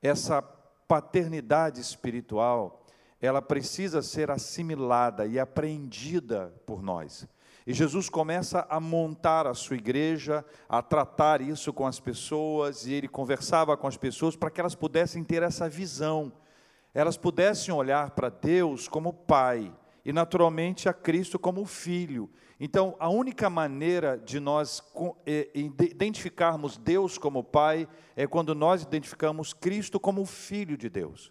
essa 0.00 0.40
paternidade 0.86 1.80
espiritual, 1.80 2.84
ela 3.20 3.40
precisa 3.42 4.02
ser 4.02 4.30
assimilada 4.30 5.26
e 5.26 5.38
apreendida 5.38 6.54
por 6.66 6.82
nós. 6.82 7.26
E 7.66 7.74
Jesus 7.74 8.08
começa 8.08 8.64
a 8.70 8.78
montar 8.78 9.46
a 9.46 9.54
sua 9.54 9.76
igreja, 9.76 10.44
a 10.68 10.80
tratar 10.80 11.40
isso 11.40 11.72
com 11.72 11.84
as 11.84 11.98
pessoas, 11.98 12.86
e 12.86 12.92
ele 12.92 13.08
conversava 13.08 13.76
com 13.76 13.88
as 13.88 13.96
pessoas 13.96 14.36
para 14.36 14.50
que 14.50 14.60
elas 14.60 14.76
pudessem 14.76 15.24
ter 15.24 15.42
essa 15.42 15.68
visão, 15.68 16.32
elas 16.94 17.16
pudessem 17.16 17.74
olhar 17.74 18.10
para 18.10 18.28
Deus 18.28 18.86
como 18.86 19.12
Pai, 19.12 19.74
e 20.04 20.12
naturalmente 20.12 20.88
a 20.88 20.92
Cristo 20.92 21.38
como 21.38 21.66
Filho. 21.66 22.30
Então, 22.58 22.96
a 22.98 23.08
única 23.08 23.50
maneira 23.50 24.16
de 24.16 24.40
nós 24.40 24.82
é, 25.26 25.48
identificarmos 25.54 26.78
Deus 26.78 27.18
como 27.18 27.44
Pai 27.44 27.86
é 28.16 28.26
quando 28.26 28.54
nós 28.54 28.82
identificamos 28.82 29.52
Cristo 29.52 30.00
como 30.00 30.24
Filho 30.24 30.76
de 30.76 30.88
Deus. 30.88 31.30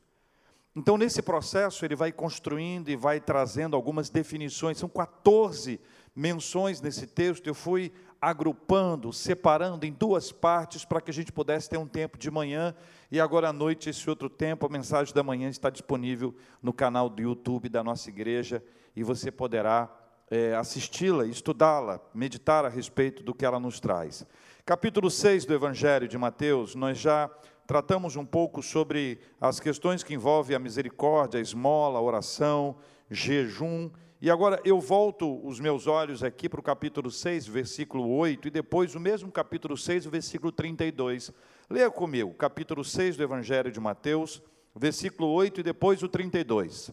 Então, 0.76 0.98
nesse 0.98 1.22
processo, 1.22 1.86
ele 1.86 1.96
vai 1.96 2.12
construindo 2.12 2.90
e 2.90 2.96
vai 2.96 3.20
trazendo 3.20 3.76
algumas 3.76 4.10
definições, 4.10 4.78
são 4.78 4.90
14 4.90 5.80
menções 6.14 6.82
nesse 6.82 7.08
texto, 7.08 7.48
eu 7.48 7.56
fui 7.56 7.92
agrupando, 8.22 9.12
separando 9.12 9.86
em 9.86 9.92
duas 9.92 10.32
partes 10.32 10.84
para 10.86 11.00
que 11.02 11.12
a 11.12 11.14
gente 11.14 11.32
pudesse 11.32 11.70
ter 11.70 11.78
um 11.78 11.88
tempo 11.88 12.18
de 12.18 12.32
manhã 12.32 12.76
e 13.12 13.20
agora 13.20 13.50
à 13.50 13.54
noite 13.54 13.90
esse 13.90 14.10
outro 14.10 14.30
tempo, 14.30 14.66
a 14.66 14.70
mensagem 14.70 15.14
da 15.14 15.22
manhã 15.24 15.50
está 15.50 15.70
disponível 15.70 16.34
no 16.62 16.74
canal 16.74 17.10
do 17.10 17.22
YouTube 17.22 17.70
da 17.70 17.84
nossa 17.84 18.10
igreja 18.10 18.64
e 18.96 19.04
você 19.04 19.30
poderá 19.30 19.90
é, 20.30 20.56
assisti-la, 20.56 21.26
estudá-la, 21.26 22.00
meditar 22.14 22.66
a 22.66 22.70
respeito 22.70 23.24
do 23.24 23.34
que 23.34 23.46
ela 23.46 23.60
nos 23.60 23.80
traz. 23.80 24.26
Capítulo 24.66 25.12
6 25.12 25.46
do 25.46 25.54
Evangelho 25.54 26.08
de 26.08 26.18
Mateus, 26.18 26.74
nós 26.74 26.98
já 26.98 27.30
tratamos 27.68 28.16
um 28.16 28.26
pouco 28.26 28.62
sobre 28.62 29.20
as 29.40 29.60
questões 29.60 30.04
que 30.04 30.14
envolvem 30.14 30.56
a 30.56 30.60
misericórdia, 30.60 31.40
a 31.40 31.42
esmola, 31.42 32.00
a 32.00 32.02
oração, 32.02 32.76
jejum. 33.10 33.90
E 34.22 34.30
agora 34.30 34.60
eu 34.66 34.80
volto 34.80 35.46
os 35.46 35.60
meus 35.60 35.88
olhos 35.88 36.24
aqui 36.24 36.50
para 36.50 36.60
o 36.60 36.64
capítulo 36.64 37.12
6, 37.12 37.48
versículo 37.48 38.10
8, 38.10 38.48
e 38.48 38.52
depois 38.52 38.96
o 38.96 39.00
mesmo 39.00 39.32
capítulo 39.32 39.78
6, 39.78 40.06
versículo 40.08 40.52
32. 40.52 41.32
Leia 41.70 41.92
comigo, 41.92 42.34
capítulo 42.34 42.84
6 42.84 43.18
do 43.18 43.24
Evangelho 43.24 43.72
de 43.72 43.80
Mateus, 43.80 44.42
versículo 44.76 45.30
8 45.30 45.60
e 45.60 45.64
depois 45.64 46.02
o 46.04 46.08
32. 46.08 46.92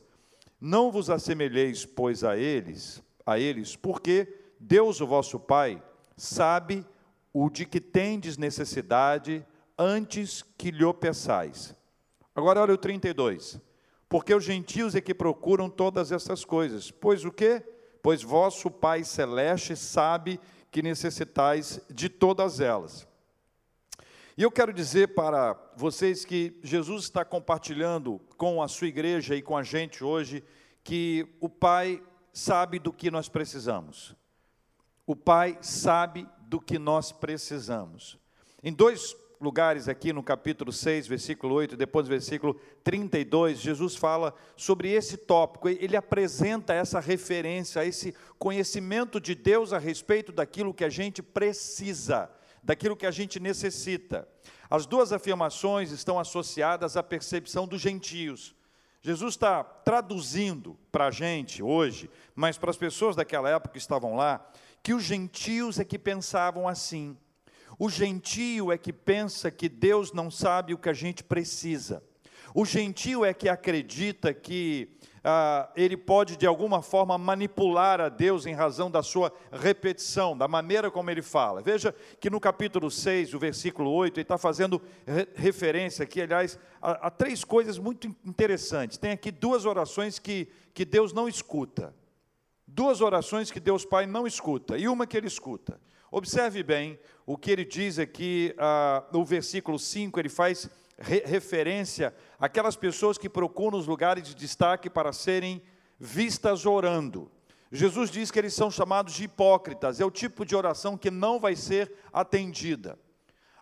Não 0.60 0.92
vos 0.92 1.10
assemelheis, 1.10 1.84
pois, 1.84 2.22
a 2.22 2.36
eles, 2.36 3.02
a 3.24 3.38
eles, 3.38 3.76
porque 3.76 4.32
Deus, 4.58 5.00
o 5.00 5.06
vosso 5.06 5.38
Pai, 5.38 5.82
sabe 6.16 6.84
o 7.32 7.48
de 7.48 7.64
que 7.64 7.80
tendes 7.80 8.36
necessidade 8.36 9.44
antes 9.78 10.44
que 10.56 10.70
lhe 10.70 10.92
peçais. 10.94 11.74
Agora 12.34 12.60
olha 12.60 12.74
o 12.74 12.78
32. 12.78 13.60
Porque 14.08 14.34
os 14.34 14.44
gentios 14.44 14.94
é 14.94 15.00
que 15.00 15.14
procuram 15.14 15.70
todas 15.70 16.12
essas 16.12 16.44
coisas. 16.44 16.90
Pois 16.90 17.24
o 17.24 17.32
quê? 17.32 17.62
Pois 18.02 18.22
vosso 18.22 18.70
Pai 18.70 19.04
celeste 19.04 19.74
sabe 19.74 20.38
que 20.70 20.82
necessitais 20.82 21.80
de 21.88 22.08
todas 22.08 22.60
elas. 22.60 23.08
E 24.36 24.42
eu 24.42 24.50
quero 24.50 24.72
dizer 24.72 25.14
para 25.14 25.56
vocês 25.76 26.24
que 26.24 26.58
Jesus 26.62 27.04
está 27.04 27.24
compartilhando 27.24 28.20
com 28.36 28.62
a 28.62 28.68
sua 28.68 28.88
igreja 28.88 29.34
e 29.34 29.42
com 29.42 29.56
a 29.56 29.62
gente 29.62 30.02
hoje 30.02 30.42
que 30.84 31.26
o 31.40 31.48
Pai 31.48 32.02
sabe 32.32 32.78
do 32.78 32.92
que 32.92 33.10
nós 33.10 33.28
precisamos. 33.28 34.14
O 35.06 35.14
Pai 35.14 35.58
sabe 35.60 36.26
do 36.42 36.60
que 36.60 36.78
nós 36.78 37.12
precisamos. 37.12 38.18
Em 38.62 38.72
dois 38.72 39.16
lugares 39.40 39.88
aqui 39.88 40.12
no 40.12 40.22
capítulo 40.22 40.72
6, 40.72 41.08
versículo 41.08 41.54
8, 41.54 41.76
depois 41.76 42.06
versículo 42.06 42.54
32, 42.84 43.58
Jesus 43.58 43.96
fala 43.96 44.32
sobre 44.56 44.90
esse 44.90 45.16
tópico, 45.16 45.68
ele 45.68 45.96
apresenta 45.96 46.72
essa 46.72 47.00
referência, 47.00 47.84
esse 47.84 48.14
conhecimento 48.38 49.20
de 49.20 49.34
Deus 49.34 49.72
a 49.72 49.78
respeito 49.78 50.30
daquilo 50.30 50.72
que 50.72 50.84
a 50.84 50.88
gente 50.88 51.20
precisa, 51.20 52.30
daquilo 52.62 52.96
que 52.96 53.04
a 53.04 53.10
gente 53.10 53.40
necessita. 53.40 54.28
As 54.70 54.86
duas 54.86 55.12
afirmações 55.12 55.90
estão 55.90 56.20
associadas 56.20 56.96
à 56.96 57.02
percepção 57.02 57.66
dos 57.66 57.80
gentios. 57.80 58.54
Jesus 59.02 59.34
está 59.34 59.64
traduzindo 59.64 60.78
para 60.92 61.08
a 61.08 61.10
gente 61.10 61.60
hoje, 61.60 62.08
mas 62.36 62.56
para 62.56 62.70
as 62.70 62.76
pessoas 62.76 63.16
daquela 63.16 63.50
época 63.50 63.72
que 63.72 63.78
estavam 63.78 64.14
lá, 64.14 64.48
que 64.80 64.94
os 64.94 65.02
gentios 65.02 65.80
é 65.80 65.84
que 65.84 65.98
pensavam 65.98 66.68
assim. 66.68 67.16
O 67.76 67.90
gentio 67.90 68.70
é 68.70 68.78
que 68.78 68.92
pensa 68.92 69.50
que 69.50 69.68
Deus 69.68 70.12
não 70.12 70.30
sabe 70.30 70.72
o 70.72 70.78
que 70.78 70.88
a 70.88 70.92
gente 70.92 71.24
precisa. 71.24 72.00
O 72.54 72.64
gentio 72.64 73.24
é 73.24 73.34
que 73.34 73.48
acredita 73.48 74.32
que 74.32 74.96
ah, 75.24 75.70
ele 75.76 75.96
pode 75.96 76.36
de 76.36 76.46
alguma 76.46 76.82
forma 76.82 77.16
manipular 77.16 78.00
a 78.00 78.08
Deus 78.08 78.44
em 78.44 78.54
razão 78.54 78.90
da 78.90 79.02
sua 79.02 79.32
repetição, 79.52 80.36
da 80.36 80.48
maneira 80.48 80.90
como 80.90 81.10
ele 81.10 81.22
fala. 81.22 81.62
Veja 81.62 81.94
que 82.18 82.28
no 82.28 82.40
capítulo 82.40 82.90
6, 82.90 83.32
o 83.34 83.38
versículo 83.38 83.90
8, 83.90 84.18
ele 84.18 84.22
está 84.22 84.36
fazendo 84.36 84.82
re 85.06 85.28
referência 85.34 86.02
aqui, 86.02 86.20
aliás, 86.20 86.58
a, 86.80 87.06
a, 87.06 87.10
três 87.10 87.44
coisas 87.44 87.78
muito 87.78 88.08
interessantes. 88.24 88.98
Tem 88.98 89.12
aqui 89.12 89.30
duas 89.30 89.64
orações 89.64 90.18
que, 90.18 90.48
que 90.74 90.84
Deus 90.84 91.12
não 91.12 91.28
escuta. 91.28 91.94
Duas 92.66 93.00
orações 93.00 93.50
que 93.50 93.60
Deus 93.60 93.84
Pai 93.84 94.06
não 94.06 94.26
escuta, 94.26 94.76
e 94.76 94.88
uma 94.88 95.06
que 95.06 95.16
ele 95.16 95.26
escuta. 95.26 95.80
Observe 96.10 96.62
bem 96.62 96.98
o 97.24 97.38
que 97.38 97.50
ele 97.50 97.64
diz 97.64 97.98
aqui 97.98 98.54
ah, 98.58 99.04
no 99.12 99.24
versículo 99.24 99.78
5, 99.78 100.18
ele 100.18 100.28
faz 100.28 100.68
re 101.02 101.22
referência 101.26 102.14
àquelas 102.38 102.76
pessoas 102.76 103.18
que 103.18 103.28
procuram 103.28 103.78
os 103.78 103.86
lugares 103.86 104.24
de 104.24 104.34
destaque 104.34 104.88
para 104.88 105.12
serem 105.12 105.60
vistas 105.98 106.64
orando. 106.64 107.30
Jesus 107.70 108.10
diz 108.10 108.30
que 108.30 108.38
eles 108.38 108.54
são 108.54 108.70
chamados 108.70 109.14
de 109.14 109.24
hipócritas, 109.24 110.00
é 110.00 110.04
o 110.04 110.10
tipo 110.10 110.44
de 110.44 110.54
oração 110.54 110.96
que 110.96 111.10
não 111.10 111.40
vai 111.40 111.56
ser 111.56 111.92
atendida. 112.12 112.98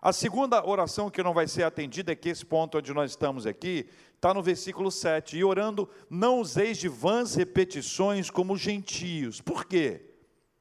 A 0.02 0.12
segunda 0.12 0.66
oração 0.66 1.10
que 1.10 1.22
não 1.22 1.34
vai 1.34 1.46
ser 1.46 1.62
atendida 1.62 2.12
é 2.12 2.16
que 2.16 2.30
esse 2.30 2.44
ponto 2.44 2.78
onde 2.78 2.92
nós 2.94 3.10
estamos 3.10 3.46
aqui, 3.46 3.86
está 4.14 4.32
no 4.32 4.42
versículo 4.42 4.90
7. 4.90 5.36
E 5.36 5.44
orando, 5.44 5.88
não 6.08 6.40
useis 6.40 6.78
de 6.78 6.88
vãs 6.88 7.34
repetições 7.34 8.30
como 8.30 8.56
gentios. 8.56 9.40
Por 9.42 9.66
quê? 9.66 10.10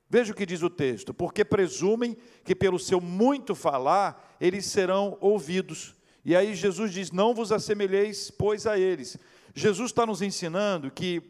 Veja 0.09 0.33
o 0.33 0.35
que 0.35 0.45
diz 0.45 0.61
o 0.61 0.69
texto: 0.69 1.13
porque 1.13 1.45
presumem 1.45 2.17
que 2.43 2.53
pelo 2.53 2.77
seu 2.77 2.99
muito 2.99 3.55
falar 3.55 4.35
eles 4.41 4.65
serão 4.65 5.17
ouvidos. 5.21 5.95
E 6.23 6.35
aí 6.35 6.55
Jesus 6.55 6.91
diz: 6.91 7.11
Não 7.11 7.33
vos 7.33 7.51
assemelheis, 7.51 8.31
pois, 8.31 8.65
a 8.65 8.77
eles. 8.77 9.17
Jesus 9.53 9.91
está 9.91 10.05
nos 10.05 10.21
ensinando 10.21 10.91
que 10.91 11.21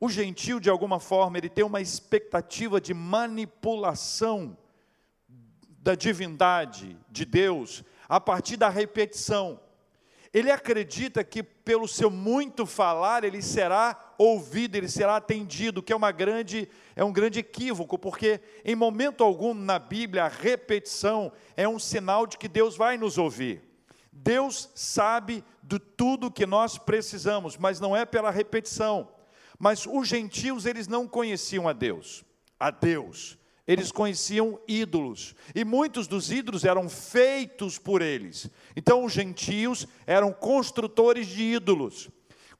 o 0.00 0.08
gentil, 0.08 0.60
de 0.60 0.70
alguma 0.70 1.00
forma, 1.00 1.38
ele 1.38 1.48
tem 1.48 1.64
uma 1.64 1.80
expectativa 1.80 2.80
de 2.80 2.92
manipulação 2.92 4.56
da 5.78 5.94
divindade 5.94 6.96
de 7.10 7.24
Deus 7.24 7.84
a 8.08 8.20
partir 8.20 8.56
da 8.56 8.68
repetição 8.68 9.60
ele 10.34 10.50
acredita 10.50 11.22
que 11.22 11.44
pelo 11.44 11.86
seu 11.86 12.10
muito 12.10 12.66
falar 12.66 13.22
ele 13.22 13.40
será 13.40 13.96
ouvido, 14.18 14.74
ele 14.74 14.88
será 14.88 15.14
atendido, 15.14 15.80
que 15.80 15.92
é 15.92 15.96
uma 15.96 16.10
grande 16.10 16.68
é 16.96 17.04
um 17.04 17.12
grande 17.12 17.38
equívoco, 17.38 17.96
porque 17.96 18.40
em 18.64 18.74
momento 18.74 19.22
algum 19.22 19.54
na 19.54 19.78
Bíblia 19.78 20.24
a 20.24 20.28
repetição 20.28 21.32
é 21.56 21.68
um 21.68 21.78
sinal 21.78 22.26
de 22.26 22.36
que 22.36 22.48
Deus 22.48 22.76
vai 22.76 22.98
nos 22.98 23.16
ouvir. 23.16 23.62
Deus 24.24 24.70
sabe 24.74 25.44
de 25.62 25.78
tudo 25.78 26.30
que 26.30 26.46
nós 26.46 26.78
precisamos, 26.78 27.58
mas 27.58 27.78
não 27.78 27.94
é 27.94 28.06
pela 28.06 28.30
repetição. 28.30 29.06
Mas 29.58 29.86
os 29.86 30.08
gentios 30.08 30.64
eles 30.64 30.88
não 30.88 31.06
conheciam 31.06 31.68
a 31.68 31.74
Deus. 31.74 32.24
A 32.58 32.70
Deus 32.70 33.36
Eles 33.66 33.90
conheciam 33.90 34.58
ídolos, 34.68 35.34
e 35.54 35.64
muitos 35.64 36.06
dos 36.06 36.30
ídolos 36.30 36.64
eram 36.64 36.86
feitos 36.86 37.78
por 37.78 38.02
eles. 38.02 38.50
Então, 38.76 39.04
os 39.04 39.12
gentios 39.12 39.86
eram 40.06 40.32
construtores 40.32 41.26
de 41.26 41.42
ídolos. 41.42 42.10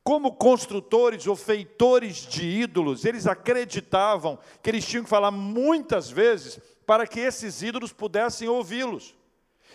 Como 0.03 0.33
construtores 0.33 1.27
ou 1.27 1.37
feitores 1.37 2.27
de 2.27 2.45
ídolos, 2.45 3.05
eles 3.05 3.27
acreditavam 3.27 4.39
que 4.63 4.71
eles 4.71 4.87
tinham 4.87 5.05
que 5.05 5.11
falar 5.11 5.31
muitas 5.31 6.11
vezes 6.11 6.59
para 6.87 7.07
que 7.07 7.21
esses 7.21 7.63
ídolos 7.63 7.93
pudessem 7.93 8.49
ouvi-los. 8.49 9.15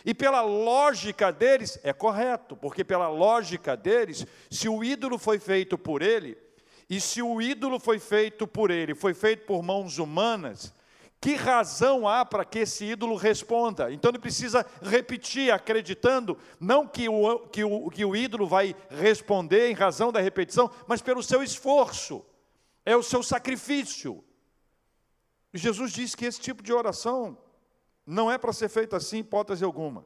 E 0.06 0.14
pela 0.14 0.42
lógica 0.42 1.32
deles, 1.32 1.80
é 1.84 1.94
correto, 1.94 2.56
porque 2.56 2.84
pela 2.84 3.08
lógica 3.08 3.76
deles, 3.76 4.26
se 4.50 4.70
o 4.70 4.84
ídolo 4.84 5.18
foi 5.18 5.40
feito 5.40 5.78
por 5.78 6.02
ele, 6.02 6.38
e 6.90 7.00
se 7.00 7.22
o 7.22 7.42
ídolo 7.42 7.80
foi 7.80 8.00
feito 8.00 8.48
por 8.48 8.72
ele, 8.72 8.96
foi 8.96 9.14
feito 9.14 9.46
por 9.46 9.62
mãos 9.62 10.00
humanas, 10.00 10.74
que 11.22 11.36
razão 11.36 12.08
há 12.08 12.26
para 12.26 12.46
que 12.46 12.60
esse 12.60 12.86
ídolo 12.86 13.16
responda? 13.16 13.92
Então 13.92 14.10
ele 14.10 14.20
precisa 14.20 14.66
repetir, 14.82 15.52
acreditando, 15.52 16.38
não 16.60 16.88
que 16.88 17.10
o, 17.10 17.40
que, 17.48 17.64
o, 17.64 17.90
que 17.90 18.06
o 18.06 18.16
ídolo 18.16 18.48
vai 18.48 18.74
responder 18.90 19.70
em 19.70 19.74
razão 19.74 20.14
da 20.14 20.22
repetição, 20.22 20.72
mas 20.88 21.02
pelo 21.02 21.22
seu 21.22 21.44
esforço, 21.44 22.26
é 22.86 22.96
o 22.96 23.04
seu 23.04 23.22
sacrifício. 23.22 24.24
Jesus 25.54 25.92
disse 25.92 26.16
que 26.16 26.26
esse 26.26 26.40
tipo 26.40 26.64
de 26.64 26.72
oração 26.72 27.38
não 28.10 28.32
é 28.32 28.40
para 28.40 28.52
ser 28.52 28.70
feito 28.70 28.96
assim, 28.96 29.20
hipótese 29.20 29.64
alguma. 29.64 30.04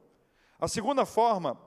A 0.60 0.68
segunda 0.68 1.06
forma 1.06 1.58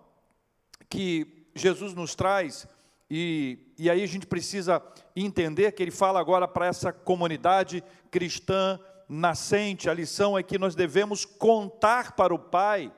que 0.89 1.49
Jesus 1.55 1.95
nos 1.95 2.15
traz, 2.15 2.69
e, 3.11 3.73
e 3.79 3.89
aí 3.89 4.03
a 4.03 4.07
gente 4.07 4.27
precisa 4.27 4.83
entender 5.15 5.73
que 5.73 5.83
ele 5.83 5.91
fala 5.91 6.21
agora 6.21 6.47
para 6.47 6.67
essa 6.67 6.93
comunidade 6.93 7.83
cristã 8.11 8.79
nascente, 9.09 9.89
a 9.89 9.95
lição 9.95 10.37
é 10.37 10.43
que 10.43 10.59
nós 10.59 10.75
devemos 10.75 11.25
contar 11.25 12.13
para 12.13 12.35
o 12.35 12.39
Pai 12.39 12.93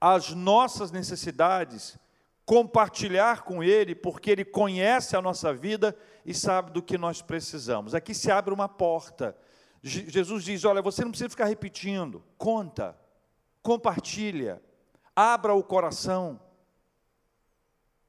as 0.00 0.30
nossas 0.30 0.90
necessidades, 0.90 1.96
compartilhar 2.44 3.42
com 3.42 3.62
Ele, 3.62 3.94
porque 3.94 4.30
Ele 4.30 4.44
conhece 4.44 5.14
a 5.14 5.22
nossa 5.22 5.54
vida 5.54 5.96
e 6.24 6.34
sabe 6.34 6.72
do 6.72 6.82
que 6.82 6.98
nós 6.98 7.22
precisamos. 7.22 7.94
Aqui 7.94 8.12
se 8.12 8.30
abre 8.30 8.52
uma 8.52 8.68
porta. 8.68 9.36
Jesus 9.88 10.44
diz: 10.44 10.64
Olha, 10.64 10.82
você 10.82 11.02
não 11.02 11.10
precisa 11.10 11.30
ficar 11.30 11.46
repetindo, 11.46 12.22
conta, 12.36 12.98
compartilha, 13.62 14.62
abra 15.14 15.54
o 15.54 15.62
coração, 15.62 16.40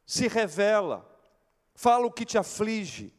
se 0.06 0.28
revela, 0.28 1.08
fala 1.76 2.06
o 2.06 2.12
que 2.12 2.26
te 2.26 2.38
aflige, 2.38 3.14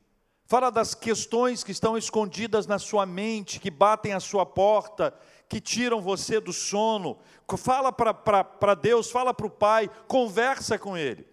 Fala 0.50 0.70
das 0.70 0.94
questões 0.94 1.62
que 1.62 1.72
estão 1.72 1.94
escondidas 1.94 2.66
na 2.66 2.78
sua 2.78 3.04
mente, 3.04 3.60
que 3.60 3.70
batem 3.70 4.14
a 4.14 4.18
sua 4.18 4.46
porta, 4.46 5.12
que 5.46 5.60
tiram 5.60 6.00
você 6.00 6.40
do 6.40 6.54
sono. 6.54 7.18
Fala 7.58 7.92
para 7.92 8.74
Deus, 8.74 9.10
fala 9.10 9.34
para 9.34 9.46
o 9.46 9.50
Pai, 9.50 9.90
conversa 10.06 10.78
com 10.78 10.96
Ele. 10.96 11.26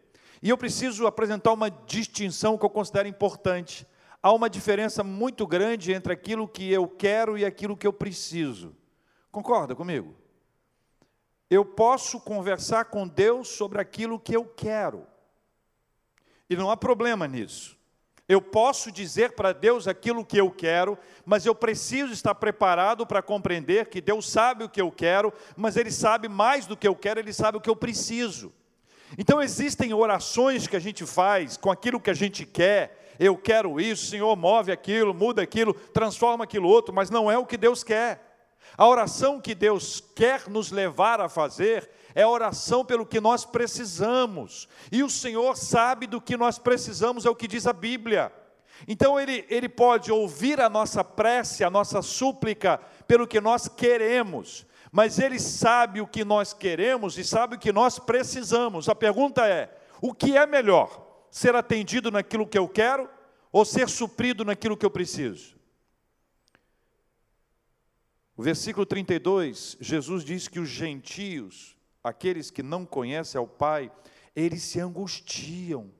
E 0.43 0.49
eu 0.49 0.57
preciso 0.57 1.07
apresentar 1.07 1.53
uma 1.53 1.71
distinção 1.71 2.57
que 2.57 2.65
eu 2.65 2.69
considero 2.69 3.07
importante. 3.07 3.87
Há 4.25 4.33
uma 4.33 4.49
diferença 4.49 5.03
muito 5.03 5.45
grande 5.45 5.93
entre 5.93 6.11
aquilo 6.11 6.47
que 6.47 6.73
eu 6.73 6.87
quero 6.87 7.37
e 7.37 7.45
aquilo 7.45 7.77
que 7.77 7.85
eu 7.85 7.93
preciso. 7.93 8.75
Concorda 9.31 9.75
comigo? 9.75 10.15
Eu 11.47 11.63
posso 11.63 12.19
conversar 12.19 12.85
com 12.85 13.07
Deus 13.07 13.49
sobre 13.49 13.79
aquilo 13.79 14.19
que 14.19 14.35
eu 14.35 14.43
quero. 14.43 15.05
E 16.49 16.55
não 16.55 16.71
há 16.71 16.75
problema 16.75 17.27
nisso. 17.27 17.77
Eu 18.27 18.41
posso 18.41 18.91
dizer 18.91 19.33
para 19.33 19.53
Deus 19.53 19.87
aquilo 19.87 20.25
que 20.25 20.37
eu 20.39 20.49
quero, 20.49 20.97
mas 21.23 21.45
eu 21.45 21.53
preciso 21.53 22.11
estar 22.11 22.33
preparado 22.33 23.05
para 23.05 23.21
compreender 23.21 23.89
que 23.89 24.01
Deus 24.01 24.27
sabe 24.27 24.63
o 24.63 24.69
que 24.69 24.81
eu 24.81 24.91
quero, 24.91 25.31
mas 25.55 25.77
Ele 25.77 25.91
sabe 25.91 26.27
mais 26.27 26.65
do 26.65 26.75
que 26.75 26.87
eu 26.87 26.95
quero, 26.95 27.19
Ele 27.19 27.31
sabe 27.31 27.59
o 27.59 27.61
que 27.61 27.69
eu 27.69 27.75
preciso. 27.75 28.51
Então 29.19 29.39
existem 29.39 29.93
orações 29.93 30.65
que 30.65 30.75
a 30.75 30.79
gente 30.79 31.05
faz 31.05 31.57
com 31.57 31.69
aquilo 31.69 31.99
que 31.99 32.09
a 32.09 32.15
gente 32.15 32.43
quer. 32.43 33.04
Eu 33.19 33.37
quero 33.37 33.79
isso, 33.79 34.07
Senhor, 34.07 34.35
move 34.35 34.71
aquilo, 34.71 35.13
muda 35.13 35.41
aquilo, 35.41 35.73
transforma 35.73 36.43
aquilo 36.43 36.67
outro, 36.67 36.93
mas 36.93 37.09
não 37.09 37.29
é 37.29 37.37
o 37.37 37.45
que 37.45 37.57
Deus 37.57 37.83
quer. 37.83 38.21
A 38.77 38.87
oração 38.87 39.39
que 39.39 39.55
Deus 39.55 40.01
quer 40.15 40.49
nos 40.49 40.71
levar 40.71 41.21
a 41.21 41.29
fazer 41.29 41.89
é 42.13 42.23
a 42.23 42.29
oração 42.29 42.83
pelo 42.83 43.05
que 43.05 43.21
nós 43.21 43.45
precisamos. 43.45 44.67
E 44.91 45.03
o 45.03 45.09
Senhor 45.09 45.55
sabe 45.55 46.07
do 46.07 46.19
que 46.19 46.35
nós 46.35 46.57
precisamos, 46.57 47.25
é 47.25 47.29
o 47.29 47.35
que 47.35 47.47
diz 47.47 47.67
a 47.67 47.73
Bíblia. 47.73 48.31
Então 48.87 49.19
ele, 49.19 49.45
ele 49.49 49.69
pode 49.69 50.11
ouvir 50.11 50.59
a 50.59 50.69
nossa 50.69 51.03
prece, 51.03 51.63
a 51.63 51.69
nossa 51.69 52.01
súplica 52.01 52.79
pelo 53.07 53.27
que 53.27 53.39
nós 53.39 53.67
queremos, 53.67 54.65
mas 54.91 55.19
ele 55.19 55.39
sabe 55.39 56.01
o 56.01 56.07
que 56.07 56.25
nós 56.25 56.53
queremos 56.53 57.17
e 57.17 57.23
sabe 57.23 57.55
o 57.55 57.59
que 57.59 57.71
nós 57.71 57.99
precisamos. 57.99 58.89
A 58.89 58.95
pergunta 58.95 59.47
é: 59.47 59.73
o 60.01 60.13
que 60.13 60.37
é 60.37 60.45
melhor? 60.45 61.04
Ser 61.35 61.53
atendido 61.53 62.09
naquilo 62.09 62.47
que 62.47 62.57
eu 62.57 62.65
quero 62.65 63.09
ou 63.51 63.65
ser 63.65 63.89
suprido 63.89 64.45
naquilo 64.45 64.77
que 64.77 64.85
eu 64.85 64.89
preciso? 64.89 65.57
O 68.37 68.41
versículo 68.41 68.85
32, 68.85 69.75
Jesus 69.81 70.23
diz 70.23 70.47
que 70.47 70.61
os 70.61 70.69
gentios 70.69 71.75
aqueles 72.01 72.49
que 72.49 72.63
não 72.63 72.85
conhecem 72.85 73.37
ao 73.37 73.45
Pai, 73.45 73.91
eles 74.33 74.63
se 74.63 74.79
angustiam, 74.79 75.91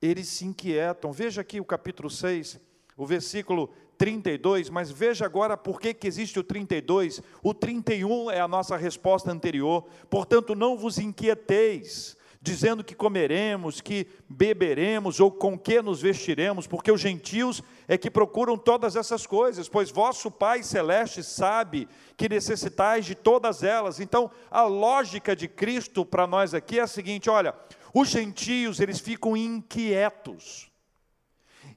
eles 0.00 0.28
se 0.28 0.44
inquietam. 0.44 1.10
Veja 1.10 1.40
aqui 1.40 1.58
o 1.58 1.64
capítulo 1.64 2.08
6, 2.08 2.60
o 2.96 3.04
versículo 3.04 3.74
32, 3.98 4.70
mas 4.70 4.92
veja 4.92 5.24
agora 5.24 5.56
por 5.56 5.80
que, 5.80 5.92
que 5.92 6.06
existe 6.06 6.38
o 6.38 6.44
32. 6.44 7.20
O 7.42 7.52
31 7.52 8.30
é 8.30 8.38
a 8.38 8.46
nossa 8.46 8.76
resposta 8.76 9.32
anterior. 9.32 9.88
Portanto, 10.08 10.54
não 10.54 10.78
vos 10.78 10.98
inquieteis, 10.98 12.16
dizendo 12.44 12.84
que 12.84 12.94
comeremos, 12.94 13.80
que 13.80 14.06
beberemos 14.28 15.18
ou 15.18 15.30
com 15.30 15.58
que 15.58 15.80
nos 15.80 16.02
vestiremos, 16.02 16.66
porque 16.66 16.92
os 16.92 17.00
gentios 17.00 17.62
é 17.88 17.96
que 17.96 18.10
procuram 18.10 18.58
todas 18.58 18.96
essas 18.96 19.26
coisas, 19.26 19.66
pois 19.66 19.90
vosso 19.90 20.30
Pai 20.30 20.62
celeste 20.62 21.22
sabe 21.22 21.88
que 22.18 22.28
necessitais 22.28 23.06
de 23.06 23.14
todas 23.14 23.62
elas. 23.62 23.98
Então, 23.98 24.30
a 24.50 24.64
lógica 24.64 25.34
de 25.34 25.48
Cristo 25.48 26.04
para 26.04 26.26
nós 26.26 26.52
aqui 26.52 26.78
é 26.78 26.82
a 26.82 26.86
seguinte: 26.86 27.30
olha, 27.30 27.54
os 27.94 28.10
gentios 28.10 28.78
eles 28.78 29.00
ficam 29.00 29.34
inquietos, 29.34 30.70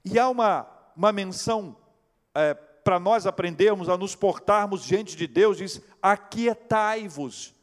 e 0.04 0.18
há 0.18 0.28
uma, 0.28 0.68
uma 0.94 1.12
menção 1.12 1.78
é, 2.34 2.52
para 2.52 3.00
nós 3.00 3.26
aprendermos 3.26 3.88
a 3.88 3.96
nos 3.96 4.14
portarmos 4.14 4.84
diante 4.84 5.16
de 5.16 5.26
Deus, 5.26 5.56
diz: 5.56 5.80
aquietai-vos 6.02 7.57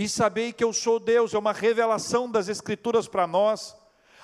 e 0.00 0.08
sabei 0.08 0.50
que 0.50 0.64
eu 0.64 0.72
sou 0.72 0.98
Deus, 0.98 1.34
é 1.34 1.38
uma 1.38 1.52
revelação 1.52 2.26
das 2.30 2.48
Escrituras 2.48 3.06
para 3.06 3.26
nós. 3.26 3.76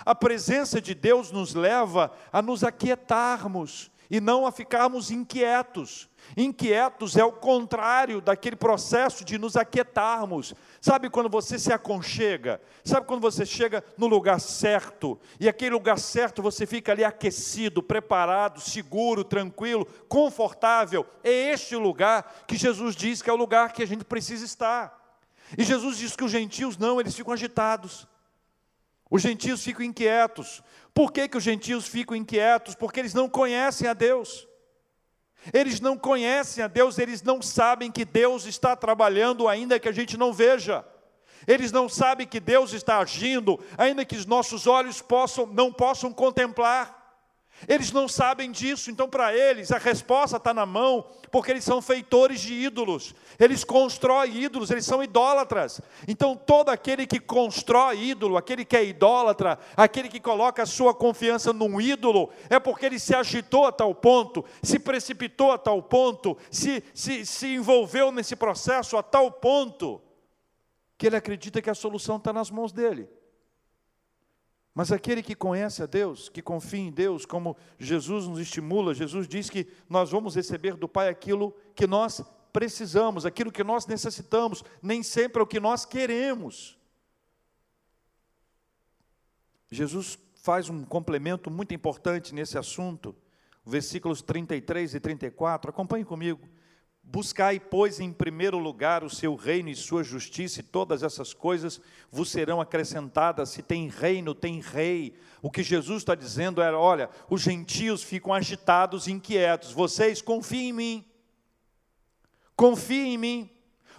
A 0.07 0.15
presença 0.15 0.81
de 0.81 0.95
Deus 0.95 1.31
nos 1.31 1.53
leva 1.53 2.11
a 2.33 2.41
nos 2.41 2.65
aquietarmos 2.65 3.91
e 4.11 4.19
não 4.19 4.47
a 4.47 4.51
ficarmos 4.51 5.11
inquietos. 5.11 6.09
Inquietos 6.35 7.15
é 7.15 7.23
o 7.27 7.31
contrário 7.31 8.23
daquele 8.23 8.57
processo 8.57 9.23
de 9.23 9.37
nos 9.37 9.55
aquietarmos. 9.55 10.55
Sabe 10.81 11.11
quando 11.11 11.29
você 11.29 11.59
se 11.59 11.71
aconchega? 11.71 12.59
Sabe 12.83 13.07
quando 13.07 13.21
você 13.21 13.45
chega 13.45 13.85
no 13.99 14.07
lugar 14.07 14.41
certo? 14.41 15.21
E 15.39 15.47
aquele 15.47 15.73
lugar 15.73 15.99
certo 15.99 16.41
você 16.41 16.65
fica 16.65 16.93
ali 16.93 17.05
aquecido, 17.05 17.83
preparado, 17.83 18.63
seguro, 18.63 19.23
tranquilo, 19.23 19.85
confortável. 20.09 21.05
É 21.23 21.53
este 21.53 21.77
o 21.77 21.81
lugar 21.81 22.45
que 22.47 22.57
Jesus 22.57 22.97
diz 22.97 23.21
que 23.21 23.29
é 23.29 23.33
o 23.35 23.37
lugar 23.37 23.75
que 23.75 23.83
a 23.83 23.87
gente 23.87 24.07
precisa 24.07 24.43
estar. 24.43 25.05
E 25.57 25.65
Jesus 25.65 25.99
diz 25.99 26.17
que 26.17 26.25
os 26.25 26.31
gentios 26.31 26.77
não, 26.77 27.01
eles 27.01 27.15
ficam 27.15 27.33
agitados. 27.33 28.07
Os 29.11 29.23
gentios 29.23 29.63
ficam 29.63 29.85
inquietos. 29.85 30.63
Por 30.93 31.13
que, 31.13 31.29
que 31.29 31.37
os 31.37 31.45
gentios 31.45 31.87
ficam 31.87 32.17
inquietos? 32.17 32.75
Porque 32.75 32.99
eles 32.99 33.15
não 33.15 33.29
conhecem 33.29 33.89
a 33.89 33.93
Deus. 33.93 34.47
Eles 35.53 35.81
não 35.81 35.97
conhecem 35.97 36.65
a 36.65 36.67
Deus, 36.67 36.99
eles 36.99 37.23
não 37.23 37.41
sabem 37.41 37.93
que 37.93 38.05
Deus 38.05 38.47
está 38.47 38.75
trabalhando, 38.75 39.47
ainda 39.47 39.79
que 39.79 39.89
a 39.89 39.93
gente 39.93 40.17
não 40.17 40.33
veja. 40.33 40.85
Eles 41.47 41.71
não 41.71 41.89
sabem 41.89 42.27
que 42.27 42.41
Deus 42.41 42.73
está 42.73 42.99
agindo, 42.99 43.61
ainda 43.79 44.05
que 44.05 44.17
os 44.17 44.27
nossos 44.27 44.67
olhos 44.67 45.01
possam, 45.01 45.47
não 45.47 45.73
possam 45.73 46.13
contemplar. 46.13 47.06
Eles 47.67 47.91
não 47.91 48.07
sabem 48.07 48.51
disso, 48.51 48.91
então 48.91 49.09
para 49.09 49.35
eles 49.35 49.73
a 49.73 49.79
resposta 49.79 50.37
está 50.37 50.53
na 50.53 50.67
mão, 50.67 51.07
porque 51.31 51.51
eles 51.51 51.65
são 51.65 51.81
feitores 51.81 52.41
de 52.41 52.53
ídolos, 52.53 53.15
eles 53.39 53.65
constroem 53.65 54.43
ídolos, 54.43 54.71
eles 54.71 54.85
são 54.85 55.03
idólatras. 55.03 55.81
Então 56.07 56.37
todo 56.37 56.69
aquele 56.69 57.07
que 57.07 57.19
constrói 57.19 57.99
ídolo, 57.99 58.37
aquele 58.37 58.65
que 58.65 58.77
é 58.77 58.85
idólatra, 58.85 59.59
aquele 59.75 60.09
que 60.09 60.21
coloca 60.21 60.63
a 60.63 60.67
sua 60.67 60.95
confiança 60.95 61.53
num 61.53 61.81
ídolo, 61.81 62.31
é 62.51 62.61
porque 62.61 62.87
ele 62.87 62.99
se 62.99 63.15
agitou 63.15 63.65
a 63.65 63.73
tal 63.73 63.95
ponto, 63.95 64.45
se 64.63 64.79
precipitou 64.79 65.51
a 65.51 65.59
tal 65.59 65.83
ponto, 65.83 66.37
se, 66.51 66.85
se, 66.93 67.25
se 67.25 67.55
envolveu 67.55 68.13
nesse 68.13 68.37
processo 68.37 68.99
a 68.99 69.03
tal 69.03 69.31
ponto, 69.31 70.03
que 70.99 71.07
ele 71.07 71.17
acredita 71.17 71.63
que 71.63 71.71
a 71.71 71.75
solução 71.75 72.17
está 72.17 72.33
nas 72.33 72.51
mãos 72.51 72.71
dele. 72.71 73.09
Mas 74.77 74.93
aquele 74.93 75.23
que 75.23 75.35
conhece 75.35 75.83
a 75.83 75.87
Deus, 75.87 76.29
que 76.29 76.43
confia 76.43 76.81
em 76.81 76.93
Deus, 76.93 77.25
como 77.25 77.57
Jesus 77.79 78.29
nos 78.29 78.39
estimula, 78.39 78.93
Jesus 78.93 79.27
diz 79.27 79.49
que 79.49 79.67
nós 79.89 80.11
vamos 80.11 80.37
receber 80.37 80.75
do 80.75 80.87
Pai 80.87 81.09
aquilo 81.09 81.57
que 81.75 81.87
nós 81.87 82.23
precisamos, 82.53 83.25
aquilo 83.25 83.51
que 83.51 83.65
nós 83.65 83.87
necessitamos, 83.87 84.63
nem 84.83 85.03
sempre 85.03 85.41
é 85.41 85.43
o 85.43 85.47
que 85.47 85.59
nós 85.59 85.87
queremos. 85.87 86.77
Jesus 89.71 90.19
faz 90.43 90.69
um 90.69 90.85
complemento 90.85 91.51
muito 91.51 91.73
importante 91.73 92.35
nesse 92.35 92.59
assunto, 92.59 93.17
versículos 93.65 94.21
33 94.21 94.95
e 94.95 95.01
34, 95.01 95.71
acompanhe 95.71 96.05
comigo. 96.05 96.47
Buscai, 97.09 97.61
pois, 97.61 98.01
em 98.01 98.13
primeiro 98.13 98.59
lugar 98.59 99.05
o 99.05 99.09
seu 99.09 99.37
reino 99.37 99.69
e 99.69 99.77
sua 99.77 100.03
justiça, 100.03 100.59
e 100.59 100.63
todas 100.65 101.05
essas 101.05 101.33
coisas 101.33 101.81
vos 102.11 102.29
serão 102.29 102.61
acrescentadas. 102.61 103.51
Se 103.51 103.63
tem 103.63 103.89
reino, 103.89 104.35
tem 104.35 104.61
rei. 104.61 105.15
O 105.41 105.49
que 105.49 105.63
Jesus 105.63 105.99
está 105.99 106.17
dizendo 106.17 106.61
era: 106.61 106.77
olha, 106.77 107.09
os 107.31 107.41
gentios 107.41 108.03
ficam 108.03 108.35
agitados, 108.35 109.07
inquietos. 109.07 109.71
Vocês 109.71 110.21
confiem 110.21 110.71
em 110.71 110.73
mim. 110.73 111.05
Confiem 112.57 113.15
em 113.15 113.19
mim. 113.19 113.51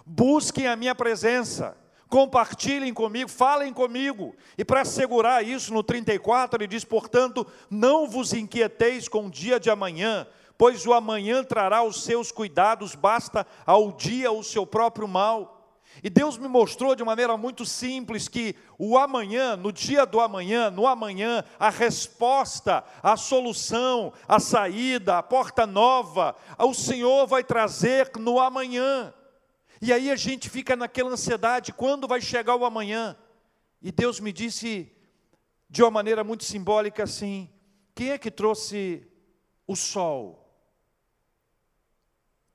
Busquem 0.04 0.66
a 0.66 0.76
minha 0.76 0.94
presença. 0.94 1.74
Compartilhem 2.10 2.92
comigo, 2.92 3.30
falem 3.30 3.72
comigo. 3.72 4.36
E 4.56 4.64
para 4.64 4.82
assegurar 4.82 5.42
isso, 5.42 5.72
no 5.72 5.82
34, 5.82 6.62
ele 6.62 6.68
diz: 6.68 6.84
portanto, 6.84 7.46
não 7.70 8.06
vos 8.06 8.34
inquieteis 8.34 9.08
com 9.08 9.26
o 9.26 9.30
dia 9.30 9.58
de 9.58 9.70
amanhã 9.70 10.26
pois 10.58 10.84
o 10.84 10.92
amanhã 10.92 11.44
trará 11.44 11.84
os 11.84 12.02
seus 12.02 12.32
cuidados, 12.32 12.96
basta 12.96 13.46
ao 13.64 13.92
dia 13.92 14.32
o 14.32 14.42
seu 14.42 14.66
próprio 14.66 15.06
mal. 15.06 15.54
E 16.02 16.10
Deus 16.10 16.36
me 16.36 16.48
mostrou 16.48 16.94
de 16.94 17.02
maneira 17.02 17.36
muito 17.36 17.64
simples 17.64 18.28
que 18.28 18.54
o 18.76 18.98
amanhã, 18.98 19.56
no 19.56 19.72
dia 19.72 20.04
do 20.04 20.20
amanhã, 20.20 20.70
no 20.70 20.86
amanhã, 20.86 21.44
a 21.58 21.70
resposta, 21.70 22.84
a 23.02 23.16
solução, 23.16 24.12
a 24.26 24.38
saída, 24.38 25.18
a 25.18 25.22
porta 25.22 25.66
nova, 25.66 26.36
o 26.58 26.74
Senhor 26.74 27.26
vai 27.26 27.42
trazer 27.42 28.10
no 28.18 28.38
amanhã. 28.38 29.14
E 29.80 29.92
aí 29.92 30.10
a 30.10 30.16
gente 30.16 30.50
fica 30.50 30.76
naquela 30.76 31.10
ansiedade: 31.10 31.72
quando 31.72 32.06
vai 32.06 32.20
chegar 32.20 32.56
o 32.56 32.64
amanhã? 32.64 33.16
E 33.80 33.90
Deus 33.92 34.20
me 34.20 34.32
disse 34.32 34.92
de 35.70 35.82
uma 35.82 35.90
maneira 35.90 36.22
muito 36.22 36.44
simbólica 36.44 37.04
assim: 37.04 37.48
quem 37.94 38.10
é 38.10 38.18
que 38.18 38.30
trouxe 38.30 39.06
o 39.66 39.74
sol? 39.74 40.47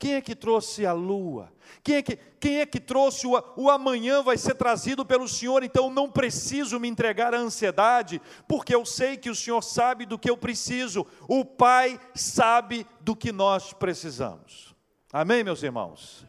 Quem 0.03 0.15
é 0.15 0.21
que 0.21 0.35
trouxe 0.35 0.85
a 0.85 0.91
lua? 0.91 1.49
Quem 1.81 1.95
é 1.95 2.01
que, 2.01 2.17
quem 2.37 2.59
é 2.59 2.65
que 2.65 2.77
trouxe 2.77 3.25
o, 3.25 3.41
o 3.55 3.69
amanhã 3.69 4.21
vai 4.21 4.37
ser 4.37 4.53
trazido 4.53 5.05
pelo 5.05 5.29
Senhor? 5.29 5.63
Então 5.63 5.89
não 5.89 6.11
preciso 6.11 6.77
me 6.77 6.89
entregar 6.89 7.33
à 7.33 7.37
ansiedade, 7.37 8.21
porque 8.45 8.75
eu 8.75 8.85
sei 8.85 9.15
que 9.15 9.29
o 9.29 9.35
Senhor 9.35 9.61
sabe 9.61 10.05
do 10.05 10.19
que 10.19 10.29
eu 10.29 10.35
preciso. 10.35 11.07
O 11.25 11.45
Pai 11.45 11.97
sabe 12.13 12.85
do 12.99 13.15
que 13.15 13.31
nós 13.31 13.71
precisamos. 13.71 14.75
Amém, 15.09 15.41
meus 15.41 15.63
irmãos? 15.63 16.27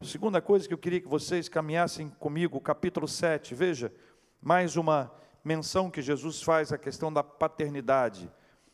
Segunda 0.00 0.40
coisa 0.40 0.68
que 0.68 0.74
eu 0.74 0.78
queria 0.78 1.00
que 1.00 1.08
vocês 1.08 1.48
caminhassem 1.48 2.10
comigo, 2.20 2.60
capítulo 2.60 3.08
7. 3.08 3.52
Veja, 3.52 3.92
mais 4.40 4.76
uma 4.76 5.12
menção 5.42 5.90
que 5.90 6.00
Jesus 6.00 6.40
faz 6.40 6.72
à 6.72 6.78
questão 6.78 7.12
da 7.12 7.24
paternidade. 7.24 8.30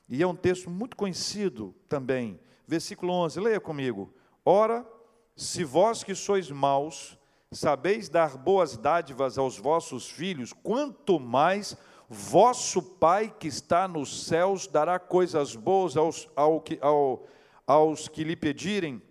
E 0.07 0.23
é 0.23 0.27
um 0.27 0.37
texto 0.37 0.69
muito 0.69 0.99
conhecido 0.99 1.75
também. 1.89 2.39
Versículo 2.69 3.11
11, 3.11 3.41
leia 3.41 3.59
comigo. 3.59 4.13
Ora, 4.45 4.87
se 5.35 5.65
vós 5.65 6.05
que 6.05 6.15
sois 6.15 6.51
maus, 6.51 7.19
sabeis 7.51 8.09
dar 8.09 8.37
boas 8.37 8.77
dádivas 8.77 9.39
aos 9.39 9.57
vossos 9.57 10.09
filhos, 10.09 10.53
quanto 10.53 11.19
mais 11.19 11.77
vosso 12.09 12.83
Pai 12.83 13.35
que 13.39 13.49
está 13.49 13.89
nos 13.89 14.27
céus 14.27 14.67
dará 14.67 14.99
coisas 14.99 15.57
boas 15.57 15.97
aos, 15.97 16.29
ao 16.37 16.63
ao, 16.81 17.27
aos 17.67 18.09
que 18.09 18.23
lhe 18.23 18.37
pedirem. 18.37 19.03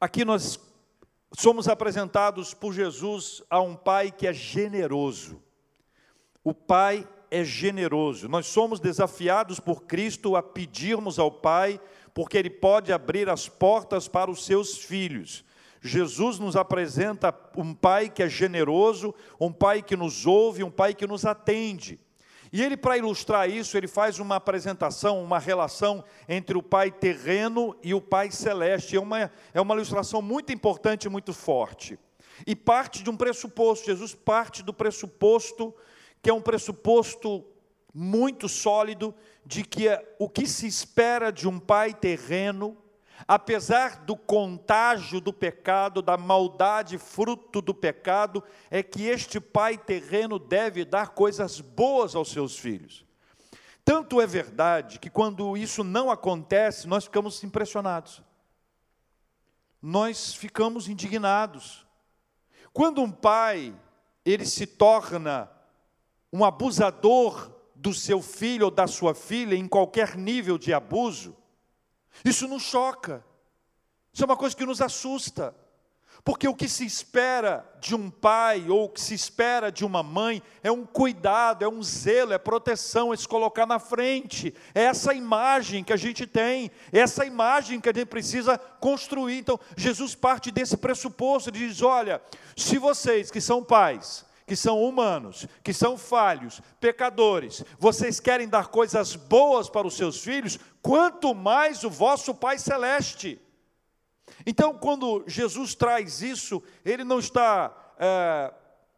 Aqui 0.00 0.24
nós 0.24 0.60
somos 1.36 1.68
apresentados 1.68 2.54
por 2.54 2.72
Jesus 2.72 3.42
a 3.50 3.60
um 3.60 3.74
Pai 3.74 4.12
que 4.12 4.26
é 4.26 4.32
generoso. 4.32 5.42
O 6.44 6.54
Pai 6.54 7.06
é 7.30 7.44
generoso. 7.44 8.28
Nós 8.28 8.46
somos 8.46 8.80
desafiados 8.80 9.60
por 9.60 9.82
Cristo 9.82 10.36
a 10.36 10.42
pedirmos 10.42 11.18
ao 11.18 11.30
Pai 11.30 11.80
porque 12.18 12.36
Ele 12.36 12.50
pode 12.50 12.92
abrir 12.92 13.28
as 13.28 13.48
portas 13.48 14.08
para 14.08 14.28
os 14.28 14.44
seus 14.44 14.76
filhos. 14.76 15.44
Jesus 15.80 16.36
nos 16.40 16.56
apresenta 16.56 17.32
um 17.56 17.72
Pai 17.72 18.10
que 18.10 18.24
é 18.24 18.28
generoso, 18.28 19.14
um 19.40 19.52
Pai 19.52 19.82
que 19.82 19.96
nos 19.96 20.26
ouve, 20.26 20.64
um 20.64 20.70
Pai 20.70 20.94
que 20.94 21.06
nos 21.06 21.24
atende. 21.24 21.96
E 22.52 22.60
ele, 22.60 22.76
para 22.76 22.98
ilustrar 22.98 23.48
isso, 23.48 23.76
ele 23.76 23.86
faz 23.86 24.18
uma 24.18 24.34
apresentação, 24.34 25.22
uma 25.22 25.38
relação 25.38 26.02
entre 26.28 26.58
o 26.58 26.62
Pai 26.62 26.90
terreno 26.90 27.76
e 27.84 27.94
o 27.94 28.00
Pai 28.00 28.32
celeste. 28.32 28.96
É 28.96 29.00
uma, 29.00 29.30
é 29.54 29.60
uma 29.60 29.76
ilustração 29.76 30.20
muito 30.20 30.52
importante 30.52 31.04
e 31.04 31.08
muito 31.08 31.32
forte. 31.32 31.96
E 32.44 32.56
parte 32.56 33.04
de 33.04 33.10
um 33.10 33.16
pressuposto, 33.16 33.86
Jesus 33.86 34.12
parte 34.12 34.64
do 34.64 34.74
pressuposto, 34.74 35.72
que 36.20 36.30
é 36.30 36.34
um 36.34 36.42
pressuposto 36.42 37.44
muito 37.94 38.48
sólido, 38.48 39.14
de 39.48 39.64
que 39.64 39.88
o 40.18 40.28
que 40.28 40.46
se 40.46 40.66
espera 40.66 41.32
de 41.32 41.48
um 41.48 41.58
pai 41.58 41.94
terreno, 41.94 42.76
apesar 43.26 44.04
do 44.04 44.14
contágio 44.14 45.22
do 45.22 45.32
pecado, 45.32 46.02
da 46.02 46.18
maldade 46.18 46.98
fruto 46.98 47.62
do 47.62 47.72
pecado, 47.72 48.44
é 48.70 48.82
que 48.82 49.04
este 49.06 49.40
pai 49.40 49.78
terreno 49.78 50.38
deve 50.38 50.84
dar 50.84 51.14
coisas 51.14 51.62
boas 51.62 52.14
aos 52.14 52.30
seus 52.30 52.58
filhos. 52.58 53.06
Tanto 53.86 54.20
é 54.20 54.26
verdade 54.26 54.98
que 54.98 55.08
quando 55.08 55.56
isso 55.56 55.82
não 55.82 56.10
acontece, 56.10 56.86
nós 56.86 57.04
ficamos 57.04 57.42
impressionados. 57.42 58.22
Nós 59.80 60.34
ficamos 60.34 60.90
indignados. 60.90 61.86
Quando 62.70 63.00
um 63.00 63.10
pai 63.10 63.74
ele 64.26 64.44
se 64.44 64.66
torna 64.66 65.50
um 66.30 66.44
abusador 66.44 67.57
do 67.78 67.94
seu 67.94 68.20
filho 68.20 68.66
ou 68.66 68.70
da 68.70 68.86
sua 68.86 69.14
filha 69.14 69.54
em 69.54 69.68
qualquer 69.68 70.16
nível 70.16 70.58
de 70.58 70.74
abuso, 70.74 71.36
isso 72.24 72.48
nos 72.48 72.62
choca. 72.62 73.24
Isso 74.12 74.24
é 74.24 74.26
uma 74.26 74.36
coisa 74.36 74.56
que 74.56 74.66
nos 74.66 74.82
assusta. 74.82 75.54
Porque 76.24 76.48
o 76.48 76.54
que 76.54 76.68
se 76.68 76.84
espera 76.84 77.64
de 77.80 77.94
um 77.94 78.10
pai 78.10 78.68
ou 78.68 78.84
o 78.84 78.88
que 78.88 79.00
se 79.00 79.14
espera 79.14 79.70
de 79.70 79.84
uma 79.84 80.02
mãe 80.02 80.42
é 80.62 80.70
um 80.70 80.84
cuidado, 80.84 81.64
é 81.64 81.68
um 81.68 81.80
zelo, 81.80 82.32
é 82.32 82.38
proteção, 82.38 83.14
é 83.14 83.16
se 83.16 83.28
colocar 83.28 83.64
na 83.64 83.78
frente. 83.78 84.52
É 84.74 84.82
essa 84.82 85.14
imagem 85.14 85.84
que 85.84 85.92
a 85.92 85.96
gente 85.96 86.26
tem, 86.26 86.72
é 86.92 86.98
essa 86.98 87.24
imagem 87.24 87.80
que 87.80 87.88
a 87.88 87.92
gente 87.92 88.08
precisa 88.08 88.58
construir. 88.58 89.38
Então, 89.38 89.60
Jesus 89.76 90.16
parte 90.16 90.50
desse 90.50 90.76
pressuposto, 90.76 91.50
ele 91.50 91.68
diz: 91.68 91.80
olha, 91.80 92.20
se 92.56 92.76
vocês 92.76 93.30
que 93.30 93.40
são 93.40 93.62
pais, 93.62 94.26
que 94.48 94.56
são 94.56 94.82
humanos, 94.82 95.46
que 95.62 95.74
são 95.74 95.98
falhos, 95.98 96.60
pecadores, 96.80 97.62
vocês 97.78 98.18
querem 98.18 98.48
dar 98.48 98.68
coisas 98.68 99.14
boas 99.14 99.68
para 99.68 99.86
os 99.86 99.94
seus 99.94 100.20
filhos, 100.20 100.58
quanto 100.80 101.34
mais 101.34 101.84
o 101.84 101.90
vosso 101.90 102.34
Pai 102.34 102.58
Celeste. 102.58 103.38
Então, 104.46 104.72
quando 104.72 105.22
Jesus 105.26 105.74
traz 105.74 106.22
isso, 106.22 106.62
ele 106.82 107.04
não 107.04 107.18
está 107.18 107.72
é, 107.98 108.52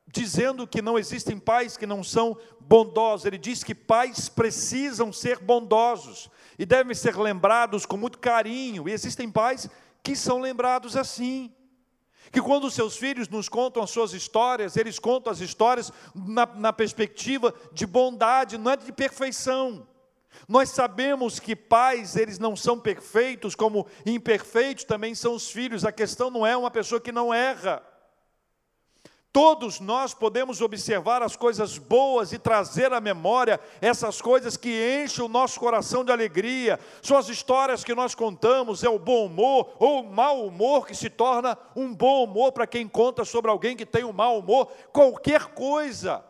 dizendo 0.06 0.66
que 0.66 0.80
não 0.80 0.96
existem 0.96 1.36
pais 1.36 1.76
que 1.76 1.86
não 1.86 2.04
são 2.04 2.38
bondosos, 2.60 3.26
ele 3.26 3.38
diz 3.38 3.64
que 3.64 3.74
pais 3.74 4.28
precisam 4.28 5.12
ser 5.12 5.40
bondosos 5.40 6.30
e 6.56 6.64
devem 6.64 6.94
ser 6.94 7.16
lembrados 7.16 7.84
com 7.84 7.96
muito 7.96 8.18
carinho, 8.18 8.88
e 8.88 8.92
existem 8.92 9.28
pais 9.28 9.68
que 10.02 10.14
são 10.14 10.40
lembrados 10.40 10.96
assim 10.96 11.52
que 12.30 12.40
quando 12.40 12.70
seus 12.70 12.96
filhos 12.96 13.28
nos 13.28 13.48
contam 13.48 13.82
as 13.82 13.90
suas 13.90 14.12
histórias, 14.12 14.76
eles 14.76 14.98
contam 14.98 15.32
as 15.32 15.40
histórias 15.40 15.92
na, 16.14 16.46
na 16.46 16.72
perspectiva 16.72 17.54
de 17.72 17.86
bondade, 17.86 18.56
não 18.56 18.70
é 18.70 18.76
de 18.76 18.92
perfeição. 18.92 19.86
Nós 20.48 20.70
sabemos 20.70 21.40
que 21.40 21.56
pais, 21.56 22.16
eles 22.16 22.38
não 22.38 22.54
são 22.54 22.78
perfeitos, 22.78 23.54
como 23.54 23.86
imperfeitos 24.06 24.84
também 24.84 25.14
são 25.14 25.34
os 25.34 25.50
filhos. 25.50 25.84
A 25.84 25.92
questão 25.92 26.30
não 26.30 26.46
é 26.46 26.56
uma 26.56 26.70
pessoa 26.70 27.00
que 27.00 27.12
não 27.12 27.34
erra. 27.34 27.82
Todos 29.32 29.78
nós 29.78 30.12
podemos 30.12 30.60
observar 30.60 31.22
as 31.22 31.36
coisas 31.36 31.78
boas 31.78 32.32
e 32.32 32.38
trazer 32.38 32.92
à 32.92 33.00
memória 33.00 33.60
essas 33.80 34.20
coisas 34.20 34.56
que 34.56 35.04
enchem 35.04 35.24
o 35.24 35.28
nosso 35.28 35.60
coração 35.60 36.04
de 36.04 36.10
alegria. 36.10 36.80
São 37.00 37.16
as 37.16 37.28
histórias 37.28 37.84
que 37.84 37.94
nós 37.94 38.12
contamos, 38.12 38.82
é 38.82 38.88
o 38.88 38.98
bom 38.98 39.26
humor 39.26 39.76
ou 39.78 40.00
o 40.00 40.12
mau 40.12 40.44
humor 40.44 40.84
que 40.84 40.96
se 40.96 41.08
torna 41.08 41.56
um 41.76 41.94
bom 41.94 42.24
humor 42.24 42.50
para 42.50 42.66
quem 42.66 42.88
conta 42.88 43.24
sobre 43.24 43.50
alguém 43.50 43.76
que 43.76 43.86
tem 43.86 44.02
um 44.02 44.12
mau 44.12 44.40
humor, 44.40 44.66
qualquer 44.92 45.46
coisa. 45.54 46.24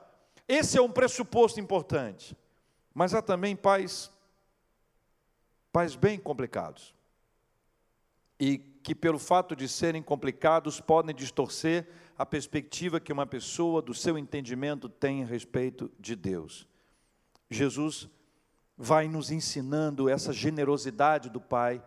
Esse 0.47 0.77
é 0.77 0.83
um 0.83 0.91
pressuposto 0.91 1.59
importante. 1.59 2.37
Mas 2.93 3.15
há 3.15 3.23
também 3.23 3.57
pais, 3.57 4.11
pais 5.73 5.97
bem 5.97 6.19
complicados. 6.19 6.95
E 8.39 8.59
que, 8.59 8.95
pelo 8.95 9.19
fato 9.19 9.57
de 9.57 9.69
serem 9.69 10.03
complicados, 10.03 10.81
podem 10.81 11.15
distorcer 11.15 11.87
a 12.21 12.27
perspectiva 12.27 13.01
que 13.01 13.15
uma 13.15 13.25
pessoa 13.25 13.81
do 13.81 13.95
seu 13.95 14.19
entendimento 14.19 14.91
tem 14.91 15.23
a 15.23 15.27
respeito 15.27 15.91
de 15.99 16.15
Deus. 16.15 16.69
Jesus 17.49 18.11
vai 18.77 19.09
nos 19.09 19.31
ensinando 19.31 20.07
essa 20.07 20.31
generosidade 20.31 21.31
do 21.31 21.41
Pai, 21.41 21.83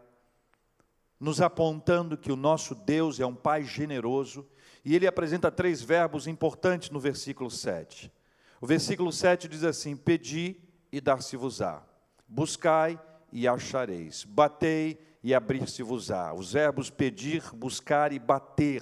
nos 1.20 1.40
apontando 1.40 2.18
que 2.18 2.32
o 2.32 2.36
nosso 2.36 2.74
Deus 2.74 3.20
é 3.20 3.26
um 3.28 3.36
Pai 3.36 3.64
generoso, 3.64 4.44
e 4.84 4.96
ele 4.96 5.06
apresenta 5.06 5.52
três 5.52 5.84
verbos 5.84 6.26
importantes 6.26 6.90
no 6.90 7.00
versículo 7.00 7.52
7. 7.52 8.12
O 8.60 8.66
versículo 8.66 9.12
7 9.12 9.48
diz 9.48 9.64
assim: 9.64 9.96
Pedi 9.96 10.58
e 10.92 11.00
dar-se-vos-á, 11.00 11.84
buscai 12.28 13.00
e 13.32 13.48
achareis, 13.48 14.24
batei 14.24 14.98
e 15.22 15.32
abrir-se-vos-á. 15.32 16.34
Os 16.34 16.54
verbos 16.54 16.90
pedir, 16.90 17.44
buscar 17.54 18.12
e 18.12 18.18
bater 18.18 18.82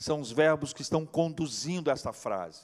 são 0.00 0.18
os 0.18 0.32
verbos 0.32 0.72
que 0.72 0.80
estão 0.80 1.04
conduzindo 1.04 1.90
essa 1.90 2.10
frase. 2.10 2.62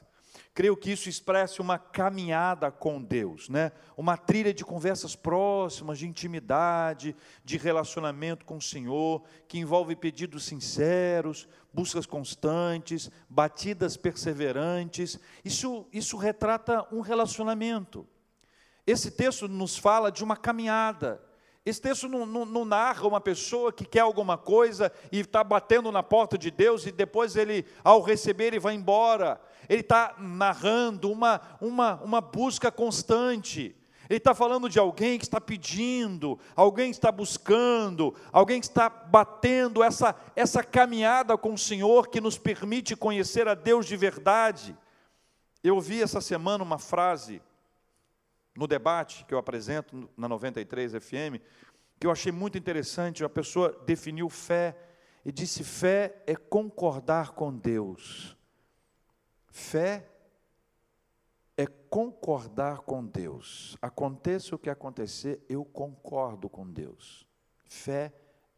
Creio 0.54 0.76
que 0.76 0.90
isso 0.90 1.08
expressa 1.08 1.60
uma 1.60 1.78
caminhada 1.78 2.70
com 2.70 3.02
Deus, 3.02 3.50
né? 3.50 3.72
uma 3.94 4.16
trilha 4.16 4.54
de 4.54 4.64
conversas 4.64 5.14
próximas, 5.14 5.98
de 5.98 6.06
intimidade, 6.06 7.14
de 7.44 7.58
relacionamento 7.58 8.46
com 8.46 8.56
o 8.56 8.62
Senhor, 8.62 9.22
que 9.46 9.58
envolve 9.58 9.94
pedidos 9.94 10.44
sinceros, 10.44 11.46
buscas 11.72 12.06
constantes, 12.06 13.10
batidas 13.28 13.98
perseverantes. 13.98 15.20
Isso, 15.44 15.86
isso 15.92 16.16
retrata 16.16 16.86
um 16.90 17.02
relacionamento. 17.02 18.08
Esse 18.86 19.10
texto 19.10 19.46
nos 19.46 19.76
fala 19.76 20.10
de 20.10 20.24
uma 20.24 20.38
caminhada, 20.38 21.20
esse 21.66 21.80
texto 21.80 22.08
não, 22.08 22.24
não, 22.24 22.46
não, 22.46 22.64
narra 22.64 23.08
uma 23.08 23.20
pessoa 23.20 23.72
que 23.72 23.84
quer 23.84 23.98
alguma 23.98 24.38
coisa 24.38 24.92
e 25.10 25.18
está 25.18 25.42
batendo 25.42 25.90
na 25.90 26.00
porta 26.00 26.38
de 26.38 26.48
Deus 26.48 26.86
e 26.86 26.92
depois 26.92 27.34
ele, 27.34 27.66
ao 27.82 28.00
receber, 28.00 28.46
ele 28.46 28.60
vai 28.60 28.74
embora. 28.74 29.40
Ele 29.68 29.80
está 29.80 30.14
narrando 30.16 31.10
uma, 31.10 31.40
uma, 31.60 31.94
uma 32.04 32.20
busca 32.20 32.70
constante. 32.70 33.74
Ele 34.08 34.18
está 34.18 34.32
falando 34.32 34.68
de 34.68 34.78
alguém 34.78 35.18
que 35.18 35.24
está 35.24 35.40
pedindo, 35.40 36.38
alguém 36.54 36.92
que 36.92 36.98
está 36.98 37.10
buscando, 37.10 38.14
alguém 38.30 38.60
que 38.60 38.66
está 38.66 38.88
batendo 38.88 39.82
essa, 39.82 40.14
essa 40.36 40.62
caminhada 40.62 41.36
com 41.36 41.52
o 41.52 41.58
Senhor 41.58 42.06
que 42.06 42.20
nos 42.20 42.38
permite 42.38 42.94
conhecer 42.94 43.48
a 43.48 43.54
Deus 43.54 43.86
de 43.86 43.96
verdade. 43.96 44.78
Eu 45.64 45.74
ouvi 45.74 46.00
essa 46.00 46.20
semana 46.20 46.62
uma 46.62 46.78
frase 46.78 47.42
no 48.56 48.66
debate 48.66 49.24
que 49.24 49.34
eu 49.34 49.38
apresento 49.38 50.08
na 50.16 50.28
93 50.28 50.92
FM, 50.92 51.40
que 51.98 52.06
eu 52.06 52.10
achei 52.10 52.32
muito 52.32 52.58
interessante, 52.58 53.24
a 53.24 53.28
pessoa 53.28 53.72
definiu 53.86 54.28
fé 54.28 54.76
e 55.24 55.32
disse: 55.32 55.62
fé 55.64 56.22
é 56.26 56.36
concordar 56.36 57.32
com 57.32 57.52
Deus. 57.52 58.36
Fé 59.48 60.08
é 61.56 61.66
concordar 61.66 62.80
com 62.80 63.04
Deus. 63.04 63.76
Aconteça 63.80 64.54
o 64.54 64.58
que 64.58 64.68
acontecer, 64.68 65.44
eu 65.48 65.64
concordo 65.64 66.48
com 66.48 66.70
Deus. 66.70 67.26
Fé 67.64 68.12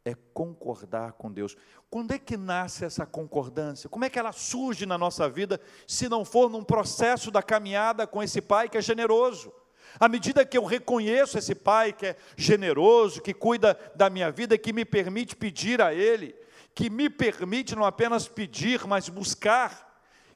é 0.04 0.14
concordar 0.34 1.12
com 1.12 1.30
Deus. 1.30 1.56
Quando 1.90 2.12
é 2.12 2.18
que 2.18 2.36
nasce 2.36 2.84
essa 2.84 3.06
concordância? 3.06 3.88
Como 3.88 4.04
é 4.04 4.10
que 4.10 4.18
ela 4.18 4.32
surge 4.32 4.86
na 4.86 4.98
nossa 4.98 5.28
vida, 5.28 5.60
se 5.86 6.08
não 6.08 6.24
for 6.24 6.50
num 6.50 6.64
processo 6.64 7.30
da 7.30 7.42
caminhada 7.42 8.06
com 8.06 8.22
esse 8.22 8.40
Pai 8.40 8.68
que 8.68 8.78
é 8.78 8.82
generoso? 8.82 9.52
À 9.98 10.08
medida 10.08 10.44
que 10.44 10.56
eu 10.56 10.64
reconheço 10.64 11.38
esse 11.38 11.54
Pai 11.54 11.92
que 11.92 12.06
é 12.06 12.16
generoso, 12.36 13.20
que 13.20 13.34
cuida 13.34 13.78
da 13.94 14.10
minha 14.10 14.30
vida, 14.30 14.58
que 14.58 14.72
me 14.72 14.84
permite 14.84 15.36
pedir 15.36 15.80
a 15.82 15.92
Ele, 15.94 16.34
que 16.74 16.88
me 16.88 17.10
permite 17.10 17.74
não 17.74 17.84
apenas 17.84 18.28
pedir, 18.28 18.86
mas 18.86 19.08
buscar, 19.08 19.88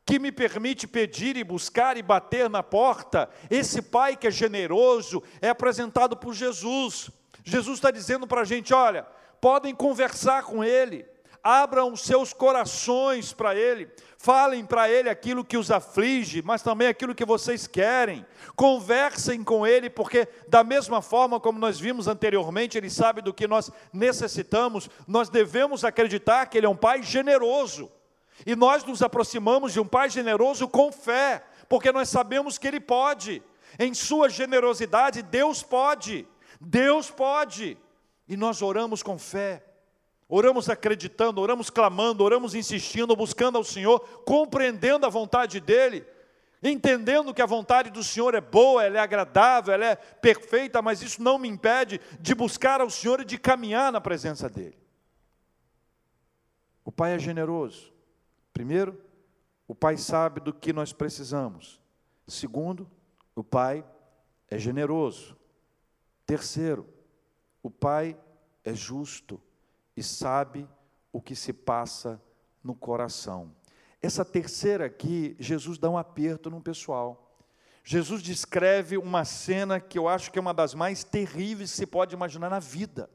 que 0.04 0.18
me 0.18 0.32
permite 0.32 0.86
pedir 0.86 1.36
e 1.36 1.44
buscar 1.44 1.96
e 1.96 2.02
bater 2.02 2.50
na 2.50 2.62
porta, 2.62 3.30
esse 3.50 3.80
Pai 3.80 4.16
que 4.16 4.26
é 4.26 4.30
generoso 4.30 5.22
é 5.40 5.48
apresentado 5.48 6.16
por 6.16 6.34
Jesus. 6.34 7.10
Jesus 7.44 7.78
está 7.78 7.90
dizendo 7.90 8.26
para 8.26 8.40
a 8.42 8.44
gente: 8.44 8.74
olha, 8.74 9.06
podem 9.40 9.74
conversar 9.74 10.44
com 10.44 10.64
Ele, 10.64 11.06
abram 11.42 11.96
seus 11.96 12.32
corações 12.32 13.32
para 13.32 13.54
Ele, 13.54 13.88
falem 14.16 14.64
para 14.64 14.88
Ele 14.88 15.08
aquilo 15.08 15.44
que 15.44 15.56
os 15.56 15.70
aflige, 15.70 16.40
mas 16.42 16.62
também 16.62 16.86
aquilo 16.86 17.14
que 17.14 17.24
vocês 17.24 17.66
querem, 17.66 18.24
conversem 18.54 19.42
com 19.42 19.66
Ele, 19.66 19.90
porque, 19.90 20.28
da 20.46 20.62
mesma 20.62 21.02
forma 21.02 21.40
como 21.40 21.58
nós 21.58 21.80
vimos 21.80 22.06
anteriormente, 22.06 22.78
Ele 22.78 22.88
sabe 22.88 23.20
do 23.20 23.34
que 23.34 23.48
nós 23.48 23.70
necessitamos, 23.92 24.88
nós 25.06 25.28
devemos 25.28 25.84
acreditar 25.84 26.46
que 26.46 26.58
Ele 26.58 26.66
é 26.66 26.70
um 26.70 26.76
Pai 26.76 27.02
generoso, 27.02 27.90
e 28.46 28.54
nós 28.54 28.84
nos 28.84 29.02
aproximamos 29.02 29.72
de 29.72 29.80
um 29.80 29.86
Pai 29.86 30.08
generoso 30.08 30.68
com 30.68 30.92
fé, 30.92 31.44
porque 31.68 31.90
nós 31.90 32.08
sabemos 32.08 32.58
que 32.58 32.68
Ele 32.68 32.80
pode, 32.80 33.42
em 33.78 33.92
Sua 33.94 34.28
generosidade, 34.28 35.22
Deus 35.22 35.62
pode, 35.62 36.28
Deus 36.60 37.10
pode, 37.10 37.76
e 38.28 38.36
nós 38.36 38.62
oramos 38.62 39.02
com 39.02 39.18
fé. 39.18 39.64
Oramos 40.34 40.70
acreditando, 40.70 41.42
oramos 41.42 41.68
clamando, 41.68 42.24
oramos 42.24 42.54
insistindo, 42.54 43.14
buscando 43.14 43.58
ao 43.58 43.62
Senhor, 43.62 44.00
compreendendo 44.24 45.04
a 45.04 45.10
vontade 45.10 45.60
dEle, 45.60 46.06
entendendo 46.62 47.34
que 47.34 47.42
a 47.42 47.46
vontade 47.46 47.90
do 47.90 48.02
Senhor 48.02 48.34
é 48.34 48.40
boa, 48.40 48.82
ela 48.82 48.96
é 48.96 49.00
agradável, 49.00 49.74
ela 49.74 49.84
é 49.84 49.94
perfeita, 49.94 50.80
mas 50.80 51.02
isso 51.02 51.22
não 51.22 51.38
me 51.38 51.48
impede 51.48 52.00
de 52.18 52.34
buscar 52.34 52.80
ao 52.80 52.88
Senhor 52.88 53.20
e 53.20 53.26
de 53.26 53.36
caminhar 53.36 53.92
na 53.92 54.00
presença 54.00 54.48
dEle. 54.48 54.78
O 56.82 56.90
Pai 56.90 57.12
é 57.12 57.18
generoso. 57.18 57.92
Primeiro, 58.54 58.98
o 59.68 59.74
Pai 59.74 59.98
sabe 59.98 60.40
do 60.40 60.50
que 60.50 60.72
nós 60.72 60.94
precisamos. 60.94 61.78
Segundo, 62.26 62.90
o 63.36 63.44
Pai 63.44 63.84
é 64.48 64.56
generoso. 64.56 65.36
Terceiro, 66.24 66.88
o 67.62 67.70
Pai 67.70 68.16
é 68.64 68.72
justo 68.72 69.38
e 69.96 70.02
sabe 70.02 70.68
o 71.12 71.20
que 71.20 71.34
se 71.34 71.52
passa 71.52 72.20
no 72.62 72.74
coração. 72.74 73.54
Essa 74.00 74.24
terceira 74.24 74.86
aqui, 74.86 75.36
Jesus 75.38 75.78
dá 75.78 75.88
um 75.88 75.98
aperto 75.98 76.50
no 76.50 76.60
pessoal. 76.60 77.38
Jesus 77.84 78.22
descreve 78.22 78.96
uma 78.96 79.24
cena 79.24 79.80
que 79.80 79.98
eu 79.98 80.08
acho 80.08 80.30
que 80.30 80.38
é 80.38 80.42
uma 80.42 80.54
das 80.54 80.74
mais 80.74 81.04
terríveis 81.04 81.70
que 81.70 81.76
se 81.76 81.86
pode 81.86 82.14
imaginar 82.14 82.48
na 82.48 82.58
vida. 82.58 83.10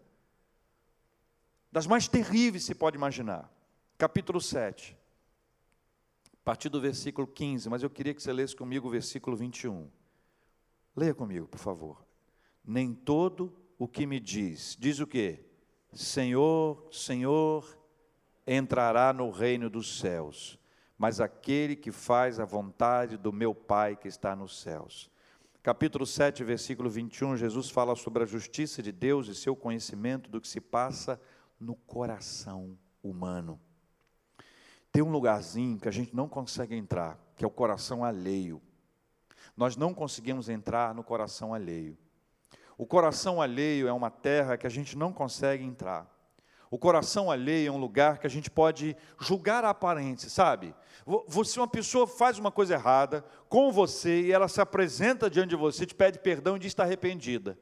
Das 1.71 1.87
mais 1.87 2.07
terríveis 2.07 2.63
que 2.63 2.67
se 2.67 2.75
pode 2.75 2.95
imaginar. 2.95 3.51
Capítulo 3.97 4.39
7. 4.39 4.97
A 6.33 6.45
partir 6.45 6.69
do 6.69 6.79
versículo 6.79 7.27
15, 7.27 7.69
mas 7.69 7.83
eu 7.83 7.89
queria 7.89 8.13
que 8.13 8.21
você 8.21 8.31
lesse 8.31 8.55
comigo 8.55 8.87
o 8.87 8.91
versículo 8.91 9.35
21. 9.35 9.89
Leia 10.95 11.13
comigo, 11.13 11.47
por 11.47 11.59
favor. 11.59 12.05
Nem 12.63 12.93
todo 12.93 13.53
o 13.77 13.87
que 13.87 14.05
me 14.05 14.19
diz, 14.19 14.75
diz 14.79 14.99
o 14.99 15.07
quê? 15.07 15.46
Senhor, 15.93 16.87
Senhor, 16.91 17.77
entrará 18.45 19.11
no 19.11 19.29
reino 19.29 19.69
dos 19.69 19.99
céus, 19.99 20.59
mas 20.97 21.19
aquele 21.19 21.75
que 21.75 21.91
faz 21.91 22.39
a 22.39 22.45
vontade 22.45 23.17
do 23.17 23.33
meu 23.33 23.53
Pai 23.53 23.95
que 23.95 24.07
está 24.07 24.35
nos 24.35 24.59
céus. 24.61 25.09
Capítulo 25.61 26.05
7, 26.05 26.43
versículo 26.43 26.89
21, 26.89 27.35
Jesus 27.35 27.69
fala 27.69 27.95
sobre 27.95 28.23
a 28.23 28.25
justiça 28.25 28.81
de 28.81 28.91
Deus 28.91 29.27
e 29.27 29.35
seu 29.35 29.55
conhecimento 29.55 30.29
do 30.29 30.39
que 30.39 30.47
se 30.47 30.61
passa 30.61 31.19
no 31.59 31.75
coração 31.75 32.77
humano. 33.03 33.59
Tem 34.91 35.03
um 35.03 35.11
lugarzinho 35.11 35.77
que 35.77 35.87
a 35.89 35.91
gente 35.91 36.15
não 36.15 36.29
consegue 36.29 36.75
entrar, 36.75 37.19
que 37.35 37.43
é 37.43 37.47
o 37.47 37.51
coração 37.51 38.03
alheio. 38.03 38.61
Nós 39.55 39.75
não 39.75 39.93
conseguimos 39.93 40.47
entrar 40.49 40.95
no 40.95 41.03
coração 41.03 41.53
alheio. 41.53 41.97
O 42.77 42.85
coração 42.85 43.41
alheio 43.41 43.87
é 43.87 43.93
uma 43.93 44.11
terra 44.11 44.57
que 44.57 44.67
a 44.67 44.69
gente 44.69 44.97
não 44.97 45.11
consegue 45.11 45.63
entrar. 45.63 46.07
O 46.69 46.77
coração 46.77 47.31
alheio 47.31 47.69
é 47.69 47.71
um 47.71 47.77
lugar 47.77 48.19
que 48.19 48.27
a 48.27 48.29
gente 48.29 48.51
pode 48.51 48.95
julgar 49.19 49.63
a 49.63 49.69
aparência, 49.69 50.29
sabe? 50.29 50.75
Você, 51.27 51.59
uma 51.59 51.67
pessoa 51.67 52.05
faz 52.05 52.37
uma 52.37 52.51
coisa 52.51 52.73
errada 52.73 53.23
com 53.47 53.71
você 53.71 54.23
e 54.23 54.31
ela 54.31 54.49
se 54.49 54.59
apresenta 54.59 55.29
diante 55.29 55.49
de 55.49 55.55
você, 55.55 55.85
te 55.85 55.95
pede 55.95 56.19
perdão 56.19 56.57
e 56.57 56.59
diz 56.59 56.67
que 56.67 56.73
está 56.73 56.83
arrependida. 56.83 57.57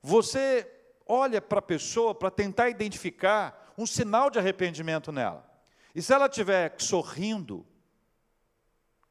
Você 0.00 0.70
olha 1.06 1.42
para 1.42 1.58
a 1.58 1.62
pessoa 1.62 2.14
para 2.14 2.30
tentar 2.30 2.70
identificar 2.70 3.74
um 3.76 3.84
sinal 3.84 4.30
de 4.30 4.38
arrependimento 4.38 5.10
nela. 5.10 5.44
E 5.92 6.00
se 6.00 6.12
ela 6.12 6.26
estiver 6.26 6.74
sorrindo, 6.78 7.66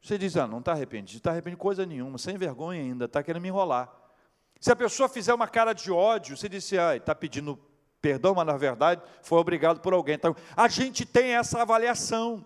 você 0.02 0.18
diz, 0.18 0.38
ah, 0.38 0.48
não 0.48 0.60
está 0.60 0.72
arrependido, 0.72 1.18
está 1.18 1.32
arrependido 1.32 1.60
coisa 1.60 1.86
nenhuma, 1.86 2.18
sem 2.18 2.38
vergonha 2.38 2.80
ainda, 2.80 3.06
está 3.06 3.22
querendo 3.22 3.42
me 3.42 3.50
enrolar. 3.50 4.05
Se 4.66 4.72
a 4.72 4.76
pessoa 4.76 5.08
fizer 5.08 5.32
uma 5.32 5.48
cara 5.48 5.74
de 5.74 5.92
ódio, 5.92 6.36
você 6.36 6.50
disse, 6.50 6.76
ah, 6.76 6.96
está 6.96 7.14
pedindo 7.14 7.56
perdão, 8.02 8.34
mas 8.34 8.48
na 8.48 8.58
verdade 8.58 9.00
foi 9.22 9.38
obrigado 9.38 9.80
por 9.80 9.94
alguém. 9.94 10.16
Então, 10.16 10.36
a 10.58 10.68
gente 10.68 11.06
tem 11.06 11.36
essa 11.36 11.62
avaliação, 11.62 12.44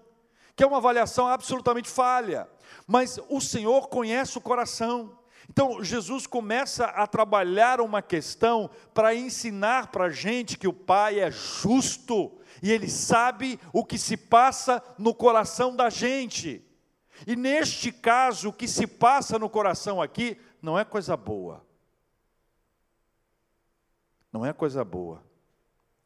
que 0.53 0.61
é 0.61 0.67
uma 0.67 0.80
avaliação 0.80 1.30
absolutamente 1.30 1.89
falha, 1.89 2.45
mas 2.86 3.22
o 3.30 3.39
Senhor 3.39 3.88
conhece 3.88 4.38
o 4.38 4.41
coração. 4.41 5.17
Então, 5.49 5.82
Jesus 5.82 6.28
começa 6.28 6.88
a 6.88 7.07
trabalhar 7.07 7.80
uma 7.80 8.01
questão 8.01 8.70
para 8.93 9.15
ensinar 9.15 9.88
para 9.88 10.07
a 10.07 10.09
gente 10.09 10.57
que 10.57 10.67
o 10.67 10.74
Pai 10.74 11.22
é 11.22 11.32
justo 11.32 12.38
e 12.61 12.70
Ele 12.70 12.89
sabe 12.89 13.57
o 13.72 13.86
que 13.86 13.97
se 13.97 14.17
passa 14.17 14.84
no 14.97 15.15
coração 15.15 15.74
da 15.74 15.89
gente. 15.89 16.61
E 17.26 17.38
neste 17.38 17.93
caso, 17.93 18.49
o 18.49 18.53
que 18.53 18.67
se 18.67 18.86
passa 18.86 19.39
no 19.39 19.49
coração 19.49 20.01
aqui 20.01 20.38
não 20.61 20.78
é 20.78 20.84
coisa 20.84 21.15
boa. 21.15 21.68
Não 24.32 24.45
é 24.45 24.53
coisa 24.53 24.84
boa. 24.84 25.23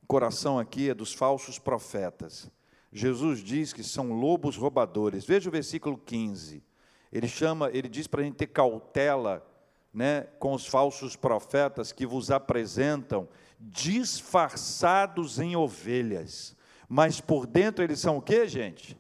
O 0.01 0.07
coração 0.07 0.59
aqui 0.59 0.89
é 0.89 0.93
dos 0.93 1.13
falsos 1.13 1.59
profetas. 1.59 2.49
Jesus 2.91 3.39
diz 3.39 3.74
que 3.74 3.84
são 3.84 4.13
lobos 4.13 4.55
roubadores. 4.55 5.26
Veja 5.26 5.49
o 5.49 5.51
versículo 5.51 5.97
15. 5.97 6.63
Ele 7.11 7.28
chama, 7.28 7.69
ele 7.71 7.89
diz 7.89 8.07
para 8.07 8.21
a 8.21 8.24
gente 8.24 8.36
ter 8.36 8.47
cautela, 8.47 9.45
né, 9.93 10.21
com 10.39 10.53
os 10.53 10.65
falsos 10.65 11.15
profetas 11.15 11.91
que 11.91 12.05
vos 12.05 12.32
apresentam 12.32 13.28
disfarçados 13.59 15.39
em 15.39 15.55
ovelhas, 15.55 16.55
mas 16.89 17.21
por 17.21 17.45
dentro 17.45 17.84
eles 17.84 17.99
são 17.99 18.17
o 18.17 18.21
que, 18.21 18.47
gente? 18.47 18.97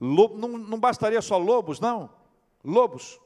Lobo, 0.00 0.36
não, 0.38 0.56
não 0.56 0.78
bastaria 0.78 1.20
só 1.20 1.36
lobos, 1.36 1.80
não? 1.80 2.10
Lobos. 2.62 3.18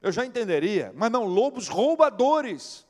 Eu 0.00 0.10
já 0.10 0.24
entenderia, 0.24 0.92
mas 0.96 1.10
não, 1.10 1.24
lobos 1.24 1.68
roubadores. 1.68 2.86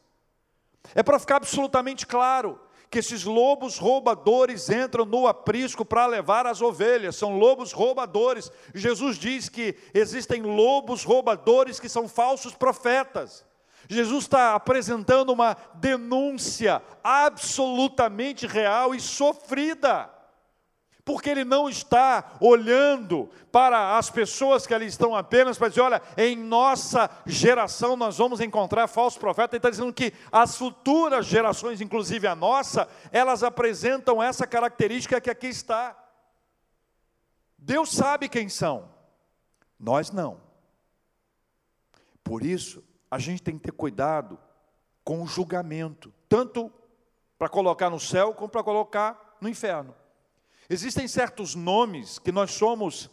É 0.94 1.02
para 1.02 1.18
ficar 1.18 1.36
absolutamente 1.36 2.06
claro 2.06 2.60
que 2.90 2.98
esses 2.98 3.24
lobos 3.24 3.76
roubadores 3.76 4.70
entram 4.70 5.04
no 5.04 5.26
aprisco 5.26 5.84
para 5.84 6.06
levar 6.06 6.46
as 6.46 6.62
ovelhas, 6.62 7.16
são 7.16 7.38
lobos 7.38 7.72
roubadores. 7.72 8.50
Jesus 8.74 9.18
diz 9.18 9.48
que 9.48 9.76
existem 9.92 10.42
lobos 10.42 11.04
roubadores 11.04 11.78
que 11.78 11.88
são 11.88 12.08
falsos 12.08 12.54
profetas. 12.54 13.44
Jesus 13.88 14.24
está 14.24 14.54
apresentando 14.54 15.30
uma 15.30 15.56
denúncia 15.74 16.82
absolutamente 17.02 18.46
real 18.46 18.94
e 18.94 19.00
sofrida 19.00 20.17
porque 21.08 21.30
ele 21.30 21.42
não 21.42 21.70
está 21.70 22.36
olhando 22.38 23.30
para 23.50 23.96
as 23.96 24.10
pessoas 24.10 24.66
que 24.66 24.74
ali 24.74 24.84
estão 24.84 25.16
apenas 25.16 25.56
para 25.56 25.70
dizer, 25.70 25.80
olha, 25.80 26.02
em 26.18 26.36
nossa 26.36 27.08
geração 27.24 27.96
nós 27.96 28.18
vamos 28.18 28.42
encontrar 28.42 28.86
falsos 28.88 29.18
profetas, 29.18 29.54
ele 29.54 29.58
está 29.58 29.70
dizendo 29.70 29.90
que 29.90 30.12
as 30.30 30.58
futuras 30.58 31.24
gerações, 31.24 31.80
inclusive 31.80 32.26
a 32.26 32.34
nossa, 32.34 32.86
elas 33.10 33.42
apresentam 33.42 34.22
essa 34.22 34.46
característica 34.46 35.18
que 35.18 35.30
aqui 35.30 35.46
está. 35.46 35.96
Deus 37.56 37.90
sabe 37.90 38.28
quem 38.28 38.50
são, 38.50 38.90
nós 39.80 40.10
não. 40.10 40.38
Por 42.22 42.44
isso, 42.44 42.84
a 43.10 43.18
gente 43.18 43.42
tem 43.42 43.56
que 43.56 43.64
ter 43.64 43.72
cuidado 43.72 44.38
com 45.02 45.22
o 45.22 45.26
julgamento, 45.26 46.12
tanto 46.28 46.70
para 47.38 47.48
colocar 47.48 47.88
no 47.88 47.98
céu 47.98 48.34
como 48.34 48.50
para 48.50 48.62
colocar 48.62 49.38
no 49.40 49.48
inferno. 49.48 49.94
Existem 50.70 51.08
certos 51.08 51.54
nomes 51.54 52.18
que 52.18 52.30
nós 52.30 52.50
somos 52.50 53.10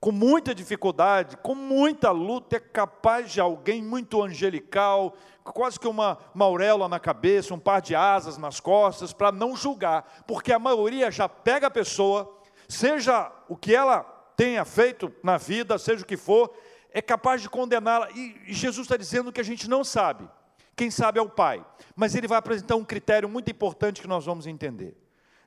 com 0.00 0.12
muita 0.12 0.54
dificuldade, 0.54 1.36
com 1.36 1.54
muita 1.54 2.10
luta, 2.10 2.56
é 2.56 2.60
capaz 2.60 3.32
de 3.32 3.40
alguém 3.40 3.82
muito 3.82 4.22
angelical, 4.22 5.14
quase 5.44 5.78
que 5.78 5.86
uma, 5.86 6.16
uma 6.34 6.46
auréola 6.46 6.88
na 6.88 6.98
cabeça, 6.98 7.52
um 7.52 7.58
par 7.58 7.82
de 7.82 7.94
asas 7.94 8.38
nas 8.38 8.60
costas, 8.60 9.12
para 9.12 9.30
não 9.30 9.54
julgar, 9.54 10.24
porque 10.26 10.52
a 10.52 10.58
maioria 10.58 11.10
já 11.10 11.28
pega 11.28 11.66
a 11.66 11.70
pessoa, 11.70 12.34
seja 12.66 13.30
o 13.46 13.56
que 13.56 13.74
ela 13.74 14.02
tenha 14.36 14.64
feito 14.64 15.12
na 15.22 15.36
vida, 15.36 15.76
seja 15.76 16.02
o 16.02 16.06
que 16.06 16.16
for, 16.16 16.50
é 16.92 17.02
capaz 17.02 17.42
de 17.42 17.50
condená-la. 17.50 18.10
E 18.12 18.54
Jesus 18.54 18.86
está 18.86 18.96
dizendo 18.96 19.32
que 19.32 19.40
a 19.40 19.44
gente 19.44 19.68
não 19.68 19.84
sabe. 19.84 20.26
Quem 20.74 20.90
sabe 20.90 21.18
é 21.18 21.22
o 21.22 21.28
Pai. 21.28 21.64
Mas 21.94 22.14
ele 22.14 22.26
vai 22.26 22.38
apresentar 22.38 22.76
um 22.76 22.84
critério 22.84 23.28
muito 23.28 23.50
importante 23.50 24.00
que 24.00 24.08
nós 24.08 24.24
vamos 24.24 24.46
entender. 24.46 24.96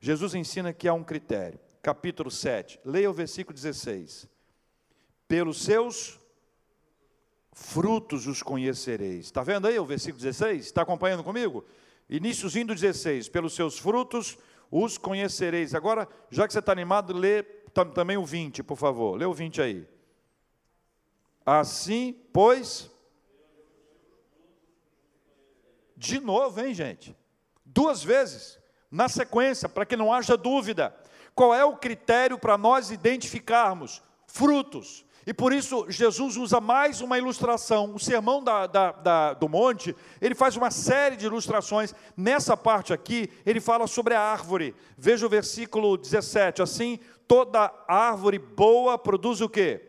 Jesus 0.04 0.36
ensina 0.36 0.74
que 0.74 0.86
há 0.86 0.94
um 0.94 1.02
critério. 1.02 1.58
Capítulo 1.82 2.30
7, 2.30 2.78
leia 2.84 3.10
o 3.10 3.14
versículo 3.14 3.56
16. 3.56 4.28
Pelos 5.30 5.64
seus 5.64 6.20
frutos 7.54 8.28
os 8.28 8.44
conhecereis. 8.44 9.28
Está 9.28 9.44
vendo 9.44 9.66
aí 9.66 9.80
o 9.80 9.86
versículo 9.86 10.22
16? 10.22 10.66
Está 10.66 10.82
acompanhando 10.82 11.24
comigo? 11.24 11.64
Iníciozinho 12.10 12.68
do 12.68 12.76
16. 12.76 13.30
Pelos 13.30 13.56
seus 13.56 13.80
frutos 13.80 14.38
os 14.70 14.98
conhecereis. 14.98 15.74
Agora, 15.74 16.06
já 16.30 16.46
que 16.46 16.52
você 16.52 16.60
está 16.60 16.74
animado, 16.74 17.14
lê 17.14 17.42
também 17.94 18.18
o 18.18 18.26
20, 18.26 18.62
por 18.62 18.76
favor. 18.76 19.16
Lê 19.16 19.24
o 19.24 19.34
20 19.34 19.62
aí. 19.62 19.88
Assim, 21.46 22.14
pois. 22.34 22.92
De 25.96 26.20
novo, 26.20 26.60
hein, 26.60 26.74
gente? 26.74 27.16
Duas 27.66 28.04
vezes 28.04 28.62
na 28.94 29.10
sequência, 29.10 29.68
para 29.68 29.88
que 29.88 29.98
não 29.98 30.14
haja 30.14 30.38
dúvida. 30.38 30.96
Qual 31.34 31.52
é 31.52 31.66
o 31.66 31.76
critério 31.76 32.38
para 32.38 32.60
nós 32.60 32.92
identificarmos? 32.92 34.04
Frutos. 34.28 35.04
E 35.26 35.34
por 35.34 35.52
isso 35.52 35.90
Jesus 35.90 36.38
usa 36.38 36.62
mais 36.62 37.02
uma 37.02 37.18
ilustração. 37.18 37.96
O 37.96 38.00
sermão 38.00 38.44
da, 38.44 38.68
da, 38.68 38.92
da, 38.92 39.34
do 39.34 39.50
monte, 39.50 39.96
ele 40.22 40.36
faz 40.36 40.56
uma 40.56 40.70
série 40.70 41.16
de 41.16 41.26
ilustrações. 41.26 41.96
Nessa 42.16 42.56
parte 42.56 42.94
aqui, 42.94 43.32
ele 43.44 43.60
fala 43.60 43.88
sobre 43.88 44.14
a 44.14 44.22
árvore. 44.22 44.76
Veja 44.96 45.26
o 45.26 45.30
versículo 45.30 45.98
17. 45.98 46.62
Assim, 46.62 47.00
toda 47.28 47.74
árvore 47.88 48.38
boa 48.38 48.96
produz 48.96 49.42
o 49.42 49.50
quê? 49.50 49.82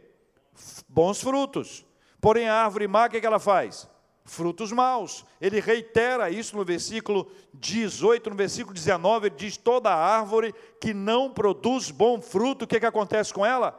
Bons 0.89 1.21
frutos. 1.21 1.85
Porém, 2.23 2.49
a 2.49 2.55
árvore 2.55 2.89
má, 2.89 3.05
o 3.05 3.11
que, 3.11 3.19
é 3.19 3.21
que 3.21 3.27
ela 3.27 3.39
faz? 3.39 3.87
Frutos 4.25 4.72
maus. 4.72 5.25
Ele 5.41 5.61
reitera 5.61 6.31
isso 6.31 6.57
no 6.57 6.64
versículo 6.64 7.31
18, 7.53 8.31
no 8.31 8.37
versículo 8.37 8.75
19, 8.75 9.27
ele 9.27 9.37
diz: 9.37 9.57
toda 9.57 9.95
árvore 9.95 10.55
que 10.81 10.95
não 10.95 11.31
produz 11.31 11.91
bom 11.91 12.20
fruto, 12.20 12.64
o 12.64 12.68
que, 12.68 12.81
que 12.81 12.87
acontece 12.87 13.33
com 13.33 13.45
ela? 13.45 13.79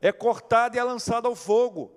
É 0.00 0.10
cortada 0.10 0.76
e 0.76 0.80
é 0.80 0.84
lançada 0.84 1.28
ao 1.28 1.34
fogo. 1.34 1.92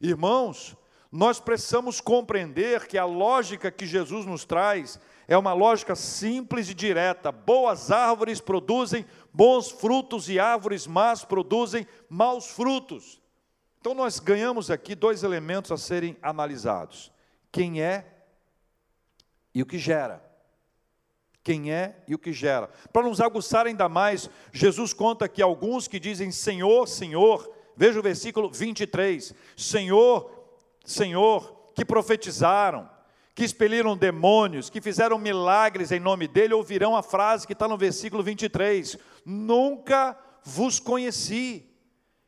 Irmãos, 0.00 0.76
nós 1.10 1.38
precisamos 1.38 2.00
compreender 2.00 2.86
que 2.86 2.98
a 2.98 3.04
lógica 3.04 3.70
que 3.70 3.86
Jesus 3.86 4.26
nos 4.26 4.44
traz 4.44 4.98
é 5.28 5.38
uma 5.38 5.52
lógica 5.52 5.94
simples 5.94 6.68
e 6.68 6.74
direta. 6.74 7.30
Boas 7.30 7.90
árvores 7.90 8.40
produzem 8.40 9.06
bons 9.32 9.70
frutos 9.70 10.28
e 10.28 10.38
árvores 10.38 10.86
más 10.86 11.24
produzem 11.24 11.86
maus 12.08 12.48
frutos. 12.50 13.23
Então, 13.84 13.92
nós 13.92 14.18
ganhamos 14.18 14.70
aqui 14.70 14.94
dois 14.94 15.22
elementos 15.22 15.70
a 15.70 15.76
serem 15.76 16.16
analisados: 16.22 17.12
quem 17.52 17.82
é 17.82 18.06
e 19.54 19.60
o 19.60 19.66
que 19.66 19.76
gera. 19.76 20.24
Quem 21.42 21.70
é 21.70 22.02
e 22.08 22.14
o 22.14 22.18
que 22.18 22.32
gera. 22.32 22.70
Para 22.90 23.06
nos 23.06 23.20
aguçar 23.20 23.66
ainda 23.66 23.86
mais, 23.86 24.30
Jesus 24.50 24.94
conta 24.94 25.28
que 25.28 25.42
alguns 25.42 25.86
que 25.86 26.00
dizem 26.00 26.30
Senhor, 26.30 26.88
Senhor, 26.88 27.54
veja 27.76 28.00
o 28.00 28.02
versículo 28.02 28.50
23, 28.50 29.34
Senhor, 29.54 30.46
Senhor, 30.82 31.70
que 31.74 31.84
profetizaram, 31.84 32.88
que 33.34 33.44
expeliram 33.44 33.98
demônios, 33.98 34.70
que 34.70 34.80
fizeram 34.80 35.18
milagres 35.18 35.92
em 35.92 36.00
nome 36.00 36.26
dele, 36.26 36.54
ouvirão 36.54 36.96
a 36.96 37.02
frase 37.02 37.46
que 37.46 37.52
está 37.52 37.68
no 37.68 37.76
versículo 37.76 38.22
23: 38.22 38.96
Nunca 39.26 40.18
vos 40.42 40.80
conheci 40.80 41.73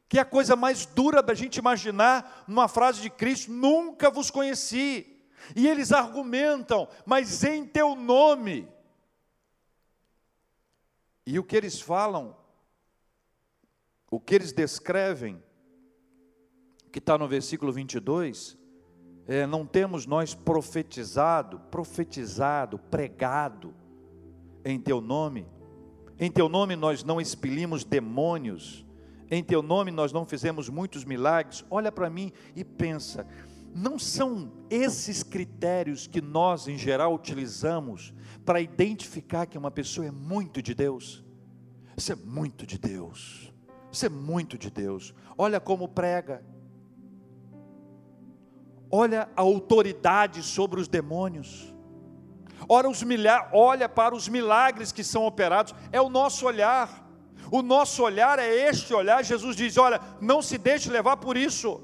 que 0.08 0.18
é 0.18 0.22
a 0.22 0.24
coisa 0.24 0.54
mais 0.54 0.86
dura 0.86 1.22
da 1.22 1.34
gente 1.34 1.56
imaginar 1.56 2.44
numa 2.46 2.68
frase 2.68 3.00
de 3.00 3.10
Cristo: 3.10 3.50
nunca 3.50 4.10
vos 4.10 4.30
conheci. 4.30 5.12
E 5.54 5.68
eles 5.68 5.92
argumentam, 5.92 6.88
mas 7.04 7.44
em 7.44 7.64
teu 7.64 7.94
nome. 7.94 8.68
E 11.24 11.38
o 11.38 11.44
que 11.44 11.56
eles 11.56 11.80
falam, 11.80 12.36
o 14.10 14.20
que 14.20 14.34
eles 14.34 14.52
descrevem, 14.52 15.42
que 16.92 16.98
está 16.98 17.18
no 17.18 17.28
versículo 17.28 17.72
22, 17.72 18.56
é, 19.26 19.44
não 19.44 19.66
temos 19.66 20.06
nós 20.06 20.34
profetizado, 20.34 21.58
profetizado, 21.70 22.78
pregado 22.78 23.74
em 24.64 24.80
teu 24.80 25.00
nome. 25.00 25.46
Em 26.18 26.30
teu 26.30 26.48
nome 26.48 26.76
nós 26.76 27.02
não 27.02 27.20
expelimos 27.20 27.84
demônios 27.84 28.85
em 29.30 29.42
teu 29.42 29.62
nome 29.62 29.90
nós 29.90 30.12
não 30.12 30.24
fizemos 30.26 30.68
muitos 30.68 31.04
milagres. 31.04 31.64
Olha 31.70 31.90
para 31.90 32.08
mim 32.08 32.32
e 32.54 32.64
pensa, 32.64 33.26
não 33.74 33.98
são 33.98 34.52
esses 34.70 35.22
critérios 35.22 36.06
que 36.06 36.20
nós, 36.20 36.66
em 36.66 36.78
geral, 36.78 37.14
utilizamos 37.14 38.14
para 38.44 38.60
identificar 38.60 39.46
que 39.46 39.58
uma 39.58 39.70
pessoa 39.70 40.06
é 40.06 40.10
muito 40.10 40.62
de 40.62 40.74
Deus? 40.74 41.24
Isso 41.96 42.12
é 42.12 42.14
muito 42.14 42.66
de 42.66 42.78
Deus. 42.78 43.52
Isso 43.92 44.06
é 44.06 44.08
muito 44.08 44.56
de 44.56 44.70
Deus. 44.70 45.14
Olha 45.36 45.60
como 45.60 45.88
prega. 45.88 46.44
Olha 48.90 49.28
a 49.36 49.40
autoridade 49.40 50.42
sobre 50.42 50.80
os 50.80 50.88
demônios. 50.88 51.74
Olha, 52.68 52.88
os 52.88 53.02
milha 53.02 53.48
olha 53.52 53.88
para 53.88 54.14
os 54.14 54.28
milagres 54.28 54.92
que 54.92 55.04
são 55.04 55.24
operados. 55.26 55.74
É 55.92 56.00
o 56.00 56.08
nosso 56.08 56.46
olhar. 56.46 57.05
O 57.50 57.62
nosso 57.62 58.02
olhar 58.02 58.38
é 58.38 58.68
este 58.68 58.92
olhar. 58.92 59.24
Jesus 59.24 59.56
diz: 59.56 59.76
Olha, 59.76 60.00
não 60.20 60.42
se 60.42 60.58
deixe 60.58 60.90
levar 60.90 61.16
por 61.16 61.36
isso. 61.36 61.80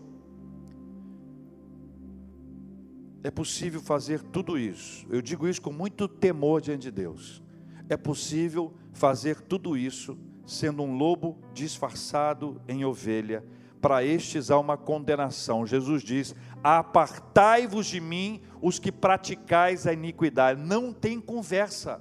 É 3.24 3.30
possível 3.30 3.80
fazer 3.80 4.20
tudo 4.20 4.58
isso. 4.58 5.06
Eu 5.08 5.22
digo 5.22 5.46
isso 5.46 5.62
com 5.62 5.72
muito 5.72 6.08
temor 6.08 6.60
diante 6.60 6.82
de 6.82 6.90
Deus. 6.90 7.42
É 7.88 7.96
possível 7.96 8.74
fazer 8.92 9.40
tudo 9.40 9.76
isso 9.76 10.18
sendo 10.44 10.82
um 10.82 10.96
lobo 10.96 11.38
disfarçado 11.54 12.60
em 12.66 12.84
ovelha. 12.84 13.44
Para 13.80 14.04
estes 14.04 14.50
há 14.50 14.58
uma 14.58 14.76
condenação. 14.76 15.66
Jesus 15.66 16.02
diz: 16.02 16.34
Apartai-vos 16.62 17.86
de 17.86 18.00
mim, 18.00 18.40
os 18.60 18.78
que 18.78 18.90
praticais 18.90 19.86
a 19.86 19.92
iniquidade. 19.92 20.60
Não 20.60 20.92
tem 20.92 21.20
conversa, 21.20 22.00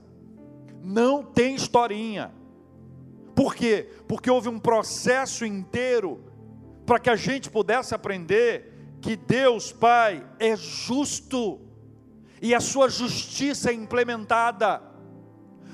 não 0.81 1.23
tem 1.23 1.55
historinha. 1.55 2.31
Por 3.35 3.55
quê? 3.55 3.89
Porque 4.07 4.29
houve 4.29 4.49
um 4.49 4.59
processo 4.59 5.45
inteiro 5.45 6.23
para 6.85 6.99
que 6.99 7.09
a 7.09 7.15
gente 7.15 7.49
pudesse 7.49 7.95
aprender 7.95 8.97
que 9.01 9.15
Deus 9.15 9.71
Pai 9.71 10.25
é 10.39 10.55
justo 10.55 11.61
e 12.41 12.53
a 12.53 12.59
sua 12.59 12.89
justiça 12.89 13.71
é 13.71 13.73
implementada. 13.73 14.81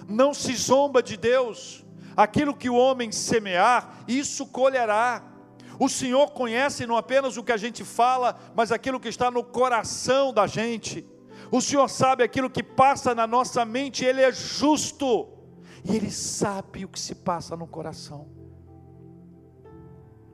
Não 0.08 0.34
se 0.34 0.56
zomba 0.56 1.02
de 1.02 1.18
Deus. 1.18 1.86
Aquilo 2.16 2.56
que 2.56 2.70
o 2.70 2.76
homem 2.76 3.12
semear, 3.12 4.04
isso 4.08 4.46
colherá. 4.48 5.24
O 5.80 5.88
Senhor 5.88 6.32
conhece 6.32 6.86
não 6.86 6.98
apenas 6.98 7.38
o 7.38 7.44
que 7.44 7.52
a 7.52 7.58
gente 7.58 7.84
fala, 7.84 8.38
mas 8.56 8.72
aquilo 8.72 9.00
que 9.00 9.10
está 9.10 9.30
no 9.30 9.44
coração 9.44 10.34
da 10.34 10.48
gente. 10.48 11.06
O 11.52 11.62
Senhor 11.62 11.88
sabe 11.88 12.24
aquilo 12.24 12.50
que 12.50 12.64
passa 12.64 13.14
na 13.14 13.28
nossa 13.28 13.64
mente, 13.64 14.04
Ele 14.04 14.22
é 14.22 14.32
justo. 14.32 15.37
E 15.90 15.96
Ele 15.96 16.12
sabe 16.12 16.84
o 16.84 16.90
que 16.90 17.00
se 17.00 17.16
passa 17.16 17.56
no 17.56 17.66
coração. 17.66 18.28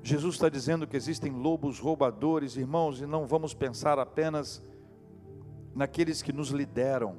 Jesus 0.02 0.34
está 0.34 0.50
dizendo 0.50 0.88
que 0.88 0.98
existem 0.98 1.32
lobos 1.32 1.80
roubadores, 1.80 2.58
irmãos, 2.58 3.00
e 3.00 3.06
não 3.06 3.28
vamos 3.28 3.54
pensar 3.54 4.00
apenas 4.00 4.64
naqueles 5.76 6.24
que 6.24 6.34
nos 6.34 6.50
lideram. 6.50 7.18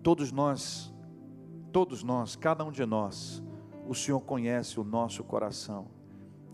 Todos 0.00 0.30
nós, 0.30 0.94
todos 1.72 2.04
nós, 2.04 2.36
cada 2.36 2.64
um 2.64 2.70
de 2.70 2.86
nós, 2.86 3.42
o 3.88 3.94
Senhor 3.94 4.20
conhece 4.20 4.78
o 4.78 4.84
nosso 4.84 5.24
coração. 5.24 5.88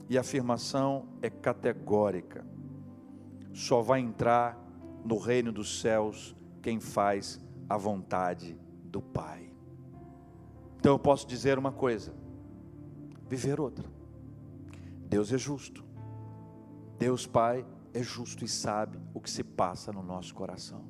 E 0.08 0.16
a 0.16 0.22
afirmação 0.22 1.08
é 1.20 1.28
categórica. 1.28 2.44
Só 3.52 3.82
vai 3.82 4.00
entrar 4.00 4.58
no 5.04 5.18
reino 5.18 5.52
dos 5.52 5.80
céus 5.80 6.34
quem 6.62 6.80
faz 6.80 7.38
a 7.68 7.76
vontade 7.76 8.65
do 8.96 9.02
Pai. 9.02 9.52
Então 10.78 10.94
eu 10.94 10.98
posso 10.98 11.26
dizer 11.26 11.58
uma 11.58 11.70
coisa, 11.70 12.14
viver 13.28 13.60
outra. 13.60 13.84
Deus 15.06 15.30
é 15.30 15.36
justo. 15.36 15.84
Deus 16.98 17.26
Pai 17.26 17.66
é 17.92 18.02
justo 18.02 18.42
e 18.42 18.48
sabe 18.48 18.98
o 19.12 19.20
que 19.20 19.30
se 19.30 19.44
passa 19.44 19.92
no 19.92 20.02
nosso 20.02 20.34
coração. 20.34 20.86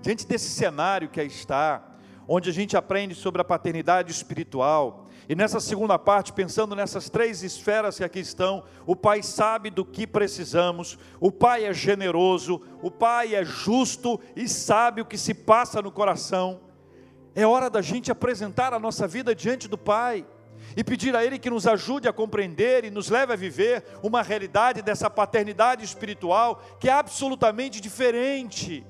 Diante 0.00 0.24
desse 0.24 0.50
cenário 0.50 1.08
que 1.08 1.20
aí 1.20 1.26
está, 1.26 1.96
onde 2.28 2.48
a 2.48 2.52
gente 2.52 2.76
aprende 2.76 3.16
sobre 3.16 3.42
a 3.42 3.44
paternidade 3.44 4.12
espiritual, 4.12 5.08
e 5.28 5.34
nessa 5.34 5.58
segunda 5.58 5.98
parte, 5.98 6.32
pensando 6.32 6.76
nessas 6.76 7.10
três 7.10 7.42
esferas 7.42 7.96
que 7.96 8.04
aqui 8.04 8.20
estão, 8.20 8.62
o 8.86 8.94
Pai 8.94 9.20
sabe 9.20 9.68
do 9.68 9.84
que 9.84 10.06
precisamos, 10.06 10.96
o 11.18 11.32
Pai 11.32 11.64
é 11.64 11.74
generoso, 11.74 12.62
o 12.80 12.88
Pai 12.90 13.34
é 13.34 13.44
justo 13.44 14.20
e 14.36 14.48
sabe 14.48 15.00
o 15.00 15.04
que 15.04 15.18
se 15.18 15.34
passa 15.34 15.82
no 15.82 15.90
coração. 15.90 16.67
É 17.38 17.46
hora 17.46 17.70
da 17.70 17.80
gente 17.80 18.10
apresentar 18.10 18.74
a 18.74 18.80
nossa 18.80 19.06
vida 19.06 19.32
diante 19.32 19.68
do 19.68 19.78
Pai 19.78 20.26
e 20.76 20.82
pedir 20.82 21.14
a 21.14 21.24
Ele 21.24 21.38
que 21.38 21.48
nos 21.48 21.68
ajude 21.68 22.08
a 22.08 22.12
compreender 22.12 22.84
e 22.84 22.90
nos 22.90 23.10
leve 23.10 23.32
a 23.32 23.36
viver 23.36 23.84
uma 24.02 24.22
realidade 24.22 24.82
dessa 24.82 25.08
paternidade 25.08 25.84
espiritual 25.84 26.60
que 26.80 26.88
é 26.88 26.92
absolutamente 26.92 27.80
diferente. 27.80 28.84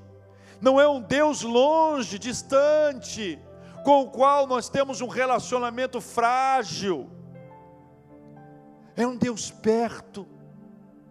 Não 0.59 0.81
é 0.81 0.89
um 0.89 0.99
Deus 0.99 1.43
longe, 1.43 2.17
distante, 2.17 3.39
com 3.85 4.01
o 4.01 4.09
qual 4.09 4.47
nós 4.47 4.67
temos 4.67 4.99
um 4.99 5.07
relacionamento 5.07 6.01
frágil. 6.01 7.07
É 8.95 9.05
um 9.05 9.15
Deus 9.15 9.51
perto, 9.51 10.27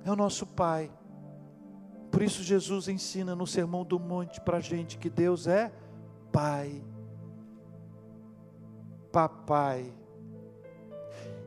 é 0.04 0.10
o 0.10 0.16
nosso 0.16 0.44
Pai. 0.44 0.90
Por 2.10 2.20
isso 2.20 2.42
Jesus 2.42 2.88
ensina 2.88 3.36
no 3.36 3.46
Sermão 3.46 3.84
do 3.84 4.00
Monte 4.00 4.40
para 4.40 4.56
a 4.56 4.60
gente 4.60 4.98
que 4.98 5.08
Deus 5.08 5.46
é 5.46 5.70
Pai, 6.32 6.82
Papai. 9.12 9.92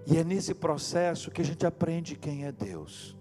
E 0.05 0.17
é 0.17 0.23
nesse 0.23 0.53
processo 0.53 1.31
que 1.31 1.41
a 1.41 1.45
gente 1.45 1.65
aprende 1.65 2.15
quem 2.15 2.45
é 2.45 2.51
Deus. 2.51 3.15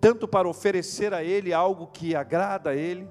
Tanto 0.00 0.28
para 0.28 0.48
oferecer 0.48 1.14
a 1.14 1.24
Ele 1.24 1.52
algo 1.52 1.86
que 1.86 2.14
agrada 2.14 2.70
a 2.70 2.76
Ele, 2.76 3.08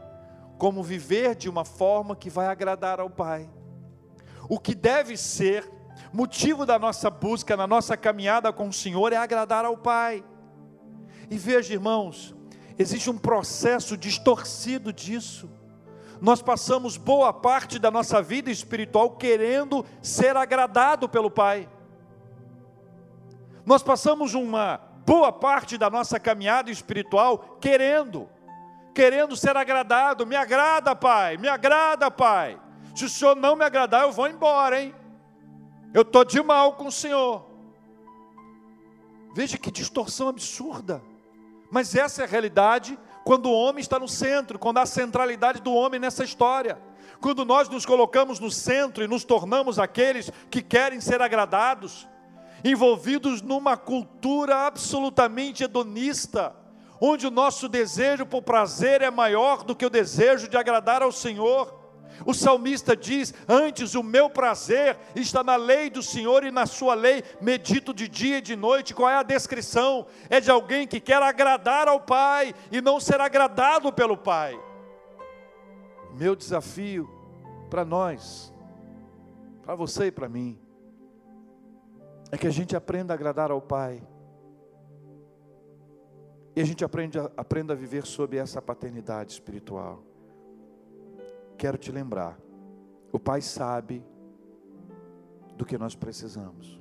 como 0.57 0.83
viver 0.83 1.35
de 1.35 1.49
uma 1.49 1.65
forma 1.65 2.15
que 2.15 2.29
vai 2.29 2.47
agradar 2.47 2.99
ao 2.99 3.09
Pai. 3.09 3.49
O 4.47 4.59
que 4.59 4.75
deve 4.75 5.17
ser 5.17 5.69
motivo 6.11 6.65
da 6.65 6.77
nossa 6.77 7.09
busca, 7.09 7.57
na 7.57 7.65
nossa 7.65 7.97
caminhada 7.97 8.53
com 8.53 8.67
o 8.67 8.73
Senhor, 8.73 9.11
é 9.11 9.17
agradar 9.17 9.65
ao 9.65 9.77
Pai. 9.77 10.23
E 11.29 11.37
veja, 11.37 11.73
irmãos, 11.73 12.35
existe 12.77 13.09
um 13.09 13.17
processo 13.17 13.97
distorcido 13.97 14.93
disso. 14.93 15.49
Nós 16.23 16.41
passamos 16.41 16.95
boa 16.95 17.33
parte 17.33 17.77
da 17.77 17.91
nossa 17.91 18.21
vida 18.21 18.49
espiritual 18.49 19.09
querendo 19.09 19.85
ser 20.01 20.37
agradado 20.37 21.09
pelo 21.09 21.29
Pai. 21.29 21.67
Nós 23.65 23.83
passamos 23.83 24.33
uma 24.33 24.77
boa 25.05 25.33
parte 25.33 25.77
da 25.77 25.89
nossa 25.89 26.17
caminhada 26.21 26.71
espiritual 26.71 27.57
querendo, 27.59 28.29
querendo 28.95 29.35
ser 29.35 29.57
agradado. 29.57 30.25
Me 30.25 30.37
agrada, 30.37 30.95
Pai, 30.95 31.35
me 31.35 31.49
agrada, 31.49 32.09
Pai. 32.09 32.57
Se 32.95 33.03
o 33.03 33.09
Senhor 33.09 33.35
não 33.35 33.57
me 33.57 33.65
agradar, 33.65 34.03
eu 34.03 34.13
vou 34.13 34.29
embora, 34.29 34.81
hein? 34.81 34.95
Eu 35.93 36.03
estou 36.03 36.23
de 36.23 36.41
mal 36.41 36.77
com 36.77 36.85
o 36.85 36.91
Senhor. 36.91 37.45
Veja 39.35 39.57
que 39.57 39.69
distorção 39.69 40.29
absurda. 40.29 41.03
Mas 41.69 41.93
essa 41.93 42.21
é 42.21 42.25
a 42.25 42.29
realidade 42.29 42.97
quando 43.23 43.47
o 43.47 43.53
homem 43.53 43.81
está 43.81 43.97
no 43.97 44.07
centro, 44.07 44.59
quando 44.59 44.79
há 44.79 44.85
centralidade 44.85 45.61
do 45.61 45.73
homem 45.73 45.99
nessa 45.99 46.23
história. 46.23 46.77
Quando 47.21 47.45
nós 47.45 47.69
nos 47.69 47.85
colocamos 47.85 48.39
no 48.39 48.51
centro 48.51 49.03
e 49.03 49.07
nos 49.07 49.23
tornamos 49.23 49.79
aqueles 49.79 50.29
que 50.51 50.61
querem 50.61 50.99
ser 50.99 51.21
agradados, 51.21 52.07
envolvidos 52.63 53.41
numa 53.41 53.77
cultura 53.77 54.67
absolutamente 54.67 55.63
hedonista, 55.63 56.55
onde 56.99 57.27
o 57.27 57.31
nosso 57.31 57.67
desejo 57.67 58.25
por 58.25 58.41
prazer 58.41 59.01
é 59.01 59.11
maior 59.11 59.63
do 59.63 59.75
que 59.75 59.85
o 59.85 59.89
desejo 59.89 60.47
de 60.47 60.57
agradar 60.57 61.01
ao 61.01 61.11
Senhor. 61.11 61.82
O 62.25 62.33
salmista 62.33 62.95
diz: 62.95 63.33
Antes 63.47 63.95
o 63.95 64.03
meu 64.03 64.29
prazer 64.29 64.97
está 65.15 65.43
na 65.43 65.55
lei 65.55 65.89
do 65.89 66.01
Senhor 66.01 66.43
e 66.43 66.51
na 66.51 66.65
sua 66.65 66.93
lei 66.93 67.23
medito 67.41 67.93
de 67.93 68.07
dia 68.07 68.37
e 68.37 68.41
de 68.41 68.55
noite. 68.55 68.93
Qual 68.93 69.09
é 69.09 69.15
a 69.15 69.23
descrição? 69.23 70.05
É 70.29 70.39
de 70.39 70.49
alguém 70.49 70.87
que 70.87 70.99
quer 70.99 71.21
agradar 71.21 71.87
ao 71.87 71.99
Pai 71.99 72.53
e 72.71 72.81
não 72.81 72.99
ser 72.99 73.19
agradado 73.19 73.91
pelo 73.91 74.17
Pai. 74.17 74.59
Meu 76.13 76.35
desafio 76.35 77.09
para 77.69 77.83
nós, 77.83 78.53
para 79.63 79.75
você 79.75 80.05
e 80.05 80.11
para 80.11 80.29
mim, 80.29 80.59
é 82.31 82.37
que 82.37 82.47
a 82.47 82.51
gente 82.51 82.75
aprenda 82.75 83.13
a 83.13 83.15
agradar 83.15 83.51
ao 83.51 83.61
Pai. 83.61 84.01
E 86.55 86.61
a 86.61 86.65
gente 86.65 86.85
aprende 86.85 87.17
aprenda 87.35 87.73
a 87.73 87.75
viver 87.75 88.05
sob 88.05 88.37
essa 88.37 88.61
paternidade 88.61 89.33
espiritual. 89.33 90.12
Quero 91.63 91.77
te 91.77 91.93
lembrar, 91.93 92.37
o 93.09 93.17
Pai 93.17 93.39
sabe 93.39 94.05
do 95.55 95.63
que 95.63 95.77
nós 95.77 95.95
precisamos. 95.95 96.77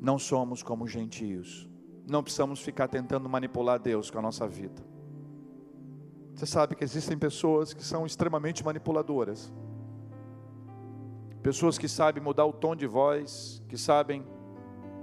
Não 0.00 0.18
somos 0.18 0.62
como 0.62 0.88
gentios. 0.88 1.68
Não 2.06 2.22
precisamos 2.22 2.62
ficar 2.62 2.88
tentando 2.88 3.28
manipular 3.28 3.78
Deus 3.78 4.10
com 4.10 4.20
a 4.20 4.22
nossa 4.22 4.48
vida. 4.48 4.82
Você 6.34 6.46
sabe 6.46 6.76
que 6.76 6.82
existem 6.82 7.18
pessoas 7.18 7.74
que 7.74 7.84
são 7.84 8.06
extremamente 8.06 8.64
manipuladoras. 8.64 9.52
Pessoas 11.42 11.76
que 11.76 11.88
sabem 11.88 12.22
mudar 12.22 12.46
o 12.46 12.54
tom 12.54 12.74
de 12.74 12.86
voz, 12.86 13.62
que 13.68 13.76
sabem 13.76 14.24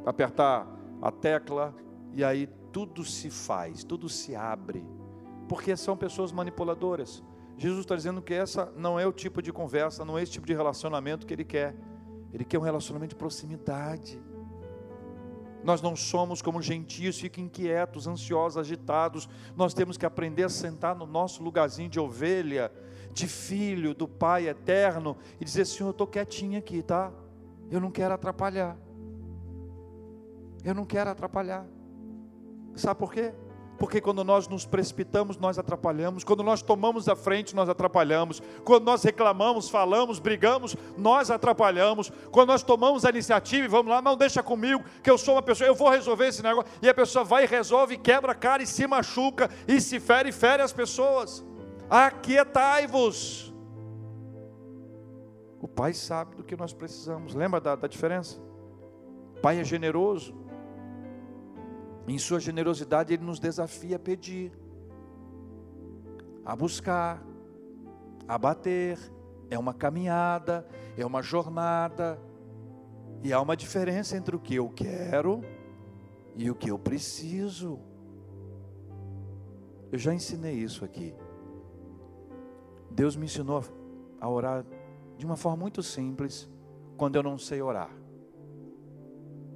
apertar 0.03 0.67
a 1.03 1.11
tecla 1.11 1.71
e 2.13 2.23
aí 2.23 2.47
tudo 2.71 3.05
se 3.05 3.29
faz, 3.29 3.83
tudo 3.83 4.09
se 4.09 4.35
abre, 4.35 4.83
porque 5.47 5.77
são 5.77 5.95
pessoas 5.95 6.31
manipuladoras. 6.31 7.23
Jesus 7.57 7.81
está 7.81 7.95
dizendo 7.95 8.21
que 8.21 8.33
essa 8.33 8.71
não 8.75 8.99
é 8.99 9.07
o 9.07 9.13
tipo 9.13 9.41
de 9.41 9.51
conversa, 9.51 10.03
não 10.03 10.17
é 10.17 10.23
esse 10.23 10.33
tipo 10.33 10.45
de 10.45 10.53
relacionamento 10.53 11.25
que 11.25 11.33
Ele 11.33 11.45
quer. 11.45 11.75
Ele 12.33 12.43
quer 12.43 12.59
um 12.59 12.63
relacionamento 12.63 13.09
de 13.09 13.15
proximidade. 13.15 14.21
Nós 15.63 15.81
não 15.81 15.95
somos 15.95 16.41
como 16.41 16.61
gentios, 16.61 17.19
fiquem 17.19 17.45
inquietos, 17.45 18.07
ansiosos, 18.07 18.57
agitados. 18.57 19.27
Nós 19.55 19.73
temos 19.73 19.97
que 19.97 20.05
aprender 20.05 20.43
a 20.43 20.49
sentar 20.49 20.95
no 20.95 21.05
nosso 21.05 21.41
lugarzinho 21.41 21.89
de 21.89 21.99
ovelha 21.99 22.71
de 23.15 23.27
filho 23.27 23.95
do 23.95 24.09
Pai 24.09 24.49
eterno 24.49 25.15
e 25.39 25.45
dizer: 25.45 25.65
Senhor, 25.65 25.87
eu 25.87 25.91
estou 25.91 26.05
quietinho 26.05 26.59
aqui, 26.59 26.83
tá? 26.83 27.11
Eu 27.71 27.79
não 27.79 27.89
quero 27.89 28.13
atrapalhar. 28.13 28.77
Eu 30.63 30.75
não 30.75 30.85
quero 30.85 31.09
atrapalhar. 31.09 31.65
Sabe 32.75 32.99
por 32.99 33.13
quê? 33.13 33.33
Porque 33.77 33.99
quando 33.99 34.23
nós 34.23 34.47
nos 34.47 34.65
precipitamos, 34.65 35.37
nós 35.37 35.59
atrapalhamos. 35.59 36.23
Quando 36.23 36.43
nós 36.43 36.61
tomamos 36.61 37.09
a 37.09 37.15
frente, 37.15 37.55
nós 37.55 37.67
atrapalhamos. 37.67 38.41
Quando 38.63 38.85
nós 38.85 39.03
reclamamos, 39.03 39.69
falamos, 39.69 40.19
brigamos, 40.19 40.75
nós 40.97 41.29
atrapalhamos. 41.29 42.11
Quando 42.31 42.49
nós 42.49 42.63
tomamos 42.63 43.03
a 43.05 43.09
iniciativa 43.09 43.65
e 43.65 43.69
vamos 43.69 43.91
lá, 43.91 44.01
não 44.01 44.15
deixa 44.15 44.41
comigo, 44.41 44.83
que 45.03 45.09
eu 45.09 45.17
sou 45.17 45.35
uma 45.35 45.41
pessoa, 45.41 45.67
eu 45.67 45.75
vou 45.75 45.89
resolver 45.89 46.27
esse 46.27 46.41
negócio. 46.41 46.71
E 46.81 46.87
a 46.87 46.93
pessoa 46.93 47.25
vai 47.25 47.43
e 47.43 47.47
resolve, 47.47 47.97
quebra 47.97 48.31
a 48.31 48.35
cara 48.35 48.63
e 48.63 48.67
se 48.67 48.87
machuca, 48.87 49.49
e 49.67 49.81
se 49.81 49.99
fere 49.99 50.29
e 50.29 50.33
fere 50.33 50.63
as 50.63 50.71
pessoas. 50.71 51.43
Aquietai-vos. 51.89 53.53
O 55.59 55.67
Pai 55.67 55.93
sabe 55.93 56.35
do 56.35 56.43
que 56.43 56.55
nós 56.55 56.73
precisamos. 56.73 57.33
Lembra 57.33 57.59
da, 57.59 57.75
da 57.75 57.87
diferença? 57.87 58.39
O 59.37 59.41
Pai 59.41 59.59
é 59.59 59.63
generoso. 59.63 60.44
Em 62.07 62.17
sua 62.17 62.39
generosidade, 62.39 63.13
Ele 63.13 63.23
nos 63.23 63.39
desafia 63.39 63.95
a 63.95 63.99
pedir, 63.99 64.51
a 66.45 66.55
buscar, 66.55 67.23
a 68.27 68.37
bater. 68.37 68.99
É 69.49 69.57
uma 69.57 69.73
caminhada, 69.73 70.67
é 70.97 71.05
uma 71.05 71.21
jornada. 71.21 72.19
E 73.23 73.33
há 73.33 73.41
uma 73.41 73.55
diferença 73.55 74.15
entre 74.15 74.35
o 74.35 74.39
que 74.39 74.55
eu 74.55 74.69
quero 74.69 75.43
e 76.35 76.49
o 76.49 76.55
que 76.55 76.69
eu 76.69 76.77
preciso. 76.77 77.79
Eu 79.91 79.97
já 79.97 80.13
ensinei 80.13 80.55
isso 80.55 80.85
aqui. 80.85 81.15
Deus 82.91 83.15
me 83.15 83.25
ensinou 83.25 83.63
a 84.19 84.29
orar 84.29 84.65
de 85.17 85.25
uma 85.25 85.35
forma 85.35 85.57
muito 85.57 85.81
simples, 85.81 86.49
quando 86.97 87.15
eu 87.15 87.23
não 87.23 87.37
sei 87.37 87.61
orar. 87.61 87.89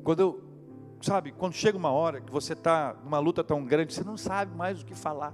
Quando 0.04 0.20
eu 0.20 0.49
sabe, 1.02 1.32
quando 1.32 1.54
chega 1.54 1.78
uma 1.78 1.92
hora 1.92 2.22
que 2.22 2.32
você 2.32 2.54
está 2.54 2.96
numa 3.04 3.20
luta 3.20 3.44
tão 3.44 3.66
grande, 3.66 3.94
você 3.94 4.04
não 4.04 4.18
sabe 4.18 4.56
mais 4.56 4.82
o 4.82 4.86
que 4.86 4.96
falar. 4.96 5.34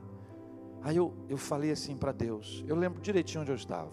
Aí 0.82 0.98
eu, 0.98 1.14
eu 1.28 1.38
falei 1.38 1.72
assim 1.72 1.98
para 1.98 2.12
Deus, 2.12 2.64
eu 2.68 2.76
lembro 2.76 3.02
direitinho 3.02 3.42
onde 3.42 3.52
eu 3.52 3.56
estava. 3.56 3.92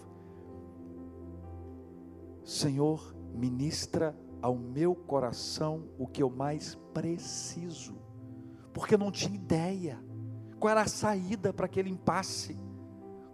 Senhor, 2.43 3.15
ministra 3.33 4.15
ao 4.41 4.55
meu 4.55 4.93
coração 4.93 5.87
o 5.97 6.05
que 6.05 6.21
eu 6.21 6.29
mais 6.29 6.75
preciso, 6.93 7.95
porque 8.73 8.93
eu 8.95 8.99
não 8.99 9.11
tinha 9.11 9.33
ideia 9.33 10.03
qual 10.59 10.71
era 10.71 10.81
a 10.81 10.87
saída 10.87 11.51
para 11.51 11.65
aquele 11.65 11.89
impasse 11.89 12.57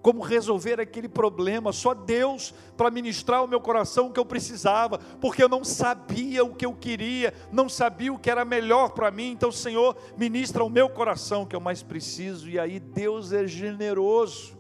como 0.01 0.21
resolver 0.21 0.80
aquele 0.80 1.09
problema, 1.09 1.73
só 1.73 1.93
Deus 1.93 2.53
para 2.77 2.89
ministrar 2.89 3.39
ao 3.39 3.47
meu 3.47 3.59
coração 3.59 4.07
o 4.07 4.13
que 4.13 4.19
eu 4.19 4.26
precisava, 4.26 4.97
porque 5.19 5.43
eu 5.43 5.49
não 5.49 5.63
sabia 5.63 6.43
o 6.43 6.55
que 6.55 6.65
eu 6.65 6.73
queria, 6.73 7.34
não 7.51 7.67
sabia 7.67 8.13
o 8.13 8.19
que 8.19 8.30
era 8.30 8.45
melhor 8.45 8.91
para 8.91 9.11
mim. 9.11 9.31
Então, 9.31 9.51
Senhor, 9.51 9.97
ministra 10.17 10.63
ao 10.63 10.69
meu 10.69 10.89
coração 10.89 11.43
o 11.43 11.47
que 11.47 11.55
eu 11.55 11.59
mais 11.59 11.84
preciso, 11.84 12.49
e 12.49 12.57
aí 12.57 12.80
Deus 12.80 13.34
é 13.34 13.45
generoso, 13.45 14.57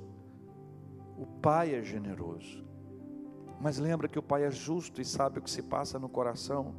o 1.17 1.25
Pai 1.25 1.73
é 1.73 1.81
generoso. 1.81 2.65
Mas 3.61 3.77
lembra 3.77 4.07
que 4.07 4.19
o 4.19 4.23
Pai 4.23 4.45
é 4.45 4.51
justo 4.51 5.01
e 5.01 5.05
sabe 5.05 5.39
o 5.39 5.41
que 5.41 5.51
se 5.51 5.61
passa 5.61 5.99
no 5.99 6.07
coração. 6.07 6.75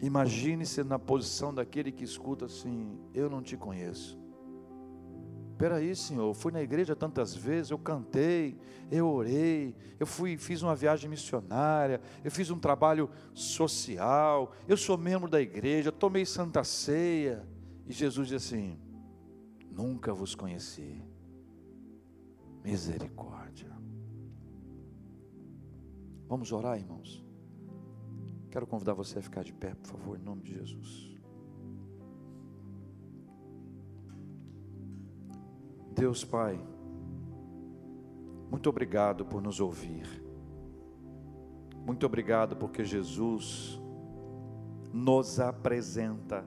Imagine-se 0.00 0.82
na 0.82 0.98
posição 0.98 1.52
daquele 1.52 1.92
que 1.92 2.04
escuta 2.04 2.46
assim: 2.46 2.98
Eu 3.12 3.28
não 3.28 3.42
te 3.42 3.56
conheço 3.56 4.17
Peraí, 5.58 5.94
Senhor, 5.96 6.28
eu 6.28 6.34
fui 6.34 6.52
na 6.52 6.62
igreja 6.62 6.94
tantas 6.94 7.34
vezes, 7.34 7.72
eu 7.72 7.78
cantei, 7.78 8.56
eu 8.92 9.08
orei, 9.08 9.74
eu 9.98 10.06
fui, 10.06 10.38
fiz 10.38 10.62
uma 10.62 10.76
viagem 10.76 11.10
missionária, 11.10 12.00
eu 12.22 12.30
fiz 12.30 12.48
um 12.48 12.58
trabalho 12.60 13.10
social, 13.34 14.52
eu 14.68 14.76
sou 14.76 14.96
membro 14.96 15.28
da 15.28 15.40
igreja, 15.40 15.90
tomei 15.90 16.24
santa 16.24 16.62
ceia. 16.62 17.44
E 17.88 17.92
Jesus 17.92 18.28
diz 18.28 18.44
assim: 18.44 18.78
Nunca 19.68 20.14
vos 20.14 20.36
conheci. 20.36 21.02
Misericórdia. 22.62 23.76
Vamos 26.28 26.52
orar, 26.52 26.78
irmãos. 26.78 27.24
Quero 28.50 28.66
convidar 28.66 28.94
você 28.94 29.18
a 29.18 29.22
ficar 29.22 29.42
de 29.42 29.52
pé, 29.52 29.74
por 29.74 29.88
favor, 29.88 30.18
em 30.18 30.22
nome 30.22 30.42
de 30.42 30.54
Jesus. 30.54 31.07
Deus 35.98 36.24
Pai, 36.24 36.56
muito 38.48 38.70
obrigado 38.70 39.24
por 39.24 39.42
nos 39.42 39.58
ouvir. 39.58 40.06
Muito 41.84 42.06
obrigado 42.06 42.54
porque 42.54 42.84
Jesus 42.84 43.82
nos 44.92 45.40
apresenta, 45.40 46.44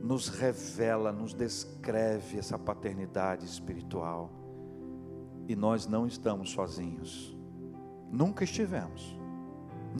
nos 0.00 0.28
revela, 0.28 1.12
nos 1.12 1.34
descreve 1.34 2.38
essa 2.38 2.58
paternidade 2.58 3.44
espiritual. 3.44 4.30
E 5.46 5.54
nós 5.54 5.86
não 5.86 6.06
estamos 6.06 6.52
sozinhos. 6.52 7.36
Nunca 8.10 8.44
estivemos. 8.44 9.14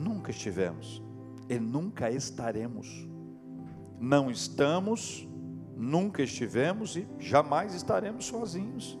Nunca 0.01 0.31
estivemos. 0.31 1.03
E 1.47 1.59
nunca 1.59 2.09
estaremos. 2.09 3.07
Não 3.99 4.31
estamos 4.31 5.27
nunca 5.75 6.21
estivemos 6.21 6.95
e 6.95 7.07
jamais 7.19 7.73
estaremos 7.73 8.25
sozinhos. 8.25 8.97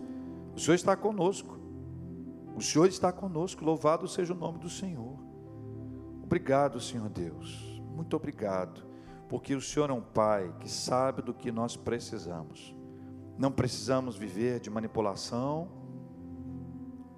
O 0.55 0.59
Senhor 0.59 0.75
está 0.75 0.95
conosco. 0.95 1.57
O 2.55 2.61
Senhor 2.61 2.87
está 2.87 3.11
conosco. 3.11 3.63
Louvado 3.63 4.07
seja 4.07 4.33
o 4.33 4.37
nome 4.37 4.59
do 4.59 4.69
Senhor. 4.69 5.19
Obrigado, 6.23 6.79
Senhor 6.79 7.09
Deus. 7.09 7.81
Muito 7.95 8.15
obrigado, 8.15 8.85
porque 9.29 9.55
o 9.55 9.61
Senhor 9.61 9.89
é 9.89 9.93
um 9.93 10.01
Pai 10.01 10.53
que 10.59 10.69
sabe 10.69 11.21
do 11.21 11.33
que 11.33 11.51
nós 11.51 11.75
precisamos. 11.75 12.75
Não 13.37 13.51
precisamos 13.51 14.15
viver 14.15 14.59
de 14.59 14.69
manipulação, 14.69 15.69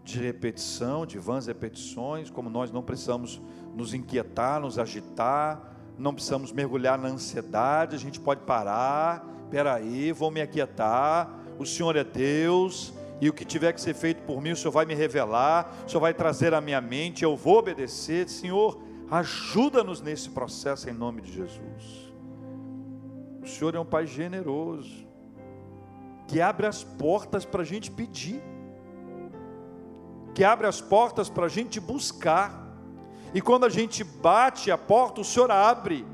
de 0.03 0.19
repetição, 0.19 1.05
de 1.05 1.17
vãs 1.17 1.47
repetições, 1.47 2.29
como 2.29 2.49
nós 2.49 2.71
não 2.71 2.83
precisamos 2.83 3.41
nos 3.73 3.93
inquietar, 3.93 4.61
nos 4.61 4.77
agitar, 4.77 5.75
não 5.97 6.13
precisamos 6.13 6.51
mergulhar 6.51 6.97
na 6.97 7.07
ansiedade, 7.07 7.95
a 7.95 7.99
gente 7.99 8.19
pode 8.19 8.41
parar 8.41 9.34
peraí, 9.49 10.11
vou 10.11 10.31
me 10.31 10.41
aquietar, 10.41 11.29
o 11.57 11.65
Senhor 11.65 11.95
é 11.95 12.03
Deus, 12.03 12.93
e 13.21 13.29
o 13.29 13.33
que 13.33 13.45
tiver 13.45 13.71
que 13.73 13.79
ser 13.79 13.93
feito 13.93 14.21
por 14.23 14.41
mim, 14.41 14.51
o 14.51 14.55
Senhor 14.55 14.71
vai 14.71 14.85
me 14.85 14.93
revelar, 14.93 15.73
o 15.85 15.89
Senhor 15.89 16.01
vai 16.01 16.13
trazer 16.13 16.53
à 16.53 16.59
minha 16.59 16.81
mente, 16.81 17.23
eu 17.23 17.35
vou 17.35 17.57
obedecer, 17.57 18.27
Senhor, 18.27 18.81
ajuda-nos 19.09 20.01
nesse 20.01 20.29
processo 20.29 20.89
em 20.89 20.93
nome 20.93 21.21
de 21.21 21.31
Jesus. 21.31 22.13
O 23.41 23.47
Senhor 23.47 23.75
é 23.75 23.79
um 23.79 23.85
Pai 23.85 24.05
generoso, 24.05 25.05
que 26.27 26.41
abre 26.41 26.65
as 26.65 26.83
portas 26.83 27.45
para 27.45 27.61
a 27.61 27.65
gente 27.65 27.89
pedir, 27.91 28.41
que 30.33 30.43
abre 30.43 30.67
as 30.67 30.81
portas 30.81 31.29
para 31.29 31.45
a 31.45 31.49
gente 31.49 31.79
buscar, 31.79 32.65
e 33.33 33.41
quando 33.41 33.65
a 33.65 33.69
gente 33.69 34.03
bate 34.03 34.71
a 34.71 34.77
porta, 34.77 35.21
o 35.21 35.25
Senhor 35.25 35.51
abre, 35.51 36.05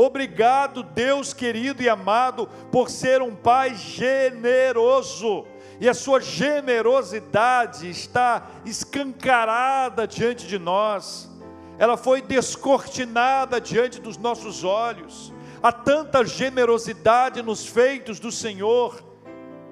Obrigado, 0.00 0.84
Deus 0.84 1.32
querido 1.32 1.82
e 1.82 1.88
amado, 1.88 2.48
por 2.70 2.88
ser 2.88 3.20
um 3.20 3.34
Pai 3.34 3.74
generoso. 3.74 5.44
E 5.80 5.88
a 5.88 5.92
sua 5.94 6.20
generosidade 6.20 7.90
está 7.90 8.46
escancarada 8.64 10.06
diante 10.06 10.46
de 10.46 10.56
nós, 10.56 11.28
ela 11.80 11.96
foi 11.96 12.22
descortinada 12.22 13.60
diante 13.60 14.00
dos 14.00 14.16
nossos 14.16 14.62
olhos. 14.62 15.34
Há 15.60 15.72
tanta 15.72 16.24
generosidade 16.24 17.42
nos 17.42 17.66
feitos 17.66 18.20
do 18.20 18.30
Senhor, 18.30 19.02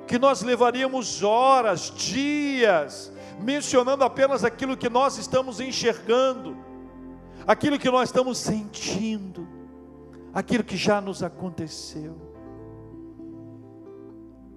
que 0.08 0.18
nós 0.18 0.42
levaríamos 0.42 1.22
horas, 1.22 1.92
dias, 1.94 3.12
mencionando 3.40 4.02
apenas 4.02 4.42
aquilo 4.42 4.76
que 4.76 4.88
nós 4.88 5.18
estamos 5.18 5.60
enxergando, 5.60 6.56
aquilo 7.46 7.78
que 7.78 7.88
nós 7.88 8.08
estamos 8.08 8.38
sentindo 8.38 9.54
aquilo 10.36 10.62
que 10.62 10.76
já 10.76 11.00
nos 11.00 11.22
aconteceu. 11.22 12.14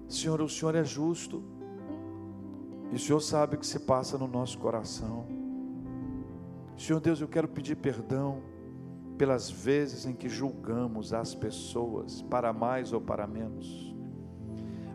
Senhor, 0.06 0.42
o 0.42 0.48
Senhor 0.48 0.74
é 0.74 0.84
justo, 0.84 1.42
e 2.92 2.96
o 2.96 2.98
Senhor 2.98 3.20
sabe 3.20 3.56
o 3.56 3.58
que 3.58 3.66
se 3.66 3.80
passa 3.80 4.18
no 4.18 4.28
nosso 4.28 4.58
coração. 4.58 5.24
Senhor 6.76 7.00
Deus, 7.00 7.22
eu 7.22 7.28
quero 7.28 7.48
pedir 7.48 7.76
perdão 7.76 8.42
pelas 9.16 9.50
vezes 9.50 10.04
em 10.04 10.12
que 10.12 10.28
julgamos 10.28 11.14
as 11.14 11.34
pessoas, 11.34 12.20
para 12.20 12.52
mais 12.52 12.92
ou 12.92 13.00
para 13.00 13.26
menos, 13.26 13.94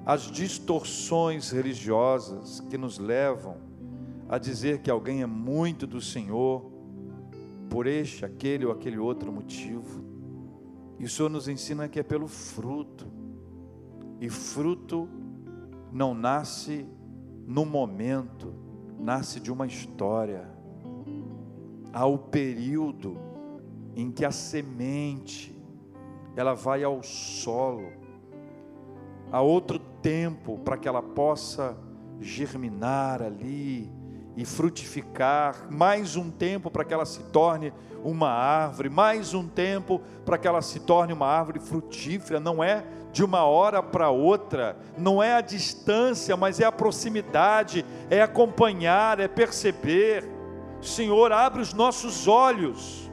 as 0.06 0.30
distorções 0.30 1.50
religiosas 1.50 2.60
que 2.60 2.78
nos 2.78 3.00
levam 3.00 3.58
a 4.30 4.38
dizer 4.38 4.82
que 4.82 4.92
alguém 4.92 5.24
é 5.24 5.26
muito 5.26 5.88
do 5.88 6.00
Senhor, 6.00 6.64
por 7.72 7.88
este, 7.88 8.24
aquele 8.24 8.68
ou 8.68 8.72
aquele 8.72 9.00
outro 9.00 9.32
motivo. 9.34 10.15
E 11.00 11.06
o 11.06 11.10
Senhor 11.10 11.30
nos 11.30 11.48
ensina 11.48 11.88
que 11.88 12.00
é 12.00 12.04
pelo 12.04 12.28
fruto. 12.28 13.08
E 14.20 14.30
fruto 14.30 15.10
não 15.92 16.14
nasce 16.14 16.86
no 17.46 17.66
momento, 17.66 18.54
nasce 19.00 19.40
de 19.40 19.52
uma 19.52 19.68
história. 19.68 20.50
Há 21.94 22.06
o 22.06 22.18
período 22.18 23.18
em 23.96 24.12
que 24.12 24.26
a 24.26 24.32
semente 24.32 25.56
ela 26.36 26.54
vai 26.54 26.84
ao 26.84 27.02
solo. 27.02 27.92
Há 29.32 29.42
outro 29.42 29.80
tempo 30.02 30.58
para 30.60 30.78
que 30.78 30.88
ela 30.88 31.02
possa 31.02 31.78
germinar 32.20 33.22
ali 33.22 33.90
e 34.36 34.44
frutificar, 34.44 35.68
mais 35.70 36.16
um 36.16 36.30
tempo 36.30 36.70
para 36.70 36.84
que 36.84 36.94
ela 36.94 37.06
se 37.06 37.24
torne 37.24 37.74
uma 38.04 38.30
árvore, 38.30 38.90
mais 38.90 39.34
um 39.34 39.48
tempo 39.48 40.02
para 40.26 40.38
que 40.38 40.48
ela 40.48 40.62
se 40.62 40.80
torne 40.82 41.14
uma 41.14 41.28
árvore 41.28 41.60
frutífera, 41.60 42.40
não 42.40 42.64
é 42.64 42.84
de 43.12 43.24
uma 43.24 43.46
hora 43.46 43.82
para 43.82 44.10
outra, 44.10 44.78
não 44.98 45.24
é 45.24 45.34
a 45.34 45.42
distância, 45.42 46.36
mas 46.36 46.60
é 46.60 46.66
a 46.66 46.72
proximidade, 46.72 47.86
é 48.10 48.22
acompanhar, 48.22 49.22
é 49.22 49.28
perceber. 49.28 50.30
Senhor, 50.82 51.32
abre 51.32 51.62
os 51.62 51.74
nossos 51.74 52.28
olhos 52.28 53.10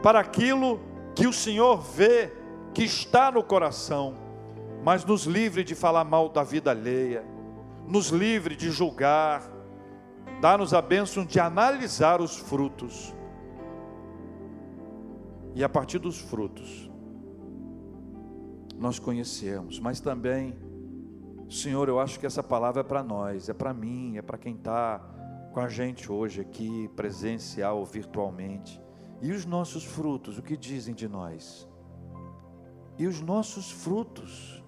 para 0.00 0.20
aquilo 0.20 0.80
que 1.14 1.26
o 1.26 1.32
Senhor 1.32 1.78
vê, 1.80 2.32
que 2.72 2.84
está 2.84 3.32
no 3.32 3.42
coração, 3.42 4.14
mas 4.84 5.04
nos 5.04 5.24
livre 5.24 5.64
de 5.64 5.74
falar 5.74 6.04
mal 6.04 6.28
da 6.28 6.44
vida 6.44 6.70
alheia, 6.70 7.24
nos 7.86 8.10
livre 8.10 8.54
de 8.54 8.70
julgar, 8.70 9.57
dá-nos 10.40 10.72
a 10.72 10.80
bênção 10.80 11.24
de 11.24 11.40
analisar 11.40 12.20
os 12.20 12.36
frutos. 12.36 13.14
E 15.54 15.64
a 15.64 15.68
partir 15.68 15.98
dos 15.98 16.18
frutos, 16.18 16.88
nós 18.76 18.98
conhecemos, 18.98 19.80
mas 19.80 19.98
também, 19.98 20.56
Senhor, 21.50 21.88
eu 21.88 21.98
acho 21.98 22.20
que 22.20 22.26
essa 22.26 22.42
palavra 22.42 22.82
é 22.82 22.84
para 22.84 23.02
nós, 23.02 23.48
é 23.48 23.52
para 23.52 23.74
mim, 23.74 24.16
é 24.16 24.22
para 24.22 24.38
quem 24.38 24.54
está 24.54 25.00
com 25.52 25.60
a 25.60 25.68
gente 25.68 26.12
hoje 26.12 26.40
aqui, 26.40 26.88
presencial 26.94 27.78
ou 27.78 27.84
virtualmente. 27.84 28.80
E 29.20 29.32
os 29.32 29.44
nossos 29.44 29.84
frutos, 29.84 30.38
o 30.38 30.42
que 30.42 30.56
dizem 30.56 30.94
de 30.94 31.08
nós? 31.08 31.68
E 32.96 33.06
os 33.06 33.20
nossos 33.20 33.70
frutos, 33.70 34.62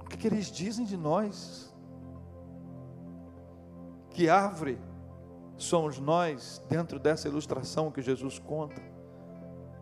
o 0.00 0.08
que, 0.08 0.16
que 0.16 0.26
eles 0.26 0.50
dizem 0.50 0.84
de 0.84 0.96
nós? 0.96 1.65
Que 4.16 4.30
árvore 4.30 4.78
somos 5.58 5.98
nós 5.98 6.64
dentro 6.70 6.98
dessa 6.98 7.28
ilustração 7.28 7.90
que 7.90 8.00
Jesus 8.00 8.38
conta? 8.38 8.80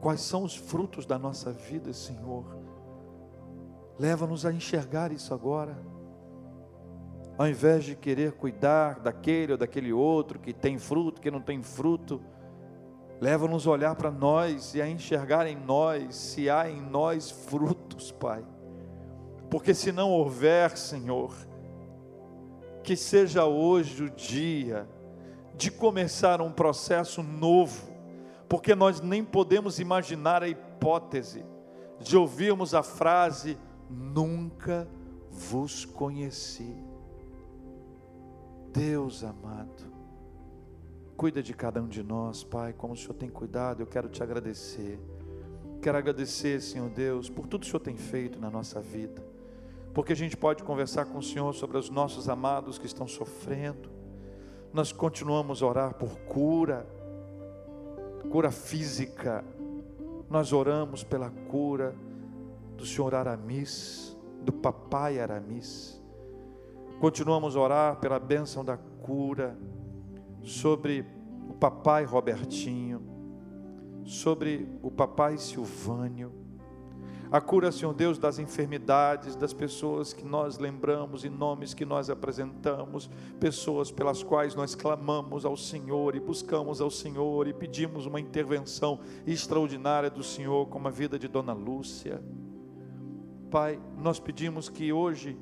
Quais 0.00 0.22
são 0.22 0.42
os 0.42 0.56
frutos 0.56 1.06
da 1.06 1.16
nossa 1.16 1.52
vida, 1.52 1.92
Senhor? 1.92 2.44
Leva-nos 3.96 4.44
a 4.44 4.52
enxergar 4.52 5.12
isso 5.12 5.32
agora. 5.32 5.78
Ao 7.38 7.46
invés 7.46 7.84
de 7.84 7.94
querer 7.94 8.32
cuidar 8.32 8.98
daquele 8.98 9.52
ou 9.52 9.58
daquele 9.58 9.92
outro 9.92 10.40
que 10.40 10.52
tem 10.52 10.80
fruto, 10.80 11.20
que 11.20 11.30
não 11.30 11.40
tem 11.40 11.62
fruto, 11.62 12.20
leva-nos 13.20 13.68
a 13.68 13.70
olhar 13.70 13.94
para 13.94 14.10
nós 14.10 14.74
e 14.74 14.82
a 14.82 14.88
enxergar 14.88 15.46
em 15.46 15.54
nós 15.54 16.12
se 16.16 16.50
há 16.50 16.68
em 16.68 16.80
nós 16.80 17.30
frutos, 17.30 18.10
Pai. 18.10 18.44
Porque 19.48 19.72
se 19.72 19.92
não 19.92 20.10
houver, 20.10 20.76
Senhor, 20.76 21.32
que 22.84 22.94
seja 22.96 23.46
hoje 23.46 24.04
o 24.04 24.10
dia 24.10 24.86
de 25.56 25.70
começar 25.70 26.42
um 26.42 26.52
processo 26.52 27.22
novo, 27.22 27.90
porque 28.48 28.74
nós 28.74 29.00
nem 29.00 29.24
podemos 29.24 29.80
imaginar 29.80 30.42
a 30.42 30.48
hipótese 30.48 31.44
de 31.98 32.16
ouvirmos 32.16 32.74
a 32.74 32.82
frase: 32.82 33.56
Nunca 33.88 34.86
vos 35.30 35.86
conheci. 35.86 36.76
Deus 38.70 39.24
amado, 39.24 39.84
cuida 41.16 41.42
de 41.42 41.54
cada 41.54 41.80
um 41.80 41.88
de 41.88 42.02
nós, 42.02 42.44
Pai, 42.44 42.72
como 42.74 42.92
o 42.92 42.96
Senhor 42.96 43.14
tem 43.14 43.30
cuidado, 43.30 43.80
eu 43.80 43.86
quero 43.86 44.08
te 44.08 44.22
agradecer. 44.22 45.00
Quero 45.80 45.96
agradecer, 45.96 46.60
Senhor 46.60 46.90
Deus, 46.90 47.30
por 47.30 47.46
tudo 47.46 47.60
que 47.62 47.66
o 47.66 47.70
Senhor 47.70 47.80
tem 47.80 47.96
feito 47.96 48.38
na 48.40 48.50
nossa 48.50 48.80
vida 48.80 49.33
porque 49.94 50.12
a 50.12 50.16
gente 50.16 50.36
pode 50.36 50.64
conversar 50.64 51.06
com 51.06 51.18
o 51.18 51.22
Senhor 51.22 51.54
sobre 51.54 51.78
os 51.78 51.88
nossos 51.88 52.28
amados 52.28 52.78
que 52.78 52.86
estão 52.86 53.06
sofrendo. 53.06 53.88
Nós 54.72 54.90
continuamos 54.90 55.62
a 55.62 55.66
orar 55.66 55.94
por 55.94 56.18
cura, 56.22 56.84
cura 58.28 58.50
física. 58.50 59.44
Nós 60.28 60.52
oramos 60.52 61.04
pela 61.04 61.30
cura 61.30 61.94
do 62.76 62.84
senhor 62.84 63.14
Aramis, 63.14 64.16
do 64.42 64.52
papai 64.52 65.20
Aramis. 65.20 66.02
Continuamos 67.00 67.54
a 67.54 67.60
orar 67.60 67.96
pela 68.00 68.18
bênção 68.18 68.64
da 68.64 68.76
cura 68.76 69.56
sobre 70.42 71.06
o 71.48 71.54
papai 71.54 72.04
Robertinho, 72.04 73.00
sobre 74.04 74.68
o 74.82 74.90
papai 74.90 75.38
Silvânio 75.38 76.32
a 77.34 77.40
cura, 77.40 77.72
Senhor 77.72 77.92
Deus, 77.92 78.16
das 78.16 78.38
enfermidades, 78.38 79.34
das 79.34 79.52
pessoas 79.52 80.12
que 80.12 80.24
nós 80.24 80.56
lembramos 80.56 81.24
e 81.24 81.28
nomes 81.28 81.74
que 81.74 81.84
nós 81.84 82.08
apresentamos, 82.08 83.10
pessoas 83.40 83.90
pelas 83.90 84.22
quais 84.22 84.54
nós 84.54 84.76
clamamos 84.76 85.44
ao 85.44 85.56
Senhor 85.56 86.14
e 86.14 86.20
buscamos 86.20 86.80
ao 86.80 86.92
Senhor 86.92 87.48
e 87.48 87.52
pedimos 87.52 88.06
uma 88.06 88.20
intervenção 88.20 89.00
extraordinária 89.26 90.08
do 90.08 90.22
Senhor, 90.22 90.68
como 90.68 90.86
a 90.86 90.92
vida 90.92 91.18
de 91.18 91.26
Dona 91.26 91.52
Lúcia. 91.52 92.22
Pai, 93.50 93.80
nós 93.98 94.20
pedimos 94.20 94.68
que 94.68 94.92
hoje, 94.92 95.36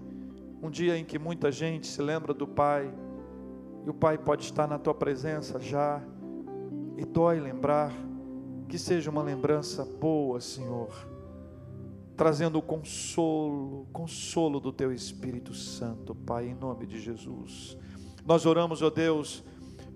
um 0.63 0.71
dia 0.71 0.97
em 0.97 1.05
que 1.05 1.19
muita 1.19 1.53
gente 1.53 1.87
se 1.87 2.01
lembra 2.01 2.33
do 2.33 2.47
Pai, 2.49 2.91
e 3.85 3.91
o 3.91 3.93
Pai 3.93 4.17
pode 4.17 4.45
estar 4.45 4.67
na 4.67 4.79
tua 4.79 4.95
presença 4.95 5.61
já, 5.61 6.03
e 6.97 7.05
dói 7.05 7.39
lembrar, 7.39 7.93
que 8.67 8.79
seja 8.79 9.11
uma 9.11 9.23
lembrança 9.23 9.85
boa, 9.85 10.41
Senhor 10.41 11.12
trazendo 12.23 12.61
o 12.61 12.63
consolo, 12.63 13.85
consolo 13.93 14.61
do 14.61 14.73
teu 14.73 14.93
Espírito 14.93 15.53
Santo, 15.53 16.15
Pai, 16.15 16.47
em 16.47 16.55
nome 16.55 16.87
de 16.87 17.01
Jesus. 17.01 17.77
Nós 18.25 18.47
oramos, 18.47 18.81
ó 18.81 18.91
Deus, 18.91 19.43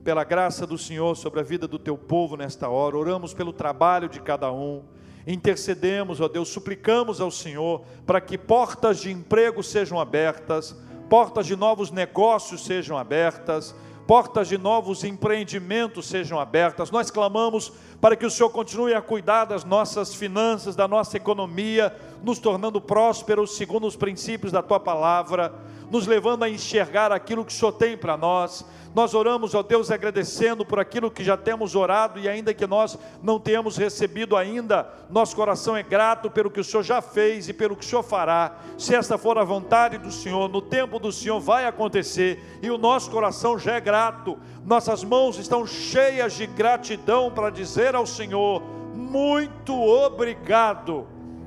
pela 0.03 0.25
graça 0.25 0.67
do 0.67 0.77
Senhor 0.77 1.17
sobre 1.17 1.39
a 1.39 1.45
vida 1.45 1.69
do 1.69 1.79
teu 1.79 1.97
povo 1.97 2.37
nesta 2.37 2.69
hora, 2.69 2.97
oramos 2.97 3.33
pelo 3.33 3.53
trabalho 3.53 4.09
de 4.09 4.21
cada 4.21 4.51
um, 4.51 4.83
intercedemos, 5.25 6.21
ó 6.21 6.27
Deus, 6.27 6.49
suplicamos 6.49 7.21
ao 7.21 7.31
Senhor 7.31 7.85
para 8.05 8.21
que 8.21 8.37
portas 8.37 8.99
de 8.99 9.13
emprego 9.13 9.63
sejam 9.63 10.01
abertas, 10.01 10.77
portas 11.09 11.47
de 11.47 11.55
novos 11.55 11.93
negócios 11.93 12.65
sejam 12.65 12.99
abertas, 12.99 13.73
portas 14.07 14.49
de 14.49 14.57
novos 14.57 15.05
empreendimentos 15.05 16.07
sejam 16.07 16.39
abertas. 16.39 16.91
Nós 16.91 17.11
clamamos 17.11 17.73
para 18.01 18.17
que 18.17 18.25
o 18.25 18.31
Senhor 18.31 18.51
continue 18.51 18.95
a 18.95 19.03
cuidar 19.03 19.45
das 19.45 19.65
nossas 19.65 20.15
finanças, 20.15 20.77
da 20.77 20.87
nossa 20.87 21.17
economia, 21.17 21.95
nos 22.23 22.39
tornando 22.39 22.81
prósperos 22.81 23.57
segundo 23.57 23.87
os 23.87 23.97
princípios 23.97 24.53
da 24.53 24.63
tua 24.63 24.81
palavra, 24.81 25.55
nos 25.91 26.07
levando 26.07 26.43
a 26.43 26.49
enxergar 26.49 27.13
aquilo 27.13 27.45
que 27.45 27.53
o 27.53 27.55
Senhor 27.55 27.73
tem 27.73 27.97
para 27.97 28.17
nós 28.17 28.65
nós 28.97 29.13
oramos, 29.13 29.55
ó 29.55 29.63
Deus, 29.63 29.91
agradecendo 29.91 30.65
por 30.65 30.81
aquilo 30.81 31.11
que 31.11 31.23
já 31.23 31.37
temos 31.37 31.75
orado 31.75 32.19
e 32.19 32.27
ainda 32.27 32.55
que 32.55 32.67
nós 32.67 32.99
não 33.23 33.39
tenhamos 33.39 33.77
recebido 33.77 34.35
ainda, 34.35 34.91
nosso 35.11 35.37
coração 35.37 35.77
é 35.77 35.83
grato 35.83 36.31
pelo 36.31 36.51
que 36.51 36.61
o 36.61 36.65
Senhor 36.65 36.83
já 36.83 37.03
fez 37.03 37.47
e 37.47 37.53
pelo 37.53 37.77
que 37.77 37.85
o 37.85 37.87
Senhor 37.87 38.03
fará. 38.03 38.57
Se 38.79 38.95
esta 38.95 39.19
for 39.19 39.37
a 39.37 39.45
vontade 39.45 39.99
do 39.99 40.11
Senhor, 40.11 40.49
no 40.49 40.63
tempo 40.63 40.99
do 40.99 41.13
Senhor 41.13 41.39
vai 41.39 41.67
acontecer 41.67 42.43
e 42.63 42.71
o 42.71 42.79
nosso 42.79 43.11
coração 43.11 43.59
já 43.59 43.75
é 43.75 43.81
grato. 43.83 44.39
Nossas 44.65 45.05
mãos 45.05 45.37
estão 45.37 45.67
cheias 45.67 46.33
de 46.33 46.47
gratidão 46.47 47.31
para 47.31 47.51
dizer 47.51 47.95
ao 47.95 48.07
Senhor: 48.07 48.63
muito 48.95 49.79
obrigado 49.79 51.07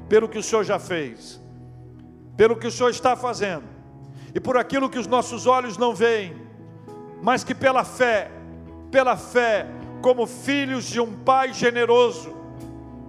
pelo 0.09 0.27
que 0.27 0.37
o 0.37 0.43
Senhor 0.43 0.65
já 0.65 0.79
fez, 0.79 1.39
pelo 2.35 2.57
que 2.57 2.67
o 2.67 2.71
Senhor 2.71 2.89
está 2.89 3.15
fazendo 3.15 3.63
e 4.35 4.39
por 4.39 4.57
aquilo 4.57 4.89
que 4.89 4.99
os 4.99 5.07
nossos 5.07 5.47
olhos 5.47 5.77
não 5.77 5.93
veem 5.93 6.49
mas 7.21 7.43
que 7.43 7.53
pela 7.53 7.83
fé, 7.83 8.31
pela 8.91 9.17
fé, 9.17 9.67
como 10.01 10.25
filhos 10.25 10.85
de 10.85 10.99
um 10.99 11.11
Pai 11.11 11.53
generoso, 11.53 12.35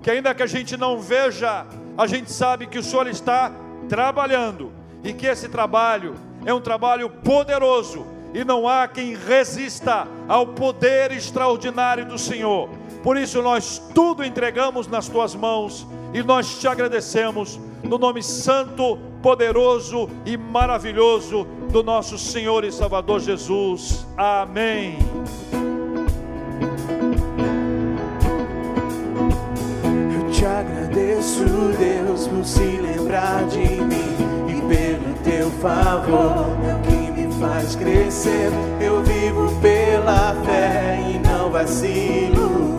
que 0.02 0.10
ainda 0.10 0.35
que 0.35 0.43
a 0.43 0.47
gente 0.47 0.77
não 0.77 0.98
veja, 0.98 1.66
a 1.97 2.06
gente 2.06 2.32
sabe 2.32 2.66
que 2.66 2.78
o 2.78 2.82
Senhor 2.82 3.06
está 3.06 3.52
trabalhando 3.89 4.72
e 5.05 5.12
que 5.12 5.27
esse 5.27 5.48
trabalho 5.48 6.14
é 6.44 6.52
um 6.52 6.60
trabalho 6.60 7.09
poderoso 7.09 8.06
e 8.32 8.44
não 8.44 8.69
há 8.69 8.86
quem 8.86 9.15
resista 9.15 10.07
ao 10.28 10.47
poder 10.47 11.12
extraordinário 11.12 12.07
do 12.07 12.19
Senhor. 12.19 12.69
Por 13.02 13.16
isso 13.16 13.40
nós 13.43 13.81
tudo 13.94 14.24
entregamos 14.24 14.86
nas 14.86 15.09
tuas 15.09 15.35
mãos 15.35 15.86
e 16.12 16.23
nós 16.23 16.59
te 16.59 16.69
agradecemos 16.69 17.59
no 17.82 17.98
nome 17.98 18.23
santo, 18.23 18.98
poderoso 19.23 20.09
e 20.27 20.36
maravilhoso 20.36 21.47
do 21.70 21.82
nosso 21.82 22.19
Senhor 22.19 22.65
e 22.65 22.73
Salvador 22.73 23.20
Jesus. 23.20 24.07
Amém. 24.16 24.98
Eu 30.15 30.31
te 30.31 30.44
agradeço, 30.44 31.44
Deus, 31.78 32.27
por 32.27 32.44
se 32.44 32.61
lembrar 32.61 33.44
de 33.47 33.59
mim 33.59 34.16
e 34.48 34.61
pelo 34.62 35.15
teu 35.24 35.51
favor, 35.52 36.47
que 36.89 36.97
me 36.97 37.10
faz 37.41 37.75
crescer. 37.75 38.51
Eu 38.81 39.03
vivo 39.03 39.51
pela 39.61 40.35
fé 40.45 41.01
e 41.11 41.19
não 41.19 41.51
vacilo. 41.51 42.69